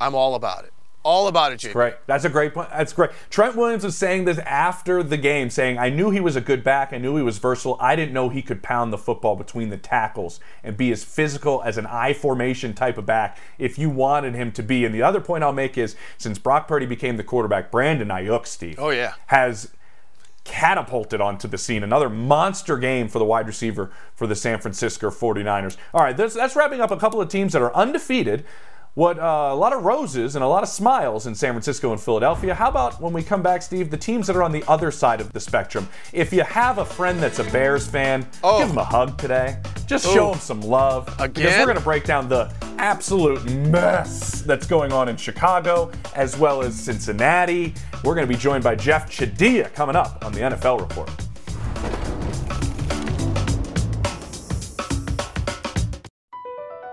I'm 0.00 0.14
all 0.14 0.34
about 0.34 0.64
it. 0.64 0.72
All 1.02 1.28
about 1.28 1.52
it, 1.52 1.60
Jake. 1.60 1.72
Great. 1.72 1.94
That's 2.06 2.24
a 2.26 2.28
great 2.28 2.52
point. 2.52 2.68
That's 2.70 2.92
great. 2.92 3.10
Trent 3.30 3.56
Williams 3.56 3.84
was 3.84 3.96
saying 3.96 4.26
this 4.26 4.38
after 4.40 5.02
the 5.02 5.16
game, 5.16 5.48
saying, 5.48 5.78
I 5.78 5.88
knew 5.88 6.10
he 6.10 6.20
was 6.20 6.36
a 6.36 6.42
good 6.42 6.62
back. 6.62 6.92
I 6.92 6.98
knew 6.98 7.16
he 7.16 7.22
was 7.22 7.38
versatile. 7.38 7.78
I 7.80 7.96
didn't 7.96 8.12
know 8.12 8.28
he 8.28 8.42
could 8.42 8.62
pound 8.62 8.92
the 8.92 8.98
football 8.98 9.34
between 9.34 9.70
the 9.70 9.78
tackles 9.78 10.40
and 10.62 10.76
be 10.76 10.92
as 10.92 11.02
physical 11.02 11.62
as 11.64 11.78
an 11.78 11.86
I 11.86 12.12
formation 12.12 12.74
type 12.74 12.98
of 12.98 13.06
back 13.06 13.38
if 13.58 13.78
you 13.78 13.88
wanted 13.88 14.34
him 14.34 14.52
to 14.52 14.62
be. 14.62 14.84
And 14.84 14.94
the 14.94 15.02
other 15.02 15.22
point 15.22 15.42
I'll 15.42 15.54
make 15.54 15.78
is 15.78 15.96
since 16.18 16.38
Brock 16.38 16.68
Purdy 16.68 16.84
became 16.84 17.16
the 17.16 17.24
quarterback, 17.24 17.70
Brandon 17.70 18.08
Aiyuk, 18.08 18.46
Steve, 18.46 18.76
oh, 18.78 18.90
yeah. 18.90 19.14
has 19.28 19.72
catapulted 20.44 21.20
onto 21.20 21.48
the 21.48 21.58
scene. 21.58 21.82
Another 21.82 22.10
monster 22.10 22.76
game 22.76 23.08
for 23.08 23.18
the 23.18 23.24
wide 23.24 23.46
receiver 23.46 23.90
for 24.14 24.26
the 24.26 24.36
San 24.36 24.60
Francisco 24.60 25.08
49ers. 25.08 25.76
All 25.94 26.02
right, 26.02 26.16
that's, 26.16 26.34
that's 26.34 26.56
wrapping 26.56 26.80
up 26.80 26.90
a 26.90 26.96
couple 26.98 27.20
of 27.22 27.28
teams 27.28 27.54
that 27.54 27.62
are 27.62 27.74
undefeated 27.74 28.44
what 28.94 29.18
uh, 29.18 29.50
a 29.52 29.54
lot 29.54 29.72
of 29.72 29.84
roses 29.84 30.34
and 30.34 30.44
a 30.44 30.48
lot 30.48 30.62
of 30.62 30.68
smiles 30.68 31.26
in 31.26 31.34
San 31.34 31.52
Francisco 31.52 31.92
and 31.92 32.00
Philadelphia. 32.00 32.54
How 32.54 32.68
about 32.68 33.00
when 33.00 33.12
we 33.12 33.22
come 33.22 33.42
back, 33.42 33.62
Steve, 33.62 33.90
the 33.90 33.96
teams 33.96 34.26
that 34.26 34.36
are 34.36 34.42
on 34.42 34.52
the 34.52 34.64
other 34.66 34.90
side 34.90 35.20
of 35.20 35.32
the 35.32 35.40
spectrum? 35.40 35.88
If 36.12 36.32
you 36.32 36.42
have 36.42 36.78
a 36.78 36.84
friend 36.84 37.20
that's 37.20 37.38
a 37.38 37.44
Bears 37.44 37.86
fan, 37.86 38.26
oh. 38.42 38.58
give 38.58 38.70
him 38.70 38.78
a 38.78 38.84
hug 38.84 39.16
today. 39.18 39.60
Just 39.86 40.04
show 40.04 40.32
him 40.32 40.38
some 40.38 40.60
love. 40.60 41.08
Again? 41.20 41.32
Because 41.32 41.58
we're 41.58 41.66
going 41.66 41.78
to 41.78 41.84
break 41.84 42.04
down 42.04 42.28
the 42.28 42.52
absolute 42.78 43.44
mess 43.50 44.42
that's 44.42 44.66
going 44.66 44.92
on 44.92 45.08
in 45.08 45.16
Chicago 45.16 45.90
as 46.14 46.36
well 46.36 46.62
as 46.62 46.74
Cincinnati. 46.74 47.74
We're 48.04 48.14
going 48.14 48.26
to 48.26 48.32
be 48.32 48.38
joined 48.38 48.64
by 48.64 48.74
Jeff 48.74 49.10
Chadiha 49.10 49.72
coming 49.74 49.96
up 49.96 50.24
on 50.24 50.32
the 50.32 50.40
NFL 50.40 50.80
Report. 50.80 51.29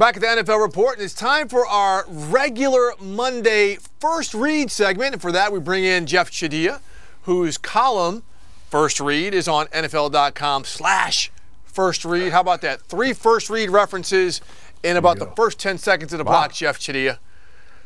back 0.00 0.16
at 0.16 0.22
the 0.22 0.42
NFL 0.42 0.62
Report, 0.62 0.96
and 0.96 1.04
it's 1.04 1.12
time 1.12 1.46
for 1.46 1.66
our 1.66 2.06
regular 2.08 2.94
Monday 2.98 3.76
first 4.00 4.32
read 4.32 4.70
segment. 4.70 5.12
And 5.12 5.20
for 5.20 5.30
that, 5.30 5.52
we 5.52 5.60
bring 5.60 5.84
in 5.84 6.06
Jeff 6.06 6.30
Chadiha, 6.30 6.80
whose 7.24 7.58
column, 7.58 8.22
First 8.70 8.98
Read, 8.98 9.34
is 9.34 9.46
on 9.46 9.66
NFL.com 9.66 10.64
slash 10.64 11.30
first 11.64 12.06
read. 12.06 12.32
How 12.32 12.40
about 12.40 12.62
that? 12.62 12.80
Three 12.80 13.12
first 13.12 13.50
read 13.50 13.68
references 13.68 14.40
in 14.82 14.96
about 14.96 15.18
the 15.18 15.26
first 15.36 15.58
10 15.58 15.76
seconds 15.76 16.14
of 16.14 16.18
the 16.18 16.24
wow. 16.24 16.30
block, 16.30 16.54
Jeff 16.54 16.78
Chadiha. 16.78 17.18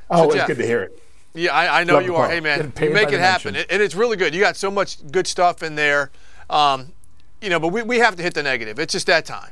Oh, 0.08 0.30
so, 0.30 0.36
Jeff, 0.36 0.46
good 0.46 0.58
to 0.58 0.66
hear 0.66 0.82
it. 0.84 1.02
Yeah, 1.34 1.52
I, 1.52 1.80
I 1.80 1.84
know 1.84 1.94
Love 1.94 2.04
you 2.04 2.14
are. 2.14 2.28
Hey, 2.28 2.38
man, 2.38 2.72
you 2.80 2.90
make 2.90 3.10
it 3.10 3.18
happen. 3.18 3.56
and 3.56 3.82
it's 3.82 3.96
really 3.96 4.16
good. 4.16 4.32
You 4.36 4.40
got 4.40 4.56
so 4.56 4.70
much 4.70 5.04
good 5.10 5.26
stuff 5.26 5.64
in 5.64 5.74
there. 5.74 6.12
Um, 6.48 6.92
you 7.40 7.50
know, 7.50 7.58
but 7.58 7.68
we, 7.68 7.82
we 7.82 7.98
have 7.98 8.14
to 8.14 8.22
hit 8.22 8.34
the 8.34 8.42
negative. 8.44 8.78
It's 8.78 8.92
just 8.92 9.08
that 9.08 9.24
time 9.24 9.50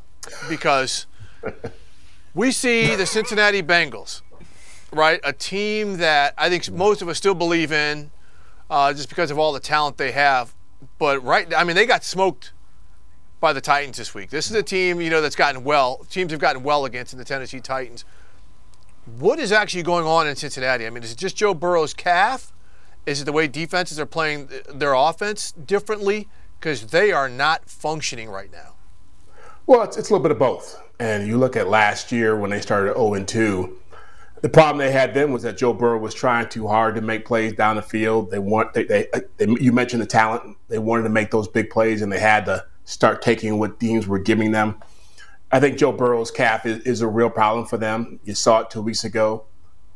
because 0.48 1.06
we 2.34 2.50
see 2.50 2.94
the 2.94 3.06
Cincinnati 3.06 3.62
Bengals, 3.62 4.22
right? 4.92 5.20
A 5.24 5.32
team 5.32 5.98
that 5.98 6.34
I 6.38 6.48
think 6.48 6.70
most 6.70 7.02
of 7.02 7.08
us 7.08 7.18
still 7.18 7.34
believe 7.34 7.72
in 7.72 8.10
uh, 8.70 8.92
just 8.92 9.08
because 9.08 9.30
of 9.30 9.38
all 9.38 9.52
the 9.52 9.60
talent 9.60 9.98
they 9.98 10.12
have. 10.12 10.54
But 10.98 11.22
right, 11.22 11.52
I 11.54 11.64
mean, 11.64 11.76
they 11.76 11.86
got 11.86 12.04
smoked 12.04 12.52
by 13.38 13.52
the 13.52 13.60
Titans 13.60 13.98
this 13.98 14.14
week. 14.14 14.30
This 14.30 14.50
is 14.50 14.56
a 14.56 14.62
team, 14.62 15.00
you 15.00 15.10
know, 15.10 15.20
that's 15.20 15.36
gotten 15.36 15.64
well. 15.64 16.06
Teams 16.10 16.30
have 16.30 16.40
gotten 16.40 16.62
well 16.62 16.84
against 16.84 17.12
in 17.12 17.18
the 17.18 17.24
Tennessee 17.24 17.60
Titans. 17.60 18.04
What 19.18 19.38
is 19.38 19.50
actually 19.52 19.82
going 19.82 20.06
on 20.06 20.28
in 20.28 20.36
Cincinnati? 20.36 20.86
I 20.86 20.90
mean, 20.90 21.02
is 21.02 21.12
it 21.12 21.18
just 21.18 21.36
Joe 21.36 21.52
Burrow's 21.52 21.92
calf? 21.92 22.52
Is 23.04 23.20
it 23.20 23.24
the 23.24 23.32
way 23.32 23.48
defenses 23.48 23.98
are 23.98 24.06
playing 24.06 24.48
their 24.72 24.94
offense 24.94 25.52
differently? 25.52 26.28
Because 26.58 26.86
they 26.86 27.10
are 27.10 27.28
not 27.28 27.68
functioning 27.68 28.30
right 28.30 28.50
now. 28.52 28.74
Well, 29.66 29.82
it's, 29.82 29.96
it's 29.96 30.10
a 30.10 30.12
little 30.12 30.22
bit 30.22 30.30
of 30.30 30.38
both. 30.38 30.80
And 31.02 31.26
you 31.26 31.36
look 31.36 31.56
at 31.56 31.66
last 31.66 32.12
year 32.12 32.36
when 32.36 32.50
they 32.50 32.60
started 32.60 32.94
0 32.94 33.24
2, 33.24 33.78
the 34.40 34.48
problem 34.48 34.78
they 34.78 34.92
had 34.92 35.14
then 35.14 35.32
was 35.32 35.42
that 35.42 35.56
Joe 35.56 35.72
Burrow 35.72 35.98
was 35.98 36.14
trying 36.14 36.48
too 36.48 36.68
hard 36.68 36.94
to 36.94 37.00
make 37.00 37.24
plays 37.24 37.54
down 37.54 37.74
the 37.74 37.82
field. 37.82 38.30
They 38.30 38.38
want 38.38 38.72
they, 38.72 38.84
they, 38.84 39.10
uh, 39.10 39.18
they, 39.36 39.48
you 39.60 39.72
mentioned 39.72 40.00
the 40.00 40.06
talent. 40.06 40.56
They 40.68 40.78
wanted 40.78 41.02
to 41.02 41.08
make 41.08 41.32
those 41.32 41.48
big 41.48 41.70
plays, 41.70 42.02
and 42.02 42.12
they 42.12 42.20
had 42.20 42.44
to 42.44 42.64
start 42.84 43.20
taking 43.20 43.58
what 43.58 43.80
teams 43.80 44.06
were 44.06 44.20
giving 44.20 44.52
them. 44.52 44.76
I 45.50 45.58
think 45.58 45.76
Joe 45.76 45.90
Burrow's 45.90 46.30
calf 46.30 46.66
is, 46.66 46.78
is 46.84 47.00
a 47.00 47.08
real 47.08 47.30
problem 47.30 47.66
for 47.66 47.78
them. 47.78 48.20
You 48.22 48.36
saw 48.36 48.60
it 48.60 48.70
two 48.70 48.80
weeks 48.80 49.02
ago 49.02 49.46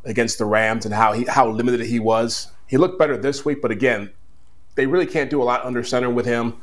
against 0.05 0.39
the 0.39 0.45
Rams 0.45 0.87
and 0.87 0.93
how 0.93 1.13
he 1.13 1.25
how 1.27 1.49
limited 1.49 1.87
he 1.87 2.01
was. 2.01 2.49
He 2.67 2.79
looked 2.79 2.99
better 2.99 3.17
this 3.17 3.45
week, 3.45 3.63
but 3.63 3.71
again, 3.71 4.11
they 4.75 4.87
really 4.87 5.07
can't 5.07 5.31
do 5.31 5.41
a 5.41 5.45
lot 5.45 5.65
under 5.65 5.85
center 5.85 6.11
with 6.11 6.27
him. 6.27 6.55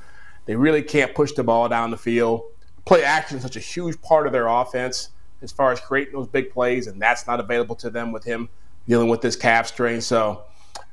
They 0.48 0.58
really 0.58 0.84
can't 0.84 1.16
push 1.16 1.32
the 1.32 1.46
ball 1.46 1.70
down 1.70 1.92
the 1.92 1.98
field 1.98 2.44
play 2.86 3.04
action 3.04 3.38
is 3.38 3.44
such 3.44 3.56
a 3.56 3.62
huge 3.62 4.02
part 4.02 4.28
of 4.28 4.34
their 4.34 4.48
offense 4.48 5.10
as 5.42 5.52
far 5.52 5.72
as 5.72 5.80
creating 5.80 6.14
those 6.14 6.28
big 6.28 6.52
plays, 6.52 6.88
and 6.88 7.02
that's 7.02 7.28
not 7.28 7.40
available 7.40 7.76
to 7.76 7.90
them 7.90 8.12
with 8.12 8.24
him 8.24 8.50
dealing 8.88 9.10
with 9.10 9.22
this 9.22 9.36
calf 9.36 9.68
strain. 9.68 10.02
So 10.02 10.44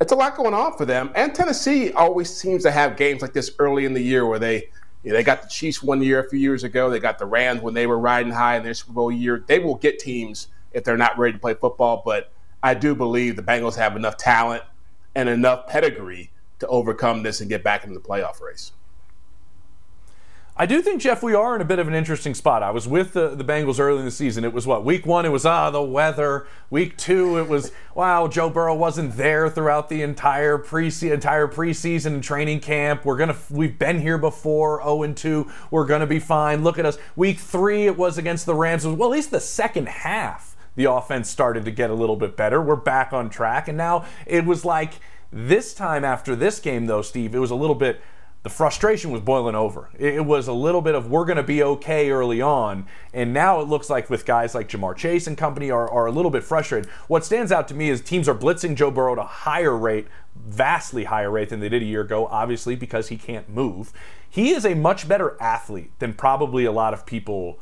it's 0.00 0.12
a 0.12 0.16
lot 0.16 0.36
going 0.36 0.54
on 0.54 0.76
for 0.76 0.84
them. 0.84 1.10
And 1.14 1.34
Tennessee 1.34 1.92
always 1.92 2.34
seems 2.34 2.62
to 2.64 2.70
have 2.70 2.96
games 2.96 3.22
like 3.22 3.32
this 3.32 3.52
early 3.58 3.84
in 3.84 3.94
the 3.94 4.02
year 4.02 4.26
where 4.26 4.38
they 4.38 4.68
you 5.02 5.10
know, 5.10 5.16
they 5.16 5.22
got 5.22 5.42
the 5.42 5.48
Chiefs 5.48 5.82
one 5.82 6.02
year 6.02 6.20
a 6.20 6.28
few 6.28 6.38
years 6.38 6.62
ago. 6.62 6.90
They 6.90 7.00
got 7.00 7.18
the 7.18 7.26
Rams 7.26 7.62
when 7.62 7.74
they 7.74 7.86
were 7.86 7.98
riding 7.98 8.32
high 8.32 8.56
in 8.56 8.62
their 8.62 8.74
Super 8.74 8.92
Bowl 8.92 9.10
year. 9.10 9.42
They 9.46 9.58
will 9.58 9.76
get 9.76 9.98
teams 9.98 10.48
if 10.72 10.84
they're 10.84 10.98
not 10.98 11.18
ready 11.18 11.32
to 11.32 11.38
play 11.38 11.54
football, 11.54 12.02
but 12.04 12.32
I 12.62 12.74
do 12.74 12.94
believe 12.94 13.36
the 13.36 13.42
Bengals 13.42 13.76
have 13.76 13.96
enough 13.96 14.16
talent 14.18 14.62
and 15.14 15.28
enough 15.28 15.66
pedigree 15.66 16.30
to 16.58 16.66
overcome 16.66 17.22
this 17.22 17.40
and 17.40 17.48
get 17.48 17.64
back 17.64 17.84
into 17.84 17.98
the 17.98 18.04
playoff 18.06 18.40
race. 18.42 18.72
I 20.60 20.66
do 20.66 20.82
think, 20.82 21.00
Jeff, 21.00 21.22
we 21.22 21.32
are 21.32 21.54
in 21.54 21.62
a 21.62 21.64
bit 21.64 21.78
of 21.78 21.88
an 21.88 21.94
interesting 21.94 22.34
spot. 22.34 22.62
I 22.62 22.70
was 22.70 22.86
with 22.86 23.14
the, 23.14 23.34
the 23.34 23.42
Bengals 23.42 23.80
early 23.80 24.00
in 24.00 24.04
the 24.04 24.10
season. 24.10 24.44
It 24.44 24.52
was 24.52 24.66
what? 24.66 24.84
Week 24.84 25.06
one, 25.06 25.24
it 25.24 25.30
was, 25.30 25.46
ah, 25.46 25.70
the 25.70 25.82
weather. 25.82 26.46
Week 26.68 26.98
two, 26.98 27.38
it 27.38 27.48
was, 27.48 27.72
wow, 27.94 28.28
Joe 28.28 28.50
Burrow 28.50 28.74
wasn't 28.74 29.16
there 29.16 29.48
throughout 29.48 29.88
the 29.88 30.02
entire, 30.02 30.58
pre- 30.58 30.92
entire 31.00 31.48
preseason 31.48 32.22
training 32.22 32.60
camp. 32.60 33.06
We're 33.06 33.16
going 33.16 33.30
to, 33.30 33.36
we've 33.48 33.78
been 33.78 34.02
here 34.02 34.18
before, 34.18 34.82
0 34.82 35.04
and 35.04 35.16
2. 35.16 35.50
We're 35.70 35.86
going 35.86 36.02
to 36.02 36.06
be 36.06 36.18
fine. 36.18 36.62
Look 36.62 36.78
at 36.78 36.84
us. 36.84 36.98
Week 37.16 37.38
three, 37.38 37.86
it 37.86 37.96
was 37.96 38.18
against 38.18 38.44
the 38.44 38.54
Rams. 38.54 38.86
Well, 38.86 39.08
at 39.08 39.12
least 39.12 39.30
the 39.30 39.40
second 39.40 39.88
half, 39.88 40.58
the 40.76 40.84
offense 40.84 41.30
started 41.30 41.64
to 41.64 41.70
get 41.70 41.88
a 41.88 41.94
little 41.94 42.16
bit 42.16 42.36
better. 42.36 42.60
We're 42.60 42.76
back 42.76 43.14
on 43.14 43.30
track. 43.30 43.66
And 43.66 43.78
now 43.78 44.04
it 44.26 44.44
was 44.44 44.66
like 44.66 45.00
this 45.32 45.72
time 45.72 46.04
after 46.04 46.36
this 46.36 46.60
game, 46.60 46.84
though, 46.84 47.00
Steve, 47.00 47.34
it 47.34 47.38
was 47.38 47.50
a 47.50 47.56
little 47.56 47.74
bit 47.74 48.02
the 48.42 48.48
frustration 48.48 49.10
was 49.10 49.20
boiling 49.20 49.54
over. 49.54 49.90
It 49.98 50.24
was 50.24 50.48
a 50.48 50.52
little 50.52 50.80
bit 50.80 50.94
of 50.94 51.10
we're 51.10 51.26
going 51.26 51.36
to 51.36 51.42
be 51.42 51.62
okay 51.62 52.10
early 52.10 52.40
on, 52.40 52.86
and 53.12 53.34
now 53.34 53.60
it 53.60 53.68
looks 53.68 53.90
like 53.90 54.08
with 54.08 54.24
guys 54.24 54.54
like 54.54 54.68
Ja'Marr 54.68 54.96
Chase 54.96 55.26
and 55.26 55.36
company 55.36 55.70
are, 55.70 55.90
are 55.90 56.06
a 56.06 56.10
little 56.12 56.30
bit 56.30 56.42
frustrated. 56.42 56.88
What 57.06 57.24
stands 57.24 57.52
out 57.52 57.68
to 57.68 57.74
me 57.74 57.90
is 57.90 58.00
teams 58.00 58.28
are 58.28 58.34
blitzing 58.34 58.76
Joe 58.76 58.90
Burrow 58.90 59.12
at 59.12 59.18
a 59.18 59.24
higher 59.24 59.76
rate, 59.76 60.06
vastly 60.34 61.04
higher 61.04 61.30
rate 61.30 61.50
than 61.50 61.60
they 61.60 61.68
did 61.68 61.82
a 61.82 61.86
year 61.86 62.00
ago, 62.00 62.26
obviously 62.28 62.76
because 62.76 63.08
he 63.08 63.18
can't 63.18 63.48
move. 63.50 63.92
He 64.28 64.50
is 64.50 64.64
a 64.64 64.74
much 64.74 65.06
better 65.06 65.36
athlete 65.40 65.90
than 65.98 66.14
probably 66.14 66.64
a 66.64 66.72
lot 66.72 66.94
of 66.94 67.04
people 67.04 67.60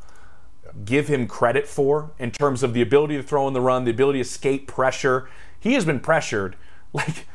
give 0.85 1.07
him 1.07 1.27
credit 1.27 1.67
for 1.67 2.11
in 2.19 2.31
terms 2.31 2.63
of 2.63 2.73
the 2.73 2.81
ability 2.81 3.17
to 3.17 3.23
throw 3.23 3.47
in 3.47 3.53
the 3.53 3.61
run, 3.61 3.83
the 3.83 3.91
ability 3.91 4.19
to 4.19 4.21
escape 4.21 4.67
pressure. 4.67 5.29
He 5.59 5.73
has 5.73 5.83
been 5.83 5.99
pressured 5.99 6.55
like 6.93 7.27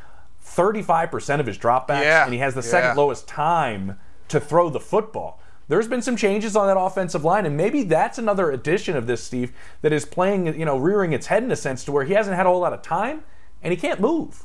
35% 0.57 1.41
of 1.41 1.47
his 1.47 1.59
dropbacks, 1.59 2.03
yeah. 2.03 2.25
and 2.25 2.33
he 2.33 2.39
has 2.41 2.55
the 2.55 2.63
second 2.63 2.91
yeah. 2.91 3.03
lowest 3.03 3.27
time 3.27 3.99
to 4.29 4.41
throw 4.41 4.71
the 4.71 4.81
football. 4.81 5.41
There's 5.67 5.89
been 5.89 6.03
some 6.03 6.17
changes 6.17 6.57
on 6.57 6.67
that 6.67 6.79
offensive 6.79 7.25
line, 7.25 7.47
and 7.47 7.57
maybe 7.57 7.85
that's 7.85 8.19
another 8.19 8.51
addition 8.51 8.97
of 8.97 9.07
this, 9.07 9.23
Steve, 9.23 9.53
that 9.81 9.93
is 9.93 10.05
playing, 10.05 10.59
you 10.59 10.67
know, 10.67 10.77
rearing 10.77 11.13
its 11.13 11.29
head 11.29 11.43
in 11.43 11.51
a 11.51 11.57
sense 11.57 11.85
to 11.85 11.93
where 11.93 12.05
he 12.05 12.13
hasn't 12.13 12.37
had 12.37 12.45
a 12.47 12.51
whole 12.51 12.61
lot 12.61 12.75
of 12.75 12.83
time 12.83 13.25
and 13.63 13.73
he 13.73 13.77
can't 13.77 13.99
move. 13.99 14.45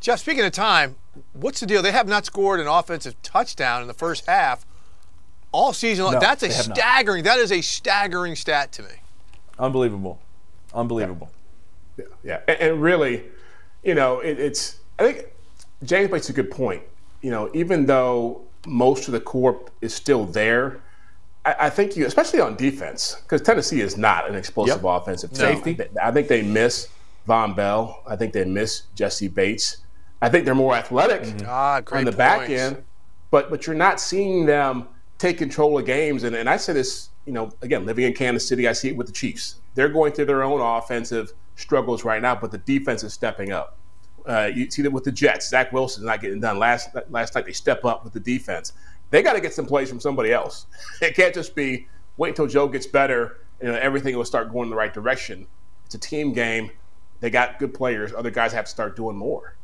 Jeff, 0.00 0.20
speaking 0.20 0.44
of 0.44 0.52
time, 0.52 0.96
what's 1.34 1.60
the 1.60 1.66
deal? 1.66 1.82
They 1.82 1.92
have 1.92 2.08
not 2.08 2.24
scored 2.24 2.60
an 2.60 2.66
offensive 2.66 3.20
touchdown 3.22 3.82
in 3.82 3.88
the 3.88 3.94
first 3.94 4.26
half 4.26 4.64
all 5.52 5.72
season 5.72 6.04
long. 6.04 6.14
No, 6.14 6.20
That's 6.20 6.42
a 6.42 6.50
staggering. 6.50 7.24
Not. 7.24 7.36
That 7.36 7.40
is 7.40 7.52
a 7.52 7.60
staggering 7.60 8.34
stat 8.34 8.72
to 8.72 8.82
me. 8.82 8.90
Unbelievable, 9.58 10.20
unbelievable. 10.72 11.30
Yeah, 11.96 12.04
yeah. 12.22 12.40
And, 12.48 12.60
and 12.60 12.82
really, 12.82 13.24
you 13.82 13.94
know, 13.94 14.20
it, 14.20 14.38
it's 14.38 14.78
I 14.98 15.04
think 15.04 15.26
James 15.84 16.10
makes 16.10 16.28
a 16.28 16.32
good 16.32 16.50
point. 16.50 16.82
You 17.22 17.30
know, 17.30 17.50
even 17.54 17.86
though 17.86 18.42
most 18.66 19.08
of 19.08 19.12
the 19.12 19.20
core 19.20 19.60
is 19.80 19.94
still 19.94 20.24
there, 20.24 20.80
I, 21.44 21.54
I 21.60 21.70
think 21.70 21.96
you, 21.96 22.06
especially 22.06 22.40
on 22.40 22.56
defense, 22.56 23.16
because 23.22 23.42
Tennessee 23.42 23.80
is 23.80 23.96
not 23.96 24.28
an 24.28 24.34
explosive 24.34 24.82
yep. 24.82 25.02
offensive 25.02 25.30
team. 25.30 25.62
Safety. 25.62 25.78
I 26.02 26.10
think 26.10 26.28
they 26.28 26.42
miss 26.42 26.88
Vonn 27.26 27.56
Bell. 27.56 28.02
I 28.06 28.16
think 28.16 28.32
they 28.32 28.44
miss 28.44 28.82
Jessie 28.94 29.28
Bates. 29.28 29.78
I 30.20 30.28
think 30.28 30.44
they're 30.44 30.54
more 30.54 30.74
athletic 30.74 31.22
mm-hmm. 31.22 31.46
ah, 31.48 31.76
on 31.76 32.04
the 32.04 32.12
points. 32.12 32.16
back 32.16 32.50
end, 32.50 32.82
but 33.30 33.50
but 33.50 33.66
you're 33.66 33.76
not 33.76 34.00
seeing 34.00 34.46
them 34.46 34.88
take 35.18 35.38
control 35.38 35.78
of 35.78 35.84
games. 35.84 36.24
And, 36.24 36.34
and 36.34 36.48
I 36.48 36.56
say 36.56 36.72
this, 36.72 37.10
you 37.26 37.32
know, 37.32 37.50
again, 37.62 37.84
living 37.86 38.04
in 38.04 38.14
Kansas 38.14 38.48
City, 38.48 38.68
I 38.68 38.72
see 38.72 38.88
it 38.88 38.96
with 38.96 39.06
the 39.06 39.12
Chiefs. 39.12 39.56
They're 39.74 39.88
going 39.88 40.12
through 40.12 40.26
their 40.26 40.42
own 40.42 40.60
offensive 40.60 41.32
struggles 41.56 42.04
right 42.04 42.22
now, 42.22 42.34
but 42.34 42.50
the 42.50 42.58
defense 42.58 43.02
is 43.02 43.12
stepping 43.12 43.52
up. 43.52 43.77
Uh, 44.28 44.50
you 44.54 44.70
see 44.70 44.82
that 44.82 44.90
with 44.90 45.04
the 45.04 45.12
Jets. 45.12 45.48
Zach 45.48 45.72
Wilson's 45.72 46.04
not 46.04 46.20
getting 46.20 46.40
done. 46.40 46.58
Last 46.58 46.90
last 47.08 47.34
night 47.34 47.46
they 47.46 47.52
step 47.52 47.84
up 47.84 48.04
with 48.04 48.12
the 48.12 48.20
defense. 48.20 48.74
They 49.10 49.22
got 49.22 49.32
to 49.32 49.40
get 49.40 49.54
some 49.54 49.64
plays 49.64 49.88
from 49.88 50.00
somebody 50.00 50.32
else. 50.32 50.66
It 51.00 51.16
can't 51.16 51.34
just 51.34 51.54
be 51.54 51.88
wait 52.18 52.30
until 52.30 52.46
Joe 52.46 52.68
gets 52.68 52.86
better 52.86 53.38
and 53.60 53.74
everything 53.76 54.16
will 54.16 54.24
start 54.24 54.52
going 54.52 54.64
in 54.64 54.70
the 54.70 54.76
right 54.76 54.92
direction. 54.92 55.46
It's 55.86 55.94
a 55.94 55.98
team 55.98 56.32
game. 56.32 56.70
They 57.20 57.30
got 57.30 57.58
good 57.58 57.72
players. 57.72 58.12
Other 58.12 58.30
guys 58.30 58.52
have 58.52 58.66
to 58.66 58.70
start 58.70 58.94
doing 58.94 59.16
more. 59.16 59.56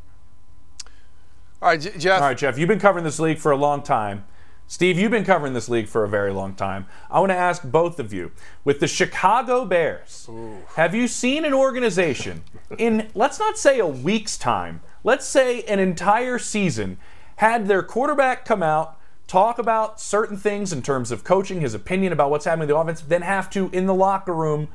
All 1.60 1.68
right, 1.68 1.80
Jeff. 1.80 2.20
All 2.20 2.28
right, 2.28 2.36
Jeff. 2.36 2.58
You've 2.58 2.68
been 2.68 2.80
covering 2.80 3.04
this 3.04 3.20
league 3.20 3.38
for 3.38 3.52
a 3.52 3.56
long 3.56 3.82
time. 3.82 4.24
Steve, 4.66 4.98
you've 4.98 5.10
been 5.10 5.24
covering 5.24 5.52
this 5.52 5.68
league 5.68 5.88
for 5.88 6.04
a 6.04 6.08
very 6.08 6.32
long 6.32 6.54
time. 6.54 6.86
I 7.10 7.20
want 7.20 7.30
to 7.30 7.36
ask 7.36 7.62
both 7.62 8.00
of 8.00 8.12
you 8.12 8.32
with 8.64 8.80
the 8.80 8.86
Chicago 8.86 9.64
Bears, 9.64 10.26
Ooh. 10.30 10.56
have 10.76 10.94
you 10.94 11.06
seen 11.06 11.44
an 11.44 11.52
organization 11.52 12.42
in, 12.78 13.10
let's 13.14 13.38
not 13.38 13.58
say 13.58 13.78
a 13.78 13.86
week's 13.86 14.38
time, 14.38 14.80
let's 15.04 15.26
say 15.26 15.62
an 15.64 15.78
entire 15.78 16.38
season, 16.38 16.98
had 17.36 17.68
their 17.68 17.82
quarterback 17.82 18.44
come 18.44 18.62
out, 18.62 18.98
talk 19.26 19.58
about 19.58 20.00
certain 20.00 20.36
things 20.36 20.72
in 20.72 20.80
terms 20.80 21.10
of 21.10 21.24
coaching, 21.24 21.60
his 21.60 21.74
opinion 21.74 22.12
about 22.12 22.30
what's 22.30 22.46
happening 22.46 22.68
in 22.68 22.74
the 22.74 22.76
offense, 22.76 23.02
then 23.02 23.22
have 23.22 23.50
to, 23.50 23.68
in 23.70 23.86
the 23.86 23.94
locker 23.94 24.34
room, 24.34 24.68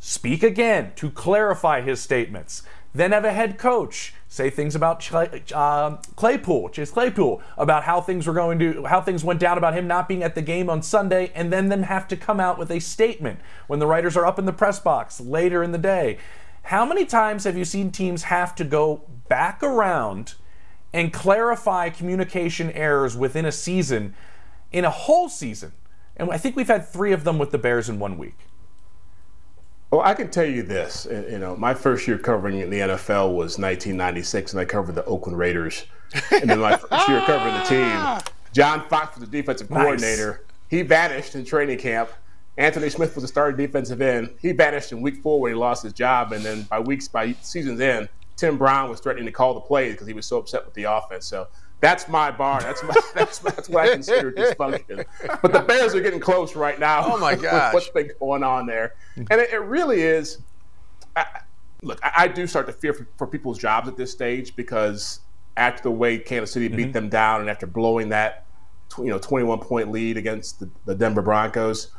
speak 0.00 0.42
again 0.42 0.92
to 0.96 1.10
clarify 1.10 1.80
his 1.80 2.00
statements? 2.00 2.62
Then 2.92 3.12
have 3.12 3.24
a 3.24 3.32
head 3.32 3.56
coach 3.56 4.14
say 4.32 4.48
things 4.48 4.74
about 4.74 5.12
uh, 5.52 5.98
Claypool, 6.16 6.70
Chase 6.70 6.90
Claypool, 6.90 7.42
about 7.58 7.84
how 7.84 8.00
things 8.00 8.26
were 8.26 8.32
going 8.32 8.58
to, 8.60 8.86
how 8.86 9.02
things 9.02 9.22
went 9.22 9.38
down 9.38 9.58
about 9.58 9.74
him 9.74 9.86
not 9.86 10.08
being 10.08 10.22
at 10.22 10.34
the 10.34 10.40
game 10.40 10.70
on 10.70 10.80
Sunday, 10.80 11.30
and 11.34 11.52
then 11.52 11.68
them 11.68 11.82
have 11.82 12.08
to 12.08 12.16
come 12.16 12.40
out 12.40 12.58
with 12.58 12.70
a 12.70 12.80
statement 12.80 13.40
when 13.66 13.78
the 13.78 13.86
writers 13.86 14.16
are 14.16 14.24
up 14.24 14.38
in 14.38 14.46
the 14.46 14.52
press 14.52 14.80
box 14.80 15.20
later 15.20 15.62
in 15.62 15.72
the 15.72 15.76
day. 15.76 16.16
How 16.62 16.86
many 16.86 17.04
times 17.04 17.44
have 17.44 17.58
you 17.58 17.66
seen 17.66 17.90
teams 17.90 18.22
have 18.22 18.54
to 18.54 18.64
go 18.64 19.02
back 19.28 19.62
around 19.62 20.36
and 20.94 21.12
clarify 21.12 21.90
communication 21.90 22.70
errors 22.70 23.14
within 23.14 23.44
a 23.44 23.52
season, 23.52 24.14
in 24.70 24.86
a 24.86 24.90
whole 24.90 25.28
season? 25.28 25.72
And 26.16 26.30
I 26.30 26.38
think 26.38 26.56
we've 26.56 26.68
had 26.68 26.88
three 26.88 27.12
of 27.12 27.24
them 27.24 27.38
with 27.38 27.50
the 27.50 27.58
Bears 27.58 27.90
in 27.90 27.98
one 27.98 28.16
week. 28.16 28.38
Well, 29.92 30.00
I 30.00 30.14
can 30.14 30.30
tell 30.30 30.46
you 30.46 30.62
this. 30.62 31.06
You 31.10 31.38
know, 31.38 31.54
my 31.54 31.74
first 31.74 32.08
year 32.08 32.16
covering 32.16 32.58
the 32.70 32.78
NFL 32.78 33.34
was 33.34 33.58
1996, 33.58 34.54
and 34.54 34.60
I 34.60 34.64
covered 34.64 34.94
the 34.94 35.04
Oakland 35.04 35.36
Raiders. 35.36 35.84
And 36.30 36.48
then 36.48 36.60
my 36.60 36.78
first 36.78 37.08
year 37.08 37.20
covering 37.26 37.52
the 37.52 37.64
team, 37.64 37.82
ah! 37.84 38.22
John 38.54 38.88
Fox 38.88 39.18
was 39.18 39.28
the 39.28 39.36
defensive 39.38 39.68
nice. 39.68 39.82
coordinator. 39.82 40.44
He 40.70 40.80
vanished 40.80 41.34
in 41.34 41.44
training 41.44 41.76
camp. 41.76 42.08
Anthony 42.56 42.88
Smith 42.88 43.14
was 43.14 43.22
the 43.22 43.28
starting 43.28 43.58
defensive 43.58 44.00
end. 44.00 44.30
He 44.40 44.52
vanished 44.52 44.92
in 44.92 45.02
week 45.02 45.22
four 45.22 45.40
when 45.40 45.52
he 45.52 45.54
lost 45.54 45.82
his 45.82 45.92
job, 45.92 46.32
and 46.32 46.42
then 46.42 46.62
by 46.62 46.80
weeks, 46.80 47.06
by 47.06 47.32
season's 47.42 47.80
end, 47.80 48.08
Tim 48.36 48.56
Brown 48.56 48.88
was 48.88 48.98
threatening 48.98 49.26
to 49.26 49.32
call 49.32 49.52
the 49.52 49.60
plays 49.60 49.92
because 49.92 50.06
he 50.06 50.14
was 50.14 50.24
so 50.24 50.38
upset 50.38 50.64
with 50.64 50.72
the 50.72 50.84
offense. 50.84 51.26
So 51.26 51.48
that's 51.82 52.06
my 52.08 52.30
bar. 52.30 52.62
That's 52.62 52.82
my, 52.84 52.94
that's, 53.14 53.40
that's 53.40 53.68
what 53.68 53.84
I 53.84 53.92
consider 53.92 54.32
dysfunction. 54.32 55.04
But 55.42 55.52
the 55.52 55.60
Bears 55.60 55.94
are 55.96 56.00
getting 56.00 56.20
close 56.20 56.54
right 56.54 56.78
now. 56.78 57.02
Oh 57.04 57.18
my 57.18 57.34
gosh, 57.36 57.74
what's 57.74 57.88
been 57.88 58.10
going 58.20 58.44
on 58.44 58.66
there? 58.66 58.94
And 59.16 59.32
it, 59.32 59.52
it 59.52 59.58
really 59.58 60.00
is. 60.00 60.38
I, 61.16 61.26
look, 61.82 61.98
I, 62.02 62.12
I, 62.16 62.28
do 62.28 62.46
start 62.46 62.66
to 62.68 62.72
fear 62.72 62.94
for, 62.94 63.06
for, 63.18 63.26
people's 63.26 63.58
jobs 63.58 63.88
at 63.88 63.96
this 63.96 64.12
stage 64.12 64.56
because 64.56 65.20
after 65.56 65.82
the 65.82 65.90
way 65.90 66.16
Kansas 66.18 66.52
City 66.52 66.68
beat 66.68 66.84
mm-hmm. 66.84 66.92
them 66.92 67.08
down 67.10 67.40
and 67.40 67.50
after 67.50 67.66
blowing 67.66 68.08
that, 68.10 68.46
you 68.96 69.06
know, 69.06 69.18
21 69.18 69.58
point 69.58 69.90
lead 69.90 70.16
against 70.16 70.60
the, 70.60 70.70
the 70.86 70.94
Denver 70.94 71.20
Broncos, 71.20 71.90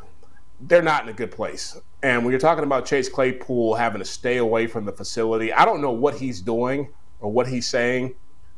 they're 0.62 0.82
not 0.82 1.04
in 1.04 1.10
a 1.10 1.14
good 1.14 1.30
place. 1.30 1.78
And 2.02 2.24
when 2.24 2.32
you're 2.32 2.40
talking 2.40 2.64
about 2.64 2.86
Chase 2.86 3.10
Claypool 3.10 3.76
having 3.76 4.00
to 4.00 4.06
stay 4.06 4.38
away 4.38 4.66
from 4.66 4.86
the 4.86 4.94
facility, 4.94 5.52
I 5.52 5.66
don't 5.66 5.82
know 5.82 5.92
what 5.92 6.16
he's 6.16 6.42
doing 6.42 6.88
or 7.20 7.32
what 7.32 7.48
he's 7.48 7.68
saying 7.68 8.16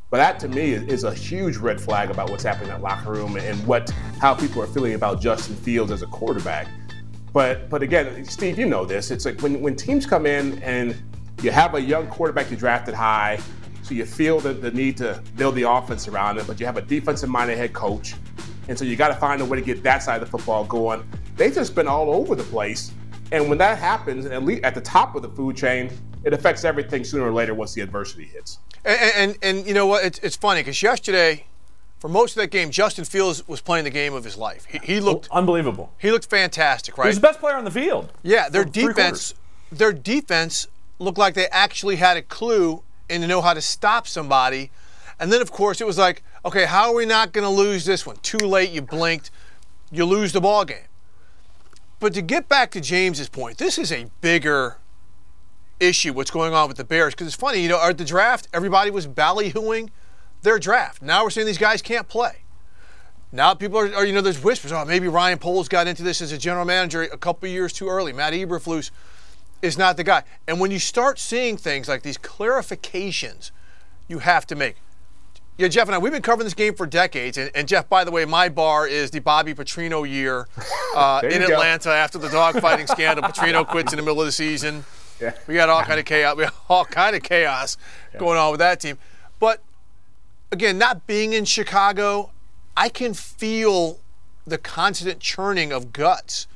but 0.09 0.17
that 0.17 0.39
to 0.39 0.47
me 0.47 0.73
is, 0.73 1.03
a 1.03 1.13
huge 1.13 1.57
red 1.57 1.79
flag 1.79 2.09
about 2.09 2.29
what's 2.29 2.43
happening 2.43 2.69
in 2.69 2.75
that 2.75 2.81
locker 2.81 3.11
room 3.11 3.37
and 3.37 3.65
what 3.67 3.89
how 4.19 4.33
people 4.33 4.61
are 4.61 4.67
feeling 4.67 4.93
about 4.93 5.19
Justin 5.19 5.55
Fields 5.55 5.91
as 5.91 6.01
a 6.01 6.07
quarterback. 6.07 6.67
But 7.33 7.69
but 7.69 7.81
again, 7.81 8.23
Steve, 8.25 8.57
you 8.57 8.65
know 8.65 8.85
this. 8.85 9.11
It's 9.11 9.25
like 9.25 9.41
when, 9.41 9.61
when 9.61 9.75
teams 9.75 10.05
come 10.05 10.25
in 10.25 10.61
and 10.63 10.95
you 11.41 11.51
have 11.51 11.75
a 11.75 11.81
young 11.81 12.07
quarterback 12.07 12.49
you 12.49 12.57
drafted 12.57 12.93
high, 12.93 13.39
so 13.81 13.93
you 13.93 14.05
feel 14.05 14.39
the, 14.39 14.53
the 14.53 14.71
need 14.71 14.97
to 14.97 15.21
build 15.35 15.55
the 15.55 15.69
offense 15.69 16.07
around 16.07 16.37
it, 16.37 16.47
but 16.47 16.59
you 16.59 16.65
have 16.65 16.77
a 16.77 16.81
defensive 16.81 17.29
minded 17.29 17.57
head 17.57 17.73
coach. 17.73 18.15
And 18.67 18.77
so 18.77 18.83
you 18.83 18.95
got 18.95 19.09
to 19.09 19.15
find 19.15 19.41
a 19.41 19.45
way 19.45 19.59
to 19.59 19.63
get 19.63 19.83
that 19.83 20.01
side 20.01 20.21
of 20.21 20.31
the 20.31 20.37
football 20.37 20.65
going. 20.65 21.07
They've 21.35 21.53
just 21.53 21.75
been 21.75 21.87
all 21.87 22.09
over 22.09 22.33
the 22.33 22.43
place. 22.43 22.91
And 23.31 23.47
when 23.47 23.57
that 23.59 23.77
happens, 23.77 24.25
at 24.25 24.43
least 24.43 24.63
at 24.63 24.73
the 24.73 24.81
top 24.81 25.15
of 25.15 25.21
the 25.21 25.29
food 25.29 25.55
chain, 25.55 25.91
it 26.25 26.33
affects 26.33 26.65
everything 26.65 27.03
sooner 27.03 27.23
or 27.23 27.31
later 27.31 27.53
once 27.53 27.73
the 27.73 27.81
adversity 27.81 28.25
hits. 28.25 28.59
And, 28.83 29.11
and, 29.15 29.37
and 29.41 29.67
you 29.67 29.73
know 29.73 29.85
what? 29.85 30.03
It's, 30.03 30.19
it's 30.19 30.35
funny 30.35 30.61
because 30.61 30.81
yesterday, 30.81 31.45
for 31.99 32.09
most 32.09 32.35
of 32.35 32.41
that 32.41 32.47
game, 32.47 32.71
Justin 32.71 33.05
Fields 33.05 33.47
was 33.47 33.61
playing 33.61 33.85
the 33.85 33.91
game 33.91 34.13
of 34.13 34.23
his 34.23 34.35
life. 34.35 34.65
He, 34.65 34.79
he 34.79 34.99
looked 34.99 35.29
oh, 35.31 35.37
unbelievable. 35.37 35.93
He 35.99 36.11
looked 36.11 36.29
fantastic, 36.29 36.97
right? 36.97 37.07
He's 37.07 37.15
the 37.15 37.21
best 37.21 37.39
player 37.39 37.55
on 37.55 37.63
the 37.63 37.71
field. 37.71 38.11
Yeah, 38.23 38.49
their 38.49 38.65
defense, 38.65 39.35
their 39.71 39.93
defense 39.93 40.67
looked 40.97 41.17
like 41.17 41.35
they 41.35 41.47
actually 41.47 41.97
had 41.97 42.17
a 42.17 42.21
clue 42.23 42.81
and 43.09 43.21
to 43.21 43.27
know 43.27 43.41
how 43.41 43.53
to 43.53 43.61
stop 43.61 44.07
somebody. 44.07 44.71
And 45.19 45.31
then, 45.31 45.41
of 45.41 45.51
course, 45.51 45.79
it 45.79 45.87
was 45.87 45.97
like, 45.97 46.23
okay, 46.43 46.65
how 46.65 46.89
are 46.89 46.95
we 46.95 47.05
not 47.05 47.33
going 47.33 47.45
to 47.45 47.49
lose 47.49 47.85
this 47.85 48.05
one? 48.05 48.17
Too 48.17 48.39
late, 48.39 48.71
you 48.71 48.81
blinked, 48.81 49.29
you 49.91 50.05
lose 50.05 50.33
the 50.33 50.41
ball 50.41 50.65
game. 50.65 50.87
But 51.99 52.13
to 52.15 52.21
get 52.21 52.49
back 52.49 52.71
to 52.71 52.81
James's 52.81 53.29
point, 53.29 53.57
this 53.57 53.77
is 53.77 53.91
a 53.91 54.07
bigger 54.21 54.77
issue 55.79 56.13
what's 56.13 56.31
going 56.31 56.53
on 56.53 56.67
with 56.67 56.77
the 56.77 56.83
Bears 56.83 57.13
because 57.13 57.27
it's 57.27 57.35
funny, 57.35 57.59
you 57.59 57.69
know, 57.69 57.81
at 57.81 57.97
the 57.97 58.05
draft, 58.05 58.47
everybody 58.53 58.91
was 58.91 59.07
ballyhooing 59.07 59.89
their 60.41 60.59
draft. 60.59 61.01
Now 61.01 61.23
we're 61.23 61.29
seeing 61.29 61.47
these 61.47 61.57
guys 61.57 61.81
can't 61.81 62.07
play. 62.07 62.43
Now 63.31 63.53
people 63.53 63.79
are, 63.79 63.93
are, 63.93 64.05
you 64.05 64.13
know, 64.13 64.21
there's 64.21 64.41
whispers. 64.41 64.71
Oh, 64.71 64.85
maybe 64.85 65.07
Ryan 65.07 65.37
Poles 65.37 65.67
got 65.67 65.87
into 65.87 66.03
this 66.03 66.21
as 66.21 66.31
a 66.31 66.37
general 66.37 66.65
manager 66.65 67.01
a 67.03 67.17
couple 67.17 67.49
years 67.49 67.73
too 67.73 67.89
early. 67.89 68.13
Matt 68.13 68.33
Eberflus 68.33 68.91
is 69.61 69.77
not 69.77 69.97
the 69.97 70.03
guy. 70.03 70.23
And 70.47 70.59
when 70.59 70.71
you 70.71 70.79
start 70.79 71.19
seeing 71.19 71.57
things 71.57 71.89
like 71.89 72.03
these 72.03 72.17
clarifications, 72.17 73.51
you 74.07 74.19
have 74.19 74.47
to 74.47 74.55
make. 74.55 74.77
Yeah, 75.57 75.69
Jeff 75.69 75.87
and 75.87 75.95
I, 75.95 75.97
we've 75.97 76.11
been 76.11 76.21
covering 76.21 76.45
this 76.45 76.53
game 76.53 76.75
for 76.75 76.85
decades. 76.85 77.37
And, 77.37 77.49
and 77.55 77.67
Jeff, 77.67 77.87
by 77.87 78.03
the 78.03 78.11
way, 78.11 78.25
my 78.25 78.49
bar 78.49 78.87
is 78.87 79.11
the 79.11 79.19
Bobby 79.19 79.53
Petrino 79.53 80.07
year 80.07 80.47
uh, 80.95 81.21
in 81.23 81.41
Atlanta 81.41 81.89
go. 81.89 81.93
after 81.93 82.17
the 82.17 82.27
dogfighting 82.27 82.89
scandal. 82.89 83.23
Petrino 83.23 83.65
quits 83.65 83.93
in 83.93 83.97
the 83.97 84.03
middle 84.03 84.19
of 84.19 84.25
the 84.25 84.33
season. 84.33 84.83
Yeah. 85.19 85.33
We 85.47 85.53
got 85.53 85.69
all 85.69 85.81
kind 85.83 85.99
of 85.99 86.05
chaos. 86.05 86.35
We 86.35 86.43
got 86.43 86.55
all 86.69 86.85
kind 86.85 87.15
of 87.15 87.23
chaos 87.23 87.77
yeah. 88.13 88.19
going 88.19 88.37
on 88.37 88.51
with 88.51 88.59
that 88.59 88.79
team. 88.79 88.97
But 89.39 89.61
again, 90.51 90.77
not 90.77 91.07
being 91.07 91.33
in 91.33 91.45
Chicago, 91.45 92.31
I 92.75 92.89
can 92.89 93.13
feel 93.13 93.99
the 94.45 94.57
constant 94.57 95.19
churning 95.19 95.71
of 95.71 95.93
guts 95.93 96.47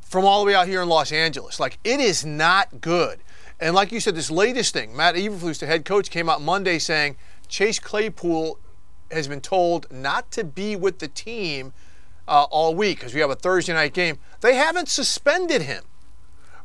from 0.00 0.24
all 0.24 0.40
the 0.40 0.46
way 0.46 0.54
out 0.54 0.68
here 0.68 0.82
in 0.82 0.88
Los 0.88 1.12
Angeles. 1.12 1.60
Like 1.60 1.78
it 1.84 2.00
is 2.00 2.24
not 2.24 2.80
good. 2.80 3.20
And 3.60 3.74
like 3.74 3.92
you 3.92 4.00
said, 4.00 4.14
this 4.14 4.30
latest 4.30 4.72
thing, 4.72 4.96
Matt 4.96 5.14
Eberflus, 5.14 5.60
the 5.60 5.66
head 5.66 5.84
coach, 5.84 6.10
came 6.10 6.28
out 6.28 6.42
Monday 6.42 6.78
saying 6.78 7.16
Chase 7.48 7.78
Claypool 7.78 8.58
has 9.10 9.28
been 9.28 9.40
told 9.40 9.86
not 9.90 10.30
to 10.32 10.42
be 10.42 10.74
with 10.74 10.98
the 10.98 11.08
team 11.08 11.72
uh, 12.26 12.44
all 12.50 12.74
week 12.74 12.98
because 12.98 13.14
we 13.14 13.20
have 13.20 13.30
a 13.30 13.36
Thursday 13.36 13.72
night 13.72 13.92
game. 13.92 14.18
They 14.40 14.56
haven't 14.56 14.88
suspended 14.88 15.62
him 15.62 15.84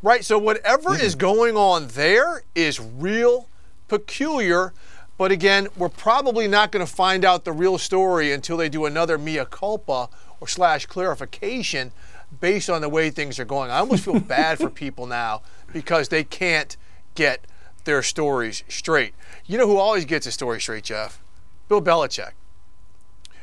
right? 0.01 0.23
So 0.23 0.37
whatever 0.37 0.91
mm-hmm. 0.91 1.05
is 1.05 1.15
going 1.15 1.55
on 1.55 1.87
there 1.89 2.43
is 2.55 2.79
real 2.79 3.49
peculiar. 3.87 4.73
But 5.17 5.31
again, 5.31 5.67
we're 5.75 5.89
probably 5.89 6.47
not 6.47 6.71
going 6.71 6.85
to 6.85 6.91
find 6.91 7.25
out 7.25 7.43
the 7.43 7.51
real 7.51 7.77
story 7.77 8.31
until 8.31 8.57
they 8.57 8.69
do 8.69 8.85
another 8.85 9.17
mea 9.17 9.45
culpa 9.49 10.09
or 10.39 10.47
slash 10.47 10.85
clarification 10.85 11.91
based 12.39 12.69
on 12.69 12.81
the 12.81 12.89
way 12.89 13.09
things 13.09 13.39
are 13.39 13.45
going. 13.45 13.71
I 13.71 13.79
almost 13.79 14.05
feel 14.05 14.19
bad 14.19 14.59
for 14.59 14.69
people 14.83 15.07
now 15.07 15.41
because 15.73 16.09
they 16.09 16.23
can't 16.23 16.77
get 17.15 17.45
their 17.85 18.03
stories 18.03 18.63
straight. 18.67 19.13
You 19.45 19.57
know 19.57 19.67
who 19.67 19.77
always 19.77 20.05
gets 20.05 20.25
his 20.25 20.33
story 20.33 20.61
straight, 20.61 20.83
Jeff? 20.83 21.21
Bill 21.67 21.81
Belichick. 21.81 22.31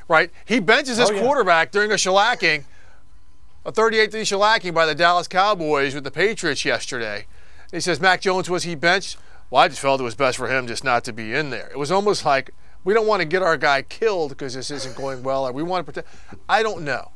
Right? 0.06 0.30
He 0.44 0.60
benches 0.60 0.98
his 0.98 1.10
oh, 1.10 1.14
yeah. 1.14 1.22
quarterback 1.22 1.72
during 1.72 1.90
a 1.90 1.94
shellacking 1.94 2.64
a 3.64 3.72
38 3.72 4.12
3 4.12 4.22
shellacking 4.22 4.74
by 4.74 4.86
the 4.86 4.94
Dallas 4.94 5.28
Cowboys 5.28 5.94
with 5.94 6.04
the 6.04 6.10
Patriots 6.10 6.64
yesterday. 6.64 7.26
he 7.70 7.80
says, 7.80 8.00
Mac 8.00 8.20
Jones, 8.20 8.50
was 8.50 8.64
he 8.64 8.74
benched? 8.74 9.16
Well, 9.50 9.62
I 9.62 9.68
just 9.68 9.80
felt 9.80 10.00
it 10.00 10.04
was 10.04 10.14
best 10.14 10.36
for 10.36 10.48
him 10.48 10.66
just 10.66 10.84
not 10.84 11.04
to 11.04 11.12
be 11.12 11.34
in 11.34 11.50
there. 11.50 11.68
It 11.68 11.78
was 11.78 11.90
almost 11.90 12.24
like 12.24 12.50
we 12.82 12.92
don't 12.92 13.06
want 13.06 13.20
to 13.20 13.26
get 13.26 13.42
our 13.42 13.56
guy 13.56 13.82
killed 13.82 14.30
because 14.30 14.54
this 14.54 14.70
isn't 14.70 14.96
going 14.96 15.22
well, 15.22 15.46
or 15.46 15.52
we 15.52 15.62
want 15.62 15.86
to 15.86 15.92
protect. 15.92 16.14
I 16.48 16.62
don't 16.62 16.82
know. 16.82 17.12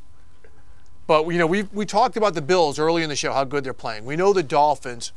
But, 1.07 1.27
you 1.29 1.39
know, 1.39 1.47
we, 1.47 1.63
we 1.73 1.87
talked 1.87 2.17
about 2.17 2.35
the 2.35 2.43
Bills 2.43 2.79
early 2.79 3.03
in 3.03 3.09
the 3.09 3.17
show, 3.17 3.33
how 3.33 3.45
good 3.45 3.65
they're 3.65 3.73
playing. 3.73 4.05
We 4.05 4.15
know 4.15 4.33
the 4.33 4.43
Dolphins 4.43 5.13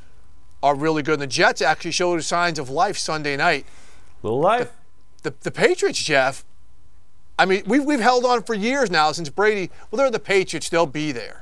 are 0.63 0.73
really 0.73 1.03
good. 1.03 1.13
And 1.13 1.21
the 1.21 1.27
Jets 1.27 1.61
actually 1.61 1.91
showed 1.91 2.23
signs 2.23 2.59
of 2.59 2.69
life 2.69 2.97
Sunday 2.97 3.35
night. 3.35 3.65
Little 4.23 4.39
life. 4.39 4.71
The, 5.21 5.31
the, 5.31 5.35
the 5.41 5.51
Patriots, 5.51 6.01
Jeff, 6.01 6.45
I 7.41 7.45
mean, 7.45 7.63
we've, 7.65 7.83
we've 7.83 7.99
held 7.99 8.23
on 8.23 8.43
for 8.43 8.53
years 8.53 8.91
now 8.91 9.11
since 9.13 9.27
Brady. 9.27 9.71
Well, 9.89 9.97
they're 9.97 10.11
the 10.11 10.19
Patriots, 10.19 10.69
they'll 10.69 10.85
be 10.85 11.11
there. 11.11 11.41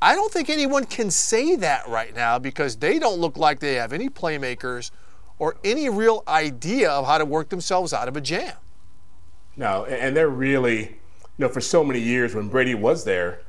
I 0.00 0.14
don't 0.14 0.32
think 0.32 0.48
anyone 0.48 0.84
can 0.84 1.10
say 1.10 1.56
that 1.56 1.88
right 1.88 2.14
now 2.14 2.38
because 2.38 2.76
they 2.76 3.00
don't 3.00 3.18
look 3.18 3.36
like 3.36 3.58
they 3.58 3.74
have 3.74 3.92
any 3.92 4.08
playmakers 4.08 4.92
or 5.40 5.56
any 5.64 5.88
real 5.88 6.22
idea 6.28 6.88
of 6.88 7.04
how 7.04 7.18
to 7.18 7.24
work 7.24 7.48
themselves 7.48 7.92
out 7.92 8.06
of 8.06 8.16
a 8.16 8.20
jam. 8.20 8.54
No, 9.56 9.86
and 9.86 10.16
they're 10.16 10.28
really, 10.28 10.82
you 10.82 10.88
know, 11.38 11.48
for 11.48 11.60
so 11.60 11.82
many 11.82 11.98
years 11.98 12.36
when 12.36 12.48
Brady 12.48 12.76
was 12.76 13.02
there, 13.02 13.40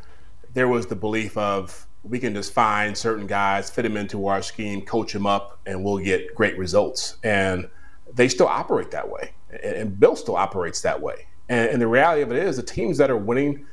there 0.55 0.67
was 0.67 0.87
the 0.87 0.95
belief 0.95 1.37
of 1.37 1.85
we 2.01 2.17
can 2.17 2.33
just 2.33 2.51
find 2.51 2.97
certain 2.97 3.27
guys, 3.27 3.69
fit 3.69 3.83
them 3.83 3.95
into 3.95 4.25
our 4.25 4.41
scheme, 4.41 4.81
coach 4.81 5.13
them 5.13 5.27
up, 5.27 5.59
and 5.67 5.83
we'll 5.83 5.99
get 5.99 6.33
great 6.33 6.57
results. 6.57 7.17
And 7.23 7.69
they 8.11 8.27
still 8.27 8.47
operate 8.47 8.89
that 8.89 9.07
way. 9.07 9.33
And 9.63 9.99
Bill 9.99 10.15
still 10.15 10.35
operates 10.35 10.81
that 10.81 10.99
way. 10.99 11.27
And, 11.49 11.69
and 11.69 11.81
the 11.81 11.87
reality 11.87 12.21
of 12.21 12.31
it 12.31 12.37
is, 12.37 12.57
the 12.57 12.63
teams 12.63 12.97
that 12.97 13.11
are 13.11 13.17
winning 13.17 13.65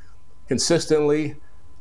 consistently 0.47 1.35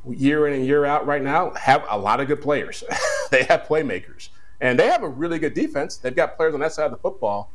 year 0.09 0.47
in 0.47 0.55
and 0.55 0.65
year 0.65 0.85
out 0.85 1.07
right 1.07 1.23
now 1.23 1.53
have 1.55 1.85
a 1.91 1.99
lot 1.99 2.21
of 2.21 2.29
good 2.29 2.41
players. 2.41 2.83
they 3.31 3.45
have 3.45 3.63
playmakers. 3.63 4.31
And 4.61 4.79
they 4.79 4.87
have 4.89 5.03
a 5.03 5.09
really 5.09 5.39
good 5.39 5.55
defense. 5.55 5.97
They've 5.97 6.15
got 6.15 6.37
players 6.37 6.55
on 6.55 6.61
that 6.61 6.73
side 6.73 6.85
of 6.85 6.93
the 6.93 6.99
football. 6.99 7.51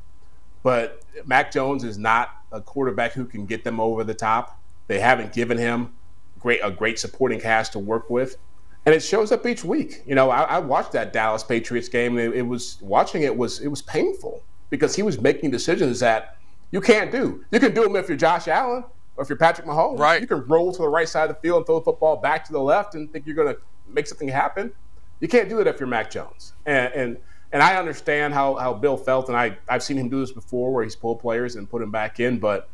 But 0.64 1.04
Mac 1.26 1.52
Jones 1.52 1.84
is 1.84 1.98
not 1.98 2.32
a 2.52 2.60
quarterback 2.60 3.14
who 3.14 3.26
can 3.26 3.46
get 3.46 3.64
them 3.64 3.80
over 3.80 4.04
the 4.04 4.14
top. 4.14 4.60
They 4.88 5.00
haven't 5.00 5.34
given 5.34 5.58
him 5.58 5.94
great 6.40 6.60
a 6.64 6.72
great 6.72 7.00
supporting 7.00 7.40
cast 7.40 7.74
to 7.74 7.80
work 7.80 8.10
with. 8.10 8.38
And 8.86 8.94
it 8.94 9.02
shows 9.02 9.32
up 9.32 9.46
each 9.46 9.64
week. 9.64 10.04
You 10.06 10.16
know, 10.16 10.30
I, 10.30 10.42
I 10.44 10.60
watched 10.60 10.92
that 10.92 11.12
Dallas 11.12 11.44
Patriots 11.44 11.90
game, 11.90 12.18
and 12.18 12.34
it, 12.34 12.38
it 12.38 12.42
was 12.44 12.78
watching 12.82 13.24
it 13.24 13.36
was 13.36 13.60
it 13.60 13.68
was 13.68 13.82
painful 13.82 14.44
because 14.70 14.96
he 14.96 15.04
was 15.04 15.20
making 15.20 15.52
decisions 15.52 16.00
that 16.02 16.38
you 16.76 16.82
can't 16.82 17.10
do. 17.10 17.42
You 17.52 17.62
can 17.62 17.74
do 17.74 17.84
them 17.84 17.96
if 17.96 18.10
you're 18.10 18.18
Josh 18.18 18.50
Allen 18.50 18.84
or 19.16 19.24
if 19.24 19.30
you're 19.30 19.38
Patrick 19.38 19.66
Mahomes. 19.66 19.98
Right. 19.98 20.20
You 20.20 20.28
can 20.28 20.46
roll 20.46 20.74
to 20.74 20.82
the 20.82 20.90
right 20.90 21.08
side 21.08 21.30
of 21.30 21.38
the 21.38 21.42
field 21.42 21.60
and 21.60 21.66
throw 21.66 21.80
the 21.80 21.86
football 21.86 22.18
back 22.18 22.44
to 22.48 22.52
the 22.52 22.60
left 22.60 22.96
and 22.96 23.10
think 23.14 23.26
you're 23.26 23.34
going 23.34 23.56
to 23.56 23.62
make 23.88 24.08
something 24.08 24.28
happen. 24.28 24.74
You 25.22 25.30
can't 25.30 25.48
do 25.48 25.62
it 25.62 25.68
if 25.68 25.80
you're 25.80 25.88
Mac 25.88 26.12
Jones. 26.12 26.52
And 26.66 26.94
and 26.94 27.18
and 27.54 27.64
I 27.64 27.78
understand 27.78 28.34
how, 28.34 28.56
how 28.56 28.74
Bill 28.74 28.98
felt, 28.98 29.30
and 29.30 29.38
I, 29.38 29.58
I've 29.70 29.84
seen 29.84 29.98
him 29.98 30.10
do 30.10 30.20
this 30.20 30.34
before 30.34 30.74
where 30.74 30.84
he's 30.84 30.98
pulled 30.98 31.22
players 31.22 31.56
and 31.56 31.70
put 31.70 31.80
them 31.80 31.92
back 31.92 32.20
in, 32.20 32.40
but 32.40 32.68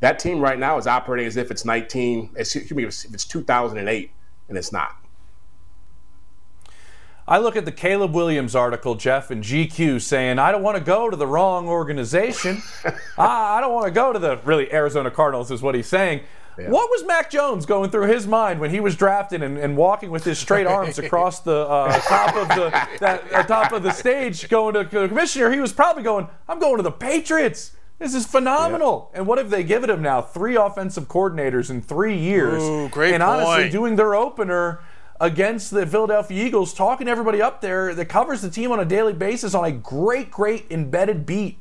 that 0.00 0.18
team 0.18 0.38
right 0.38 0.58
now 0.58 0.76
is 0.76 0.86
operating 0.86 1.26
as 1.26 1.38
if 1.38 1.50
it's 1.50 1.64
19, 1.64 2.32
excuse 2.36 2.70
me, 2.72 2.84
if 2.84 3.06
it's 3.14 3.24
2008, 3.24 4.10
and 4.50 4.58
it's 4.58 4.70
not. 4.70 4.96
I 7.28 7.38
look 7.38 7.56
at 7.56 7.64
the 7.64 7.72
Caleb 7.72 8.14
Williams 8.14 8.54
article, 8.54 8.94
Jeff, 8.94 9.30
and 9.32 9.42
GQ 9.42 10.00
saying, 10.00 10.38
I 10.38 10.52
don't 10.52 10.62
want 10.62 10.78
to 10.78 10.84
go 10.84 11.10
to 11.10 11.16
the 11.16 11.26
wrong 11.26 11.66
organization. 11.66 12.62
I, 13.18 13.56
I 13.56 13.60
don't 13.60 13.72
want 13.72 13.86
to 13.86 13.90
go 13.90 14.12
to 14.12 14.18
the 14.18 14.36
really 14.44 14.72
Arizona 14.72 15.10
Cardinals, 15.10 15.50
is 15.50 15.60
what 15.60 15.74
he's 15.74 15.88
saying. 15.88 16.20
Yeah. 16.58 16.70
What 16.70 16.88
was 16.88 17.04
Mac 17.04 17.30
Jones 17.30 17.66
going 17.66 17.90
through 17.90 18.06
his 18.06 18.26
mind 18.26 18.60
when 18.60 18.70
he 18.70 18.80
was 18.80 18.96
drafted 18.96 19.42
and, 19.42 19.58
and 19.58 19.76
walking 19.76 20.10
with 20.10 20.24
his 20.24 20.38
straight 20.38 20.66
arms 20.66 20.98
across 20.98 21.40
the 21.40 21.68
uh, 21.68 21.98
top 22.00 22.34
of 22.36 22.48
the 22.48 22.70
that, 23.00 23.24
uh, 23.32 23.42
top 23.42 23.72
of 23.72 23.82
the 23.82 23.90
stage, 23.90 24.48
going 24.48 24.72
to 24.74 24.84
the 24.84 25.08
commissioner? 25.08 25.50
He 25.50 25.60
was 25.60 25.72
probably 25.72 26.02
going, 26.02 26.28
"I'm 26.48 26.58
going 26.58 26.78
to 26.78 26.82
the 26.82 26.90
Patriots. 26.90 27.72
This 27.98 28.14
is 28.14 28.24
phenomenal." 28.24 29.10
Yeah. 29.12 29.18
And 29.18 29.26
what 29.26 29.36
have 29.36 29.50
they 29.50 29.64
given 29.64 29.90
him 29.90 30.00
now? 30.00 30.22
Three 30.22 30.56
offensive 30.56 31.08
coordinators 31.08 31.68
in 31.68 31.82
three 31.82 32.16
years. 32.16 32.62
Ooh, 32.62 32.88
great 32.88 33.12
and 33.12 33.22
point. 33.22 33.42
honestly, 33.42 33.68
doing 33.68 33.96
their 33.96 34.14
opener 34.14 34.80
against 35.20 35.70
the 35.70 35.86
Philadelphia 35.86 36.44
Eagles, 36.44 36.74
talking 36.74 37.08
everybody 37.08 37.40
up 37.40 37.60
there 37.60 37.94
that 37.94 38.06
covers 38.06 38.42
the 38.42 38.50
team 38.50 38.72
on 38.72 38.80
a 38.80 38.84
daily 38.84 39.12
basis 39.12 39.54
on 39.54 39.64
a 39.64 39.72
great, 39.72 40.30
great 40.30 40.66
embedded 40.70 41.26
beat 41.26 41.58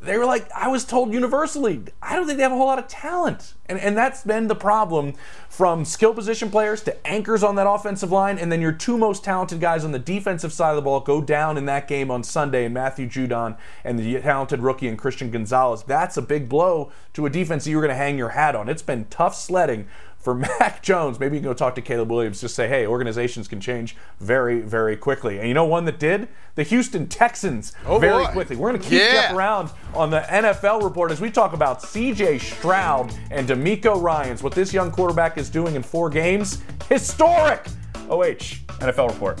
they 0.00 0.16
were 0.16 0.26
like, 0.26 0.50
I 0.52 0.68
was 0.68 0.84
told 0.84 1.12
universally, 1.12 1.82
I 2.00 2.14
don't 2.14 2.26
think 2.26 2.36
they 2.36 2.42
have 2.42 2.52
a 2.52 2.56
whole 2.56 2.66
lot 2.66 2.78
of 2.78 2.86
talent. 2.86 3.54
And, 3.66 3.78
and 3.80 3.96
that's 3.96 4.22
been 4.22 4.46
the 4.46 4.54
problem 4.54 5.14
from 5.48 5.84
skill 5.84 6.14
position 6.14 6.50
players 6.50 6.82
to 6.82 7.06
anchors 7.06 7.42
on 7.42 7.56
that 7.56 7.68
offensive 7.68 8.12
line. 8.12 8.38
And 8.38 8.50
then 8.50 8.60
your 8.60 8.72
two 8.72 8.96
most 8.96 9.24
talented 9.24 9.60
guys 9.60 9.84
on 9.84 9.92
the 9.92 9.98
defensive 9.98 10.52
side 10.52 10.70
of 10.70 10.76
the 10.76 10.82
ball 10.82 11.00
go 11.00 11.20
down 11.20 11.56
in 11.56 11.66
that 11.66 11.88
game 11.88 12.10
on 12.10 12.22
Sunday, 12.22 12.64
and 12.64 12.74
Matthew 12.74 13.08
Judon 13.08 13.56
and 13.84 13.98
the 13.98 14.20
talented 14.20 14.60
rookie 14.60 14.88
and 14.88 14.98
Christian 14.98 15.30
Gonzalez. 15.30 15.82
That's 15.82 16.16
a 16.16 16.22
big 16.22 16.48
blow 16.48 16.92
to 17.14 17.26
a 17.26 17.30
defense 17.30 17.64
that 17.64 17.70
you're 17.70 17.82
going 17.82 17.90
to 17.90 17.96
hang 17.96 18.16
your 18.16 18.30
hat 18.30 18.54
on. 18.54 18.68
It's 18.68 18.82
been 18.82 19.06
tough 19.06 19.34
sledding 19.34 19.88
for 20.28 20.34
Mac 20.60 20.82
Jones, 20.82 21.18
maybe 21.18 21.36
you 21.36 21.40
can 21.40 21.48
go 21.48 21.54
talk 21.54 21.74
to 21.76 21.80
Caleb 21.80 22.10
Williams. 22.10 22.42
Just 22.42 22.54
say, 22.54 22.68
hey, 22.68 22.86
organizations 22.86 23.48
can 23.48 23.62
change 23.62 23.96
very, 24.20 24.60
very 24.60 24.94
quickly. 24.94 25.38
And 25.38 25.48
you 25.48 25.54
know 25.54 25.64
one 25.64 25.86
that 25.86 25.98
did? 25.98 26.28
The 26.54 26.64
Houston 26.64 27.06
Texans 27.08 27.72
oh 27.86 27.98
very 27.98 28.26
boy. 28.26 28.32
quickly. 28.32 28.56
We're 28.56 28.70
going 28.70 28.82
to 28.82 28.88
keep 28.88 29.00
yeah. 29.00 29.34
Around 29.34 29.70
on 29.94 30.10
the 30.10 30.20
NFL 30.20 30.82
report 30.82 31.12
as 31.12 31.20
we 31.20 31.30
talk 31.30 31.54
about 31.54 31.80
CJ 31.80 32.40
Stroud 32.40 33.14
and 33.30 33.48
DeMeco 33.48 34.02
Ryans. 34.02 34.42
What 34.42 34.52
this 34.52 34.74
young 34.74 34.90
quarterback 34.90 35.38
is 35.38 35.48
doing 35.48 35.76
in 35.76 35.82
four 35.82 36.10
games, 36.10 36.62
historic. 36.90 37.64
OH, 38.10 38.58
NFL 38.80 39.08
report. 39.08 39.40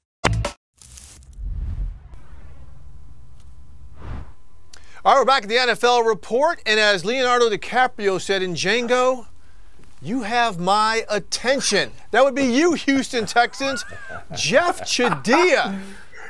All 5.03 5.13
right, 5.15 5.19
we're 5.21 5.25
back 5.25 5.43
at 5.43 5.49
the 5.49 5.55
NFL 5.55 6.05
report, 6.07 6.61
and 6.65 6.79
as 6.79 7.03
Leonardo 7.03 7.49
DiCaprio 7.49 8.21
said 8.21 8.43
in 8.43 8.53
Django, 8.53 9.25
you 9.99 10.21
have 10.23 10.59
my 10.59 11.03
attention. 11.09 11.91
That 12.11 12.23
would 12.23 12.35
be 12.35 12.43
you, 12.45 12.73
Houston 12.73 13.25
Texans. 13.25 13.83
Jeff 14.35 14.81
Chadiha. 14.81 15.79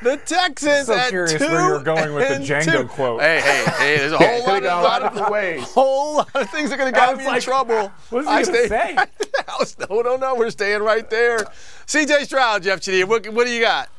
The 0.04 0.18
Texans 0.18 0.88
so 0.88 0.96
at 0.96 1.10
curious 1.10 1.34
two 1.34 1.46
where 1.48 1.68
you're 1.70 1.84
going 1.84 2.14
with 2.16 2.28
the 2.28 2.36
Django 2.44 2.82
two. 2.82 2.88
quote. 2.88 3.22
Hey, 3.22 3.40
hey, 3.42 3.66
hey! 3.78 3.98
There's 3.98 4.12
a 4.14 4.18
whole 4.18 4.40
lot, 4.48 4.64
of, 4.64 4.84
lot 4.84 5.04
of 5.18 5.30
ways. 5.30 5.62
whole 5.64 6.16
lot 6.16 6.36
of 6.36 6.50
things 6.50 6.72
that 6.72 6.78
could 6.80 6.88
have 6.88 6.96
I 6.96 6.98
got 7.14 7.18
was 7.18 7.26
me 7.28 7.36
in 7.36 7.42
trouble. 7.42 7.92
what 8.10 8.20
is 8.22 8.26
he 8.26 8.32
I 8.34 8.44
gonna 8.44 8.68
say? 8.68 8.96
right 8.96 9.10
there. 9.20 9.46
I 9.48 9.56
was- 9.60 9.78
no, 9.78 10.02
no, 10.02 10.16
no. 10.16 10.34
We're 10.36 10.50
staying 10.50 10.82
right 10.82 11.08
there. 11.10 11.46
C.J. 11.86 12.24
Stroud, 12.24 12.64
Jeff 12.64 12.80
Chadiha. 12.80 13.04
What, 13.06 13.28
what 13.30 13.46
do 13.46 13.54
you 13.54 13.62
got? 13.62 13.90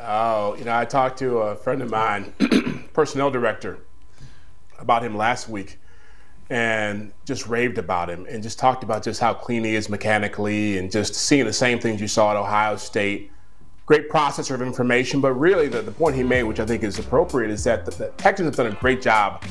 Oh, 0.00 0.54
you 0.58 0.64
know, 0.64 0.76
I 0.76 0.84
talked 0.84 1.18
to 1.20 1.38
a 1.38 1.56
friend 1.56 1.80
of 1.82 1.88
mine, 1.90 2.34
personnel 2.92 3.30
director, 3.30 3.78
about 4.78 5.04
him 5.04 5.16
last 5.16 5.48
week 5.48 5.78
and 6.50 7.12
just 7.24 7.46
raved 7.46 7.78
about 7.78 8.08
him 8.08 8.26
and 8.28 8.42
just 8.42 8.58
talked 8.58 8.82
about 8.82 9.02
just 9.02 9.20
how 9.20 9.34
clean 9.34 9.64
he 9.64 9.74
is 9.74 9.88
mechanically 9.88 10.78
and 10.78 10.90
just 10.90 11.14
seeing 11.14 11.44
the 11.44 11.52
same 11.52 11.78
things 11.78 12.00
you 12.00 12.08
saw 12.08 12.30
at 12.30 12.36
Ohio 12.36 12.76
State. 12.76 13.30
Great 13.84 14.10
processor 14.10 14.54
of 14.54 14.62
information, 14.62 15.20
but 15.20 15.32
really 15.32 15.68
the, 15.68 15.82
the 15.82 15.92
point 15.92 16.14
he 16.14 16.22
made, 16.22 16.42
which 16.44 16.60
I 16.60 16.66
think 16.66 16.82
is 16.82 16.98
appropriate, 16.98 17.50
is 17.50 17.64
that 17.64 17.84
the, 17.84 17.90
the 17.92 18.08
Texans 18.16 18.46
have 18.46 18.56
done 18.56 18.66
a 18.66 18.80
great 18.80 19.02
job 19.02 19.42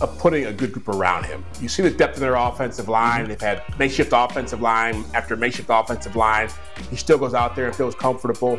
of 0.00 0.18
putting 0.18 0.46
a 0.46 0.52
good 0.52 0.72
group 0.72 0.88
around 0.88 1.24
him. 1.24 1.44
You 1.60 1.68
see 1.68 1.82
the 1.82 1.90
depth 1.90 2.16
in 2.16 2.22
their 2.22 2.34
offensive 2.34 2.88
line. 2.88 3.20
Mm-hmm. 3.20 3.28
They've 3.28 3.40
had 3.40 3.78
makeshift 3.78 4.12
offensive 4.14 4.60
line 4.60 5.04
after 5.14 5.36
makeshift 5.36 5.68
offensive 5.70 6.16
line. 6.16 6.48
He 6.88 6.96
still 6.96 7.18
goes 7.18 7.34
out 7.34 7.54
there 7.54 7.66
and 7.66 7.76
feels 7.76 7.94
comfortable. 7.94 8.58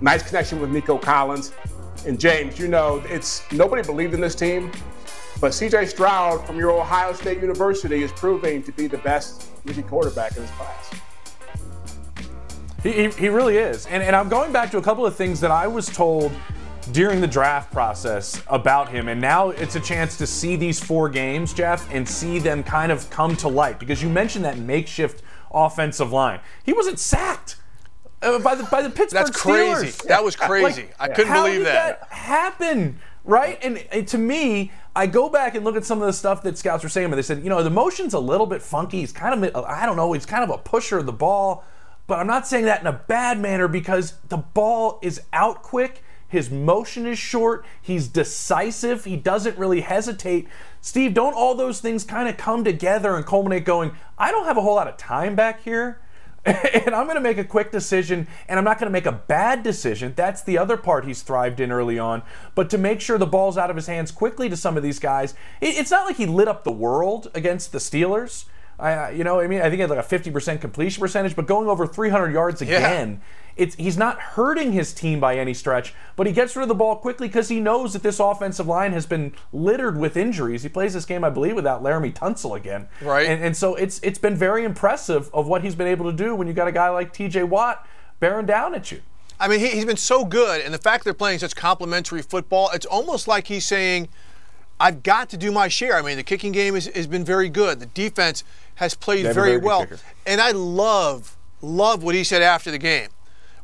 Nice 0.00 0.22
connection 0.22 0.60
with 0.60 0.70
Nico 0.70 0.96
Collins. 0.96 1.52
And 2.06 2.20
James, 2.20 2.58
you 2.58 2.68
know, 2.68 3.02
it's 3.06 3.50
nobody 3.50 3.82
believed 3.82 4.14
in 4.14 4.20
this 4.20 4.34
team, 4.34 4.70
but 5.40 5.52
CJ 5.52 5.88
Stroud 5.88 6.46
from 6.46 6.58
your 6.58 6.70
Ohio 6.70 7.12
State 7.12 7.40
University 7.40 8.02
is 8.02 8.12
proving 8.12 8.62
to 8.62 8.72
be 8.72 8.86
the 8.86 8.98
best 8.98 9.48
rookie 9.64 9.82
quarterback 9.82 10.36
in 10.36 10.42
this 10.42 10.50
class. 10.52 10.90
He, 12.82 12.92
he, 12.92 13.08
he 13.10 13.28
really 13.28 13.56
is. 13.56 13.86
And, 13.86 14.02
and 14.02 14.14
I'm 14.14 14.28
going 14.28 14.52
back 14.52 14.70
to 14.72 14.78
a 14.78 14.82
couple 14.82 15.06
of 15.06 15.16
things 15.16 15.40
that 15.40 15.50
I 15.50 15.66
was 15.66 15.86
told 15.86 16.32
during 16.92 17.20
the 17.22 17.26
draft 17.26 17.72
process 17.72 18.42
about 18.48 18.90
him. 18.90 19.08
And 19.08 19.18
now 19.20 19.50
it's 19.50 19.74
a 19.74 19.80
chance 19.80 20.18
to 20.18 20.26
see 20.26 20.56
these 20.56 20.82
four 20.82 21.08
games, 21.08 21.54
Jeff, 21.54 21.90
and 21.92 22.06
see 22.06 22.38
them 22.38 22.62
kind 22.62 22.92
of 22.92 23.08
come 23.08 23.36
to 23.36 23.48
light. 23.48 23.78
Because 23.80 24.02
you 24.02 24.10
mentioned 24.10 24.44
that 24.44 24.58
makeshift 24.58 25.22
offensive 25.50 26.12
line. 26.12 26.40
He 26.62 26.74
wasn't 26.74 26.98
sacked. 26.98 27.56
uh, 28.20 28.38
By 28.40 28.54
the 28.54 28.64
by 28.64 28.82
the 28.82 28.90
Pittsburgh 28.90 29.24
That's 29.26 29.30
crazy. 29.40 29.86
Steelers. 29.86 30.02
That 30.08 30.22
was 30.22 30.36
crazy. 30.36 30.82
Like, 30.82 30.94
I 30.98 31.08
couldn't 31.08 31.32
how 31.32 31.44
believe 31.44 31.60
did 31.60 31.66
that. 31.68 32.06
happen? 32.10 32.98
Right? 33.24 33.58
And, 33.64 33.78
and 33.90 34.06
to 34.08 34.18
me, 34.18 34.70
I 34.96 35.06
go 35.06 35.28
back 35.28 35.54
and 35.54 35.64
look 35.64 35.76
at 35.76 35.84
some 35.84 36.00
of 36.00 36.06
the 36.06 36.12
stuff 36.12 36.42
that 36.42 36.56
scouts 36.56 36.82
were 36.82 36.88
saying, 36.88 37.10
but 37.10 37.16
they 37.16 37.22
said, 37.22 37.42
you 37.42 37.50
know, 37.50 37.62
the 37.62 37.70
motion's 37.70 38.14
a 38.14 38.18
little 38.20 38.46
bit 38.46 38.62
funky. 38.62 39.00
He's 39.00 39.12
kind 39.12 39.44
of, 39.44 39.66
I 39.66 39.86
don't 39.86 39.96
know, 39.96 40.12
he's 40.12 40.26
kind 40.26 40.44
of 40.44 40.50
a 40.50 40.58
pusher 40.58 40.98
of 40.98 41.06
the 41.06 41.12
ball. 41.12 41.64
But 42.06 42.18
I'm 42.18 42.26
not 42.26 42.46
saying 42.46 42.66
that 42.66 42.80
in 42.80 42.86
a 42.86 42.92
bad 42.92 43.40
manner 43.40 43.66
because 43.66 44.14
the 44.28 44.36
ball 44.36 44.98
is 45.02 45.22
out 45.32 45.62
quick. 45.62 46.02
His 46.28 46.50
motion 46.50 47.06
is 47.06 47.18
short. 47.18 47.64
He's 47.80 48.08
decisive. 48.08 49.04
He 49.04 49.16
doesn't 49.16 49.56
really 49.56 49.80
hesitate. 49.80 50.48
Steve, 50.80 51.14
don't 51.14 51.34
all 51.34 51.54
those 51.54 51.80
things 51.80 52.04
kind 52.04 52.28
of 52.28 52.36
come 52.36 52.62
together 52.62 53.16
and 53.16 53.24
culminate 53.24 53.64
going, 53.64 53.92
I 54.18 54.30
don't 54.30 54.44
have 54.44 54.56
a 54.56 54.60
whole 54.60 54.74
lot 54.74 54.88
of 54.88 54.96
time 54.96 55.34
back 55.34 55.62
here? 55.62 56.00
and 56.84 56.94
I'm 56.94 57.06
going 57.06 57.16
to 57.16 57.22
make 57.22 57.38
a 57.38 57.44
quick 57.44 57.72
decision, 57.72 58.26
and 58.48 58.58
I'm 58.58 58.64
not 58.64 58.78
going 58.78 58.88
to 58.88 58.92
make 58.92 59.06
a 59.06 59.12
bad 59.12 59.62
decision. 59.62 60.12
That's 60.14 60.42
the 60.42 60.58
other 60.58 60.76
part 60.76 61.06
he's 61.06 61.22
thrived 61.22 61.58
in 61.58 61.72
early 61.72 61.98
on. 61.98 62.22
But 62.54 62.68
to 62.70 62.78
make 62.78 63.00
sure 63.00 63.16
the 63.16 63.26
ball's 63.26 63.56
out 63.56 63.70
of 63.70 63.76
his 63.76 63.86
hands 63.86 64.10
quickly 64.10 64.48
to 64.50 64.56
some 64.56 64.76
of 64.76 64.82
these 64.82 64.98
guys, 64.98 65.34
it's 65.60 65.90
not 65.90 66.06
like 66.06 66.16
he 66.16 66.26
lit 66.26 66.48
up 66.48 66.64
the 66.64 66.72
world 66.72 67.30
against 67.34 67.72
the 67.72 67.78
Steelers. 67.78 68.44
I, 68.78 69.10
you 69.10 69.24
know, 69.24 69.40
I 69.40 69.46
mean, 69.46 69.60
I 69.60 69.64
think 69.64 69.74
he 69.74 69.80
had 69.80 69.90
like 69.90 69.98
a 69.98 70.18
50% 70.18 70.60
completion 70.60 71.00
percentage, 71.00 71.36
but 71.36 71.46
going 71.46 71.68
over 71.68 71.86
300 71.86 72.32
yards 72.32 72.60
again, 72.60 73.20
yeah. 73.20 73.43
It's 73.56 73.74
he's 73.76 73.96
not 73.96 74.18
hurting 74.18 74.72
his 74.72 74.92
team 74.92 75.20
by 75.20 75.36
any 75.36 75.54
stretch, 75.54 75.94
but 76.16 76.26
he 76.26 76.32
gets 76.32 76.56
rid 76.56 76.62
of 76.62 76.68
the 76.68 76.74
ball 76.74 76.96
quickly 76.96 77.28
because 77.28 77.48
he 77.48 77.60
knows 77.60 77.92
that 77.92 78.02
this 78.02 78.18
offensive 78.18 78.66
line 78.66 78.92
has 78.92 79.06
been 79.06 79.32
littered 79.52 79.98
with 79.98 80.16
injuries. 80.16 80.62
He 80.62 80.68
plays 80.68 80.94
this 80.94 81.04
game, 81.04 81.24
I 81.24 81.30
believe, 81.30 81.54
without 81.54 81.82
Laremy 81.82 82.12
Tunsil 82.12 82.56
again, 82.56 82.88
right? 83.00 83.26
And, 83.26 83.42
and 83.42 83.56
so 83.56 83.74
it's 83.74 84.00
it's 84.02 84.18
been 84.18 84.36
very 84.36 84.64
impressive 84.64 85.30
of 85.32 85.46
what 85.46 85.62
he's 85.62 85.74
been 85.74 85.86
able 85.86 86.10
to 86.10 86.16
do 86.16 86.34
when 86.34 86.46
you've 86.46 86.56
got 86.56 86.68
a 86.68 86.72
guy 86.72 86.88
like 86.88 87.12
T.J. 87.12 87.44
Watt 87.44 87.86
bearing 88.20 88.46
down 88.46 88.74
at 88.74 88.90
you. 88.90 89.02
I 89.38 89.48
mean, 89.48 89.60
he, 89.60 89.68
he's 89.68 89.84
been 89.84 89.96
so 89.96 90.24
good, 90.24 90.60
and 90.60 90.72
the 90.72 90.78
fact 90.78 91.04
they're 91.04 91.14
playing 91.14 91.40
such 91.40 91.56
complementary 91.56 92.22
football, 92.22 92.70
it's 92.72 92.86
almost 92.86 93.26
like 93.28 93.48
he's 93.48 93.64
saying 93.64 94.08
I've 94.80 95.02
got 95.02 95.28
to 95.30 95.36
do 95.36 95.52
my 95.52 95.68
share. 95.68 95.96
I 95.96 96.02
mean, 96.02 96.16
the 96.16 96.22
kicking 96.22 96.52
game 96.52 96.74
has, 96.74 96.86
has 96.86 97.06
been 97.06 97.24
very 97.24 97.48
good. 97.48 97.80
The 97.80 97.86
defense 97.86 98.44
has 98.76 98.94
played 98.94 99.22
very, 99.22 99.34
very 99.34 99.56
well. 99.58 99.86
And 100.26 100.40
I 100.40 100.50
love, 100.50 101.36
love 101.62 102.02
what 102.02 102.14
he 102.14 102.24
said 102.24 102.42
after 102.42 102.70
the 102.70 102.78
game. 102.78 103.08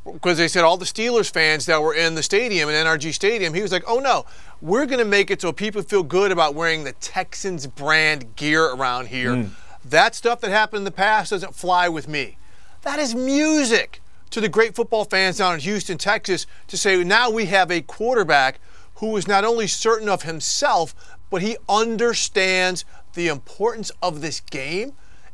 Because 0.04 0.38
they 0.38 0.48
said 0.48 0.64
all 0.64 0.76
the 0.76 0.86
Steelers 0.86 1.30
fans 1.30 1.66
that 1.66 1.82
were 1.82 1.94
in 1.94 2.14
the 2.14 2.22
stadium, 2.22 2.68
in 2.68 2.74
NRG 2.74 3.12
Stadium, 3.12 3.52
he 3.52 3.60
was 3.60 3.70
like, 3.70 3.84
oh 3.86 3.98
no, 3.98 4.24
we're 4.60 4.86
going 4.86 4.98
to 4.98 5.04
make 5.04 5.30
it 5.30 5.42
so 5.42 5.52
people 5.52 5.82
feel 5.82 6.02
good 6.02 6.32
about 6.32 6.54
wearing 6.54 6.84
the 6.84 6.92
Texans 6.92 7.66
brand 7.66 8.34
gear 8.36 8.64
around 8.64 9.08
here. 9.08 9.32
Mm. 9.32 9.50
That 9.84 10.14
stuff 10.14 10.40
that 10.40 10.50
happened 10.50 10.78
in 10.78 10.84
the 10.84 10.90
past 10.90 11.30
doesn't 11.30 11.54
fly 11.54 11.88
with 11.88 12.08
me. 12.08 12.38
That 12.82 12.98
is 12.98 13.14
music 13.14 14.00
to 14.30 14.40
the 14.40 14.48
great 14.48 14.74
football 14.74 15.04
fans 15.04 15.38
down 15.38 15.54
in 15.54 15.60
Houston, 15.60 15.98
Texas, 15.98 16.46
to 16.68 16.76
say 16.76 17.02
now 17.04 17.30
we 17.30 17.46
have 17.46 17.70
a 17.70 17.82
quarterback 17.82 18.60
who 18.96 19.16
is 19.16 19.26
not 19.26 19.44
only 19.44 19.66
certain 19.66 20.08
of 20.08 20.22
himself, 20.22 20.94
but 21.30 21.42
he 21.42 21.56
understands 21.68 22.84
the 23.14 23.28
importance 23.28 23.90
of 24.02 24.20
this 24.20 24.40
game 24.40 24.92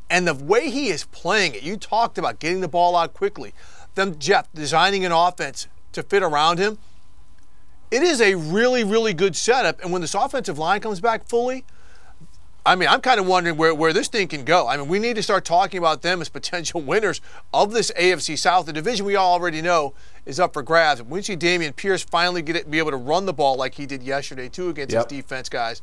and 0.08 0.26
the 0.26 0.34
way 0.34 0.70
he 0.70 0.88
is 0.88 1.04
playing 1.06 1.54
it. 1.54 1.62
You 1.62 1.76
talked 1.76 2.16
about 2.16 2.38
getting 2.38 2.60
the 2.60 2.68
ball 2.68 2.96
out 2.96 3.12
quickly, 3.12 3.52
them 3.96 4.18
Jeff 4.18 4.48
designing 4.54 5.04
an 5.04 5.12
offense 5.12 5.66
to 5.92 6.02
fit 6.02 6.22
around 6.22 6.58
him. 6.58 6.78
It 7.90 8.02
is 8.02 8.20
a 8.20 8.34
really, 8.34 8.84
really 8.84 9.14
good 9.14 9.36
setup. 9.36 9.82
And 9.82 9.92
when 9.92 10.02
this 10.02 10.14
offensive 10.14 10.58
line 10.58 10.80
comes 10.80 11.00
back 11.00 11.26
fully, 11.28 11.64
I 12.64 12.74
mean, 12.74 12.88
I'm 12.88 13.00
kind 13.00 13.20
of 13.20 13.26
wondering 13.26 13.56
where, 13.56 13.72
where 13.72 13.92
this 13.92 14.08
thing 14.08 14.26
can 14.26 14.44
go. 14.44 14.66
I 14.66 14.76
mean, 14.76 14.88
we 14.88 14.98
need 14.98 15.14
to 15.16 15.22
start 15.22 15.44
talking 15.44 15.78
about 15.78 16.02
them 16.02 16.20
as 16.20 16.28
potential 16.40 16.80
winners 16.80 17.20
of 17.54 17.72
this 17.72 17.92
AFC 17.92 18.36
South. 18.36 18.66
The 18.66 18.72
division 18.72 19.06
we 19.06 19.14
all 19.14 19.34
already 19.34 19.62
know 19.62 19.94
is 20.26 20.40
up 20.40 20.52
for 20.52 20.62
grabs. 20.62 21.00
When 21.00 21.10
we 21.10 21.22
see 21.22 21.36
Dameon 21.36 21.76
Pierce 21.76 22.02
finally 22.02 22.42
get 22.42 22.56
it, 22.56 22.70
be 22.70 22.78
able 22.78 22.90
to 22.90 22.96
run 22.96 23.24
the 23.24 23.32
ball 23.32 23.56
like 23.56 23.76
he 23.76 23.86
did 23.86 24.02
yesterday, 24.02 24.48
too, 24.48 24.68
against 24.68 24.92
yep. 24.92 25.08
his 25.08 25.18
defense 25.18 25.48
guys, 25.48 25.80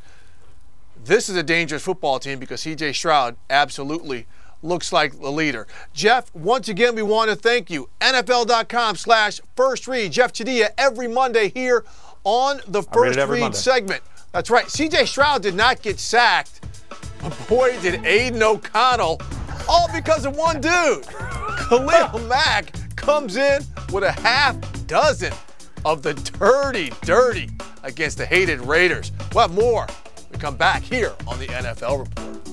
this 1.05 1.29
is 1.29 1.37
a 1.37 1.43
dangerous 1.43 1.83
football 1.83 2.19
team 2.19 2.37
because 2.37 2.61
CJ 2.61 2.95
Stroud 2.95 3.37
absolutely 3.49 4.27
looks 4.63 4.91
like 4.91 5.19
the 5.19 5.31
leader. 5.31 5.67
Jeff, 5.93 6.33
once 6.33 6.69
again, 6.69 6.95
we 6.95 7.01
want 7.03 7.29
to 7.29 7.35
thank 7.35 7.69
you. 7.69 7.89
NFL.com 7.99 8.95
slash 8.95 9.41
first 9.55 9.87
read. 9.87 10.11
Jeff 10.11 10.33
Chadiha 10.33 10.69
every 10.77 11.07
Monday 11.07 11.49
here 11.49 11.83
on 12.23 12.61
the 12.67 12.81
first 12.83 13.17
read 13.17 13.39
Monday. 13.41 13.57
segment. 13.57 14.01
That's 14.31 14.49
right. 14.49 14.65
CJ 14.65 15.07
Stroud 15.07 15.43
did 15.43 15.55
not 15.55 15.81
get 15.81 15.99
sacked. 15.99 16.65
But 17.21 17.47
boy, 17.47 17.79
did 17.81 18.05
Aidan 18.05 18.41
O'Connell, 18.43 19.21
all 19.69 19.87
because 19.93 20.25
of 20.25 20.35
one 20.35 20.59
dude. 20.59 21.05
Khalil 21.57 22.19
Mack 22.27 22.73
comes 22.95 23.37
in 23.37 23.63
with 23.91 24.03
a 24.03 24.11
half 24.11 24.57
dozen 24.87 25.33
of 25.85 26.01
the 26.01 26.13
dirty, 26.13 26.91
dirty 27.01 27.49
against 27.83 28.17
the 28.17 28.25
hated 28.25 28.59
Raiders. 28.61 29.11
We'll 29.33 29.47
have 29.47 29.53
more. 29.53 29.87
We 30.31 30.37
come 30.37 30.55
back 30.55 30.81
here 30.81 31.13
on 31.27 31.39
the 31.39 31.47
NFL 31.47 31.99
Report. 31.99 32.52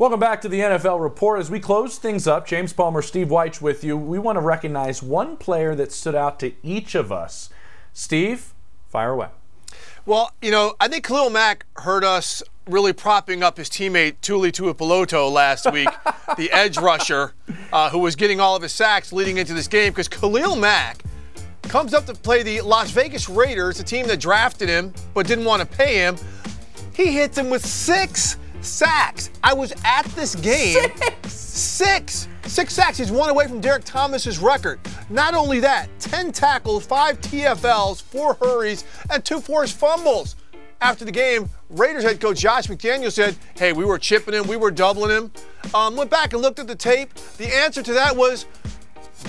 Welcome 0.00 0.18
back 0.18 0.40
to 0.40 0.48
the 0.48 0.60
NFL 0.60 1.02
Report. 1.02 1.40
As 1.40 1.50
we 1.50 1.60
close 1.60 1.98
things 1.98 2.26
up, 2.26 2.46
James 2.46 2.72
Palmer, 2.72 3.02
Steve 3.02 3.28
Wyche 3.28 3.60
with 3.60 3.84
you. 3.84 3.98
We 3.98 4.18
want 4.18 4.36
to 4.36 4.40
recognize 4.40 5.02
one 5.02 5.36
player 5.36 5.74
that 5.74 5.92
stood 5.92 6.14
out 6.14 6.40
to 6.40 6.54
each 6.62 6.94
of 6.94 7.12
us. 7.12 7.50
Steve, 7.92 8.54
fire 8.88 9.10
away. 9.10 9.28
Well, 10.06 10.32
you 10.40 10.50
know, 10.52 10.74
I 10.80 10.88
think 10.88 11.04
Khalil 11.04 11.28
Mack 11.28 11.66
heard 11.76 12.02
us 12.02 12.42
really 12.66 12.94
propping 12.94 13.42
up 13.42 13.58
his 13.58 13.68
teammate 13.68 14.14
Tuli 14.22 14.50
Tuipulotu 14.50 15.30
last 15.30 15.70
week, 15.70 15.90
the 16.38 16.50
edge 16.50 16.78
rusher, 16.78 17.34
uh, 17.70 17.90
who 17.90 17.98
was 17.98 18.16
getting 18.16 18.40
all 18.40 18.56
of 18.56 18.62
his 18.62 18.72
sacks 18.72 19.12
leading 19.12 19.36
into 19.36 19.52
this 19.52 19.68
game 19.68 19.92
because 19.92 20.08
Khalil 20.08 20.56
Mack 20.56 21.02
comes 21.64 21.92
up 21.92 22.06
to 22.06 22.14
play 22.14 22.42
the 22.42 22.62
Las 22.62 22.90
Vegas 22.90 23.28
Raiders, 23.28 23.80
a 23.80 23.84
team 23.84 24.06
that 24.06 24.18
drafted 24.18 24.70
him 24.70 24.94
but 25.12 25.26
didn't 25.26 25.44
want 25.44 25.60
to 25.60 25.76
pay 25.76 25.96
him. 25.96 26.16
He 26.94 27.12
hits 27.12 27.36
him 27.36 27.50
with 27.50 27.66
six 27.66 28.38
sacks. 28.60 29.30
I 29.42 29.54
was 29.54 29.72
at 29.84 30.04
this 30.16 30.34
game. 30.36 30.76
Six. 31.24 31.32
Six. 31.32 32.28
Six 32.46 32.74
sacks. 32.74 32.98
He's 32.98 33.12
one 33.12 33.28
away 33.30 33.46
from 33.46 33.60
Derrick 33.60 33.84
Thomas's 33.84 34.38
record. 34.38 34.80
Not 35.08 35.34
only 35.34 35.60
that, 35.60 35.88
10 36.00 36.32
tackles, 36.32 36.84
5 36.86 37.20
TFLs, 37.20 38.02
4 38.02 38.34
hurries, 38.34 38.84
and 39.10 39.24
2 39.24 39.40
forced 39.40 39.76
fumbles. 39.76 40.36
After 40.80 41.04
the 41.04 41.12
game, 41.12 41.50
Raiders 41.68 42.02
head 42.04 42.20
coach 42.20 42.38
Josh 42.38 42.66
McDaniel 42.66 43.12
said, 43.12 43.36
Hey, 43.56 43.72
we 43.72 43.84
were 43.84 43.98
chipping 43.98 44.34
him, 44.34 44.46
we 44.46 44.56
were 44.56 44.70
doubling 44.70 45.10
him. 45.10 45.30
Um, 45.74 45.94
went 45.94 46.10
back 46.10 46.32
and 46.32 46.40
looked 46.40 46.58
at 46.58 46.66
the 46.66 46.74
tape. 46.74 47.12
The 47.36 47.54
answer 47.54 47.82
to 47.82 47.92
that 47.92 48.16
was, 48.16 48.46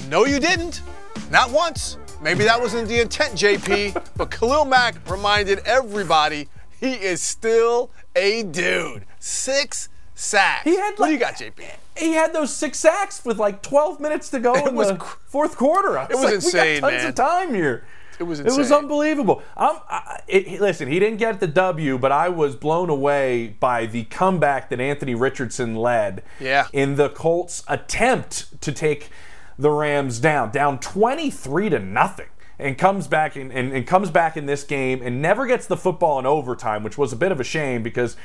No, 0.08 0.26
you 0.26 0.40
didn't. 0.40 0.82
Not 1.30 1.52
once. 1.52 1.98
Maybe 2.22 2.44
that 2.46 2.60
wasn't 2.60 2.88
the 2.88 3.02
intent, 3.02 3.34
JP. 3.34 4.06
but 4.16 4.32
Khalil 4.32 4.66
Mack 4.66 4.96
reminded 5.10 5.60
everybody 5.60 6.48
he 6.80 6.94
is 6.94 7.22
still 7.22 7.92
a 8.16 8.44
dude. 8.44 9.06
Six 9.22 9.90
sacks. 10.16 10.64
He 10.64 10.76
had 10.76 10.92
like, 10.92 11.00
what 11.00 11.08
do 11.08 11.14
you 11.14 11.20
got, 11.20 11.36
JP? 11.36 11.64
He 11.98 12.14
had 12.14 12.34
those 12.34 12.54
six 12.54 12.80
sacks 12.80 13.24
with 13.26 13.38
like 13.38 13.62
12 13.62 14.00
minutes 14.00 14.30
to 14.30 14.40
go 14.40 14.54
it 14.56 14.68
in 14.68 14.76
was, 14.76 14.90
the 14.90 15.00
fourth 15.26 15.58
quarter. 15.58 15.98
it 16.10 16.16
was 16.16 16.24
like, 16.24 16.34
insane, 16.36 16.76
we 16.76 16.82
got 16.82 16.90
tons 16.90 17.02
man. 17.02 17.08
of 17.10 17.16
time 17.16 17.54
here. 17.54 17.86
It 18.20 18.24
was 18.24 18.40
insane. 18.40 18.54
It 18.54 18.58
was 18.60 18.72
unbelievable. 18.72 19.42
I, 19.58 20.22
it, 20.28 20.62
listen, 20.62 20.88
he 20.88 21.00
didn't 21.00 21.18
get 21.18 21.40
the 21.40 21.48
W, 21.48 21.98
but 21.98 22.12
I 22.12 22.30
was 22.30 22.56
blown 22.56 22.90
away 22.90 23.56
by 23.60 23.88
the 23.88 24.04
comeback 24.06 24.70
that 24.70 24.80
Anthony 24.80 25.16
Richardson 25.16 25.76
led 25.76 26.24
yeah. 26.40 26.68
in 26.72 26.98
the 26.98 27.10
Colts' 27.10 27.64
attempt 27.68 28.62
to 28.62 28.72
take 28.72 29.10
the 29.58 29.72
Rams 29.72 30.20
down, 30.20 30.52
down 30.52 30.80
23 30.80 31.70
to 31.70 31.80
nothing 31.80 32.28
and 32.60 32.78
comes 32.78 33.08
back 33.08 33.36
in, 33.36 33.52
and, 33.52 33.74
and, 33.74 33.88
comes 33.88 34.12
back 34.12 34.38
in 34.38 34.46
this 34.46 34.64
game 34.64 35.02
and 35.02 35.20
never 35.20 35.48
gets 35.48 35.66
the 35.66 35.76
football 35.76 36.20
in 36.20 36.28
overtime, 36.28 36.84
which 36.84 36.96
was 36.96 37.12
a 37.12 37.16
bit 37.16 37.32
of 37.32 37.40
a 37.40 37.44
shame 37.44 37.82
because 37.82 38.16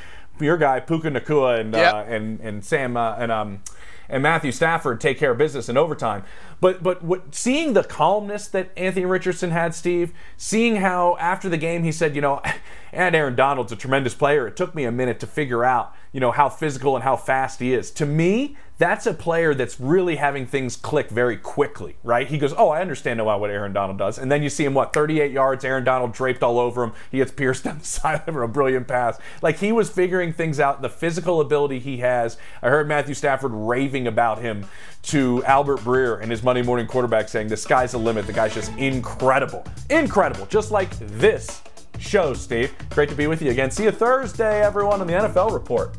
your 0.40 0.56
guy 0.56 0.80
Puka 0.80 1.10
Nacua 1.10 1.60
and 1.60 1.72
Yep. 1.74 1.94
uh, 1.94 2.04
and 2.08 2.40
and 2.40 2.64
Sam 2.64 2.96
uh, 2.96 3.16
and 3.16 3.32
um 3.32 3.62
and 4.08 4.22
Matthew 4.22 4.52
Stafford 4.52 5.00
take 5.00 5.18
care 5.18 5.32
of 5.32 5.38
business 5.38 5.68
in 5.68 5.76
overtime. 5.76 6.22
But 6.60 6.82
but 6.82 7.02
what, 7.02 7.34
seeing 7.34 7.72
the 7.72 7.82
calmness 7.82 8.46
that 8.48 8.70
Anthony 8.76 9.04
Richardson 9.04 9.50
had, 9.50 9.74
Steve, 9.74 10.12
seeing 10.36 10.76
how 10.76 11.16
after 11.18 11.48
the 11.48 11.56
game 11.56 11.82
he 11.82 11.90
said, 11.92 12.14
you 12.14 12.20
know, 12.20 12.40
and 12.92 13.16
Aaron 13.16 13.34
Donald's 13.34 13.72
a 13.72 13.76
tremendous 13.76 14.14
player. 14.14 14.46
It 14.46 14.56
took 14.56 14.74
me 14.74 14.84
a 14.84 14.92
minute 14.92 15.18
to 15.20 15.26
figure 15.26 15.64
out, 15.64 15.92
you 16.16 16.20
know, 16.20 16.30
how 16.30 16.48
physical 16.48 16.96
and 16.96 17.04
how 17.04 17.14
fast 17.14 17.60
he 17.60 17.74
is. 17.74 17.90
To 17.90 18.06
me, 18.06 18.56
that's 18.78 19.04
a 19.04 19.12
player 19.12 19.52
that's 19.52 19.78
really 19.78 20.16
having 20.16 20.46
things 20.46 20.74
click 20.74 21.10
very 21.10 21.36
quickly, 21.36 21.96
right? 22.02 22.26
He 22.26 22.38
goes, 22.38 22.54
"Oh, 22.56 22.70
I 22.70 22.80
understand 22.80 23.18
now 23.18 23.38
what 23.38 23.50
Aaron 23.50 23.74
Donald 23.74 23.98
does," 23.98 24.16
and 24.16 24.32
then 24.32 24.42
you 24.42 24.48
see 24.48 24.64
him 24.64 24.72
what 24.72 24.94
38 24.94 25.30
yards, 25.30 25.62
Aaron 25.62 25.84
Donald 25.84 26.14
draped 26.14 26.42
all 26.42 26.58
over 26.58 26.84
him. 26.84 26.92
He 27.10 27.18
gets 27.18 27.32
pierced 27.32 27.64
down 27.64 27.80
the 27.80 27.84
sideline 27.84 28.32
for 28.32 28.42
a 28.42 28.48
brilliant 28.48 28.88
pass. 28.88 29.18
Like 29.42 29.58
he 29.58 29.72
was 29.72 29.90
figuring 29.90 30.32
things 30.32 30.58
out. 30.58 30.80
The 30.80 30.88
physical 30.88 31.42
ability 31.42 31.80
he 31.80 31.98
has. 31.98 32.38
I 32.62 32.70
heard 32.70 32.88
Matthew 32.88 33.12
Stafford 33.12 33.52
raving 33.52 34.06
about 34.06 34.38
him 34.38 34.64
to 35.02 35.44
Albert 35.44 35.80
Breer 35.80 36.22
in 36.22 36.30
his 36.30 36.42
Monday 36.42 36.62
morning 36.62 36.86
quarterback, 36.86 37.28
saying, 37.28 37.48
"The 37.48 37.58
sky's 37.58 37.92
the 37.92 37.98
limit. 37.98 38.26
The 38.26 38.32
guy's 38.32 38.54
just 38.54 38.74
incredible, 38.78 39.66
incredible." 39.90 40.46
Just 40.46 40.70
like 40.70 40.98
this 40.98 41.60
show, 41.98 42.34
Steve. 42.34 42.74
Great 42.90 43.08
to 43.08 43.14
be 43.14 43.26
with 43.26 43.42
you 43.42 43.50
again. 43.50 43.70
See 43.70 43.84
you 43.84 43.90
Thursday, 43.90 44.62
everyone, 44.62 45.00
on 45.00 45.06
the 45.06 45.12
NFL 45.12 45.52
Report. 45.52 45.96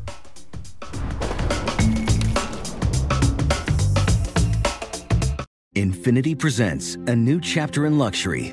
Infiniti 5.78 6.36
presents 6.36 6.96
a 7.06 7.14
new 7.14 7.40
chapter 7.40 7.86
in 7.86 7.98
luxury, 7.98 8.52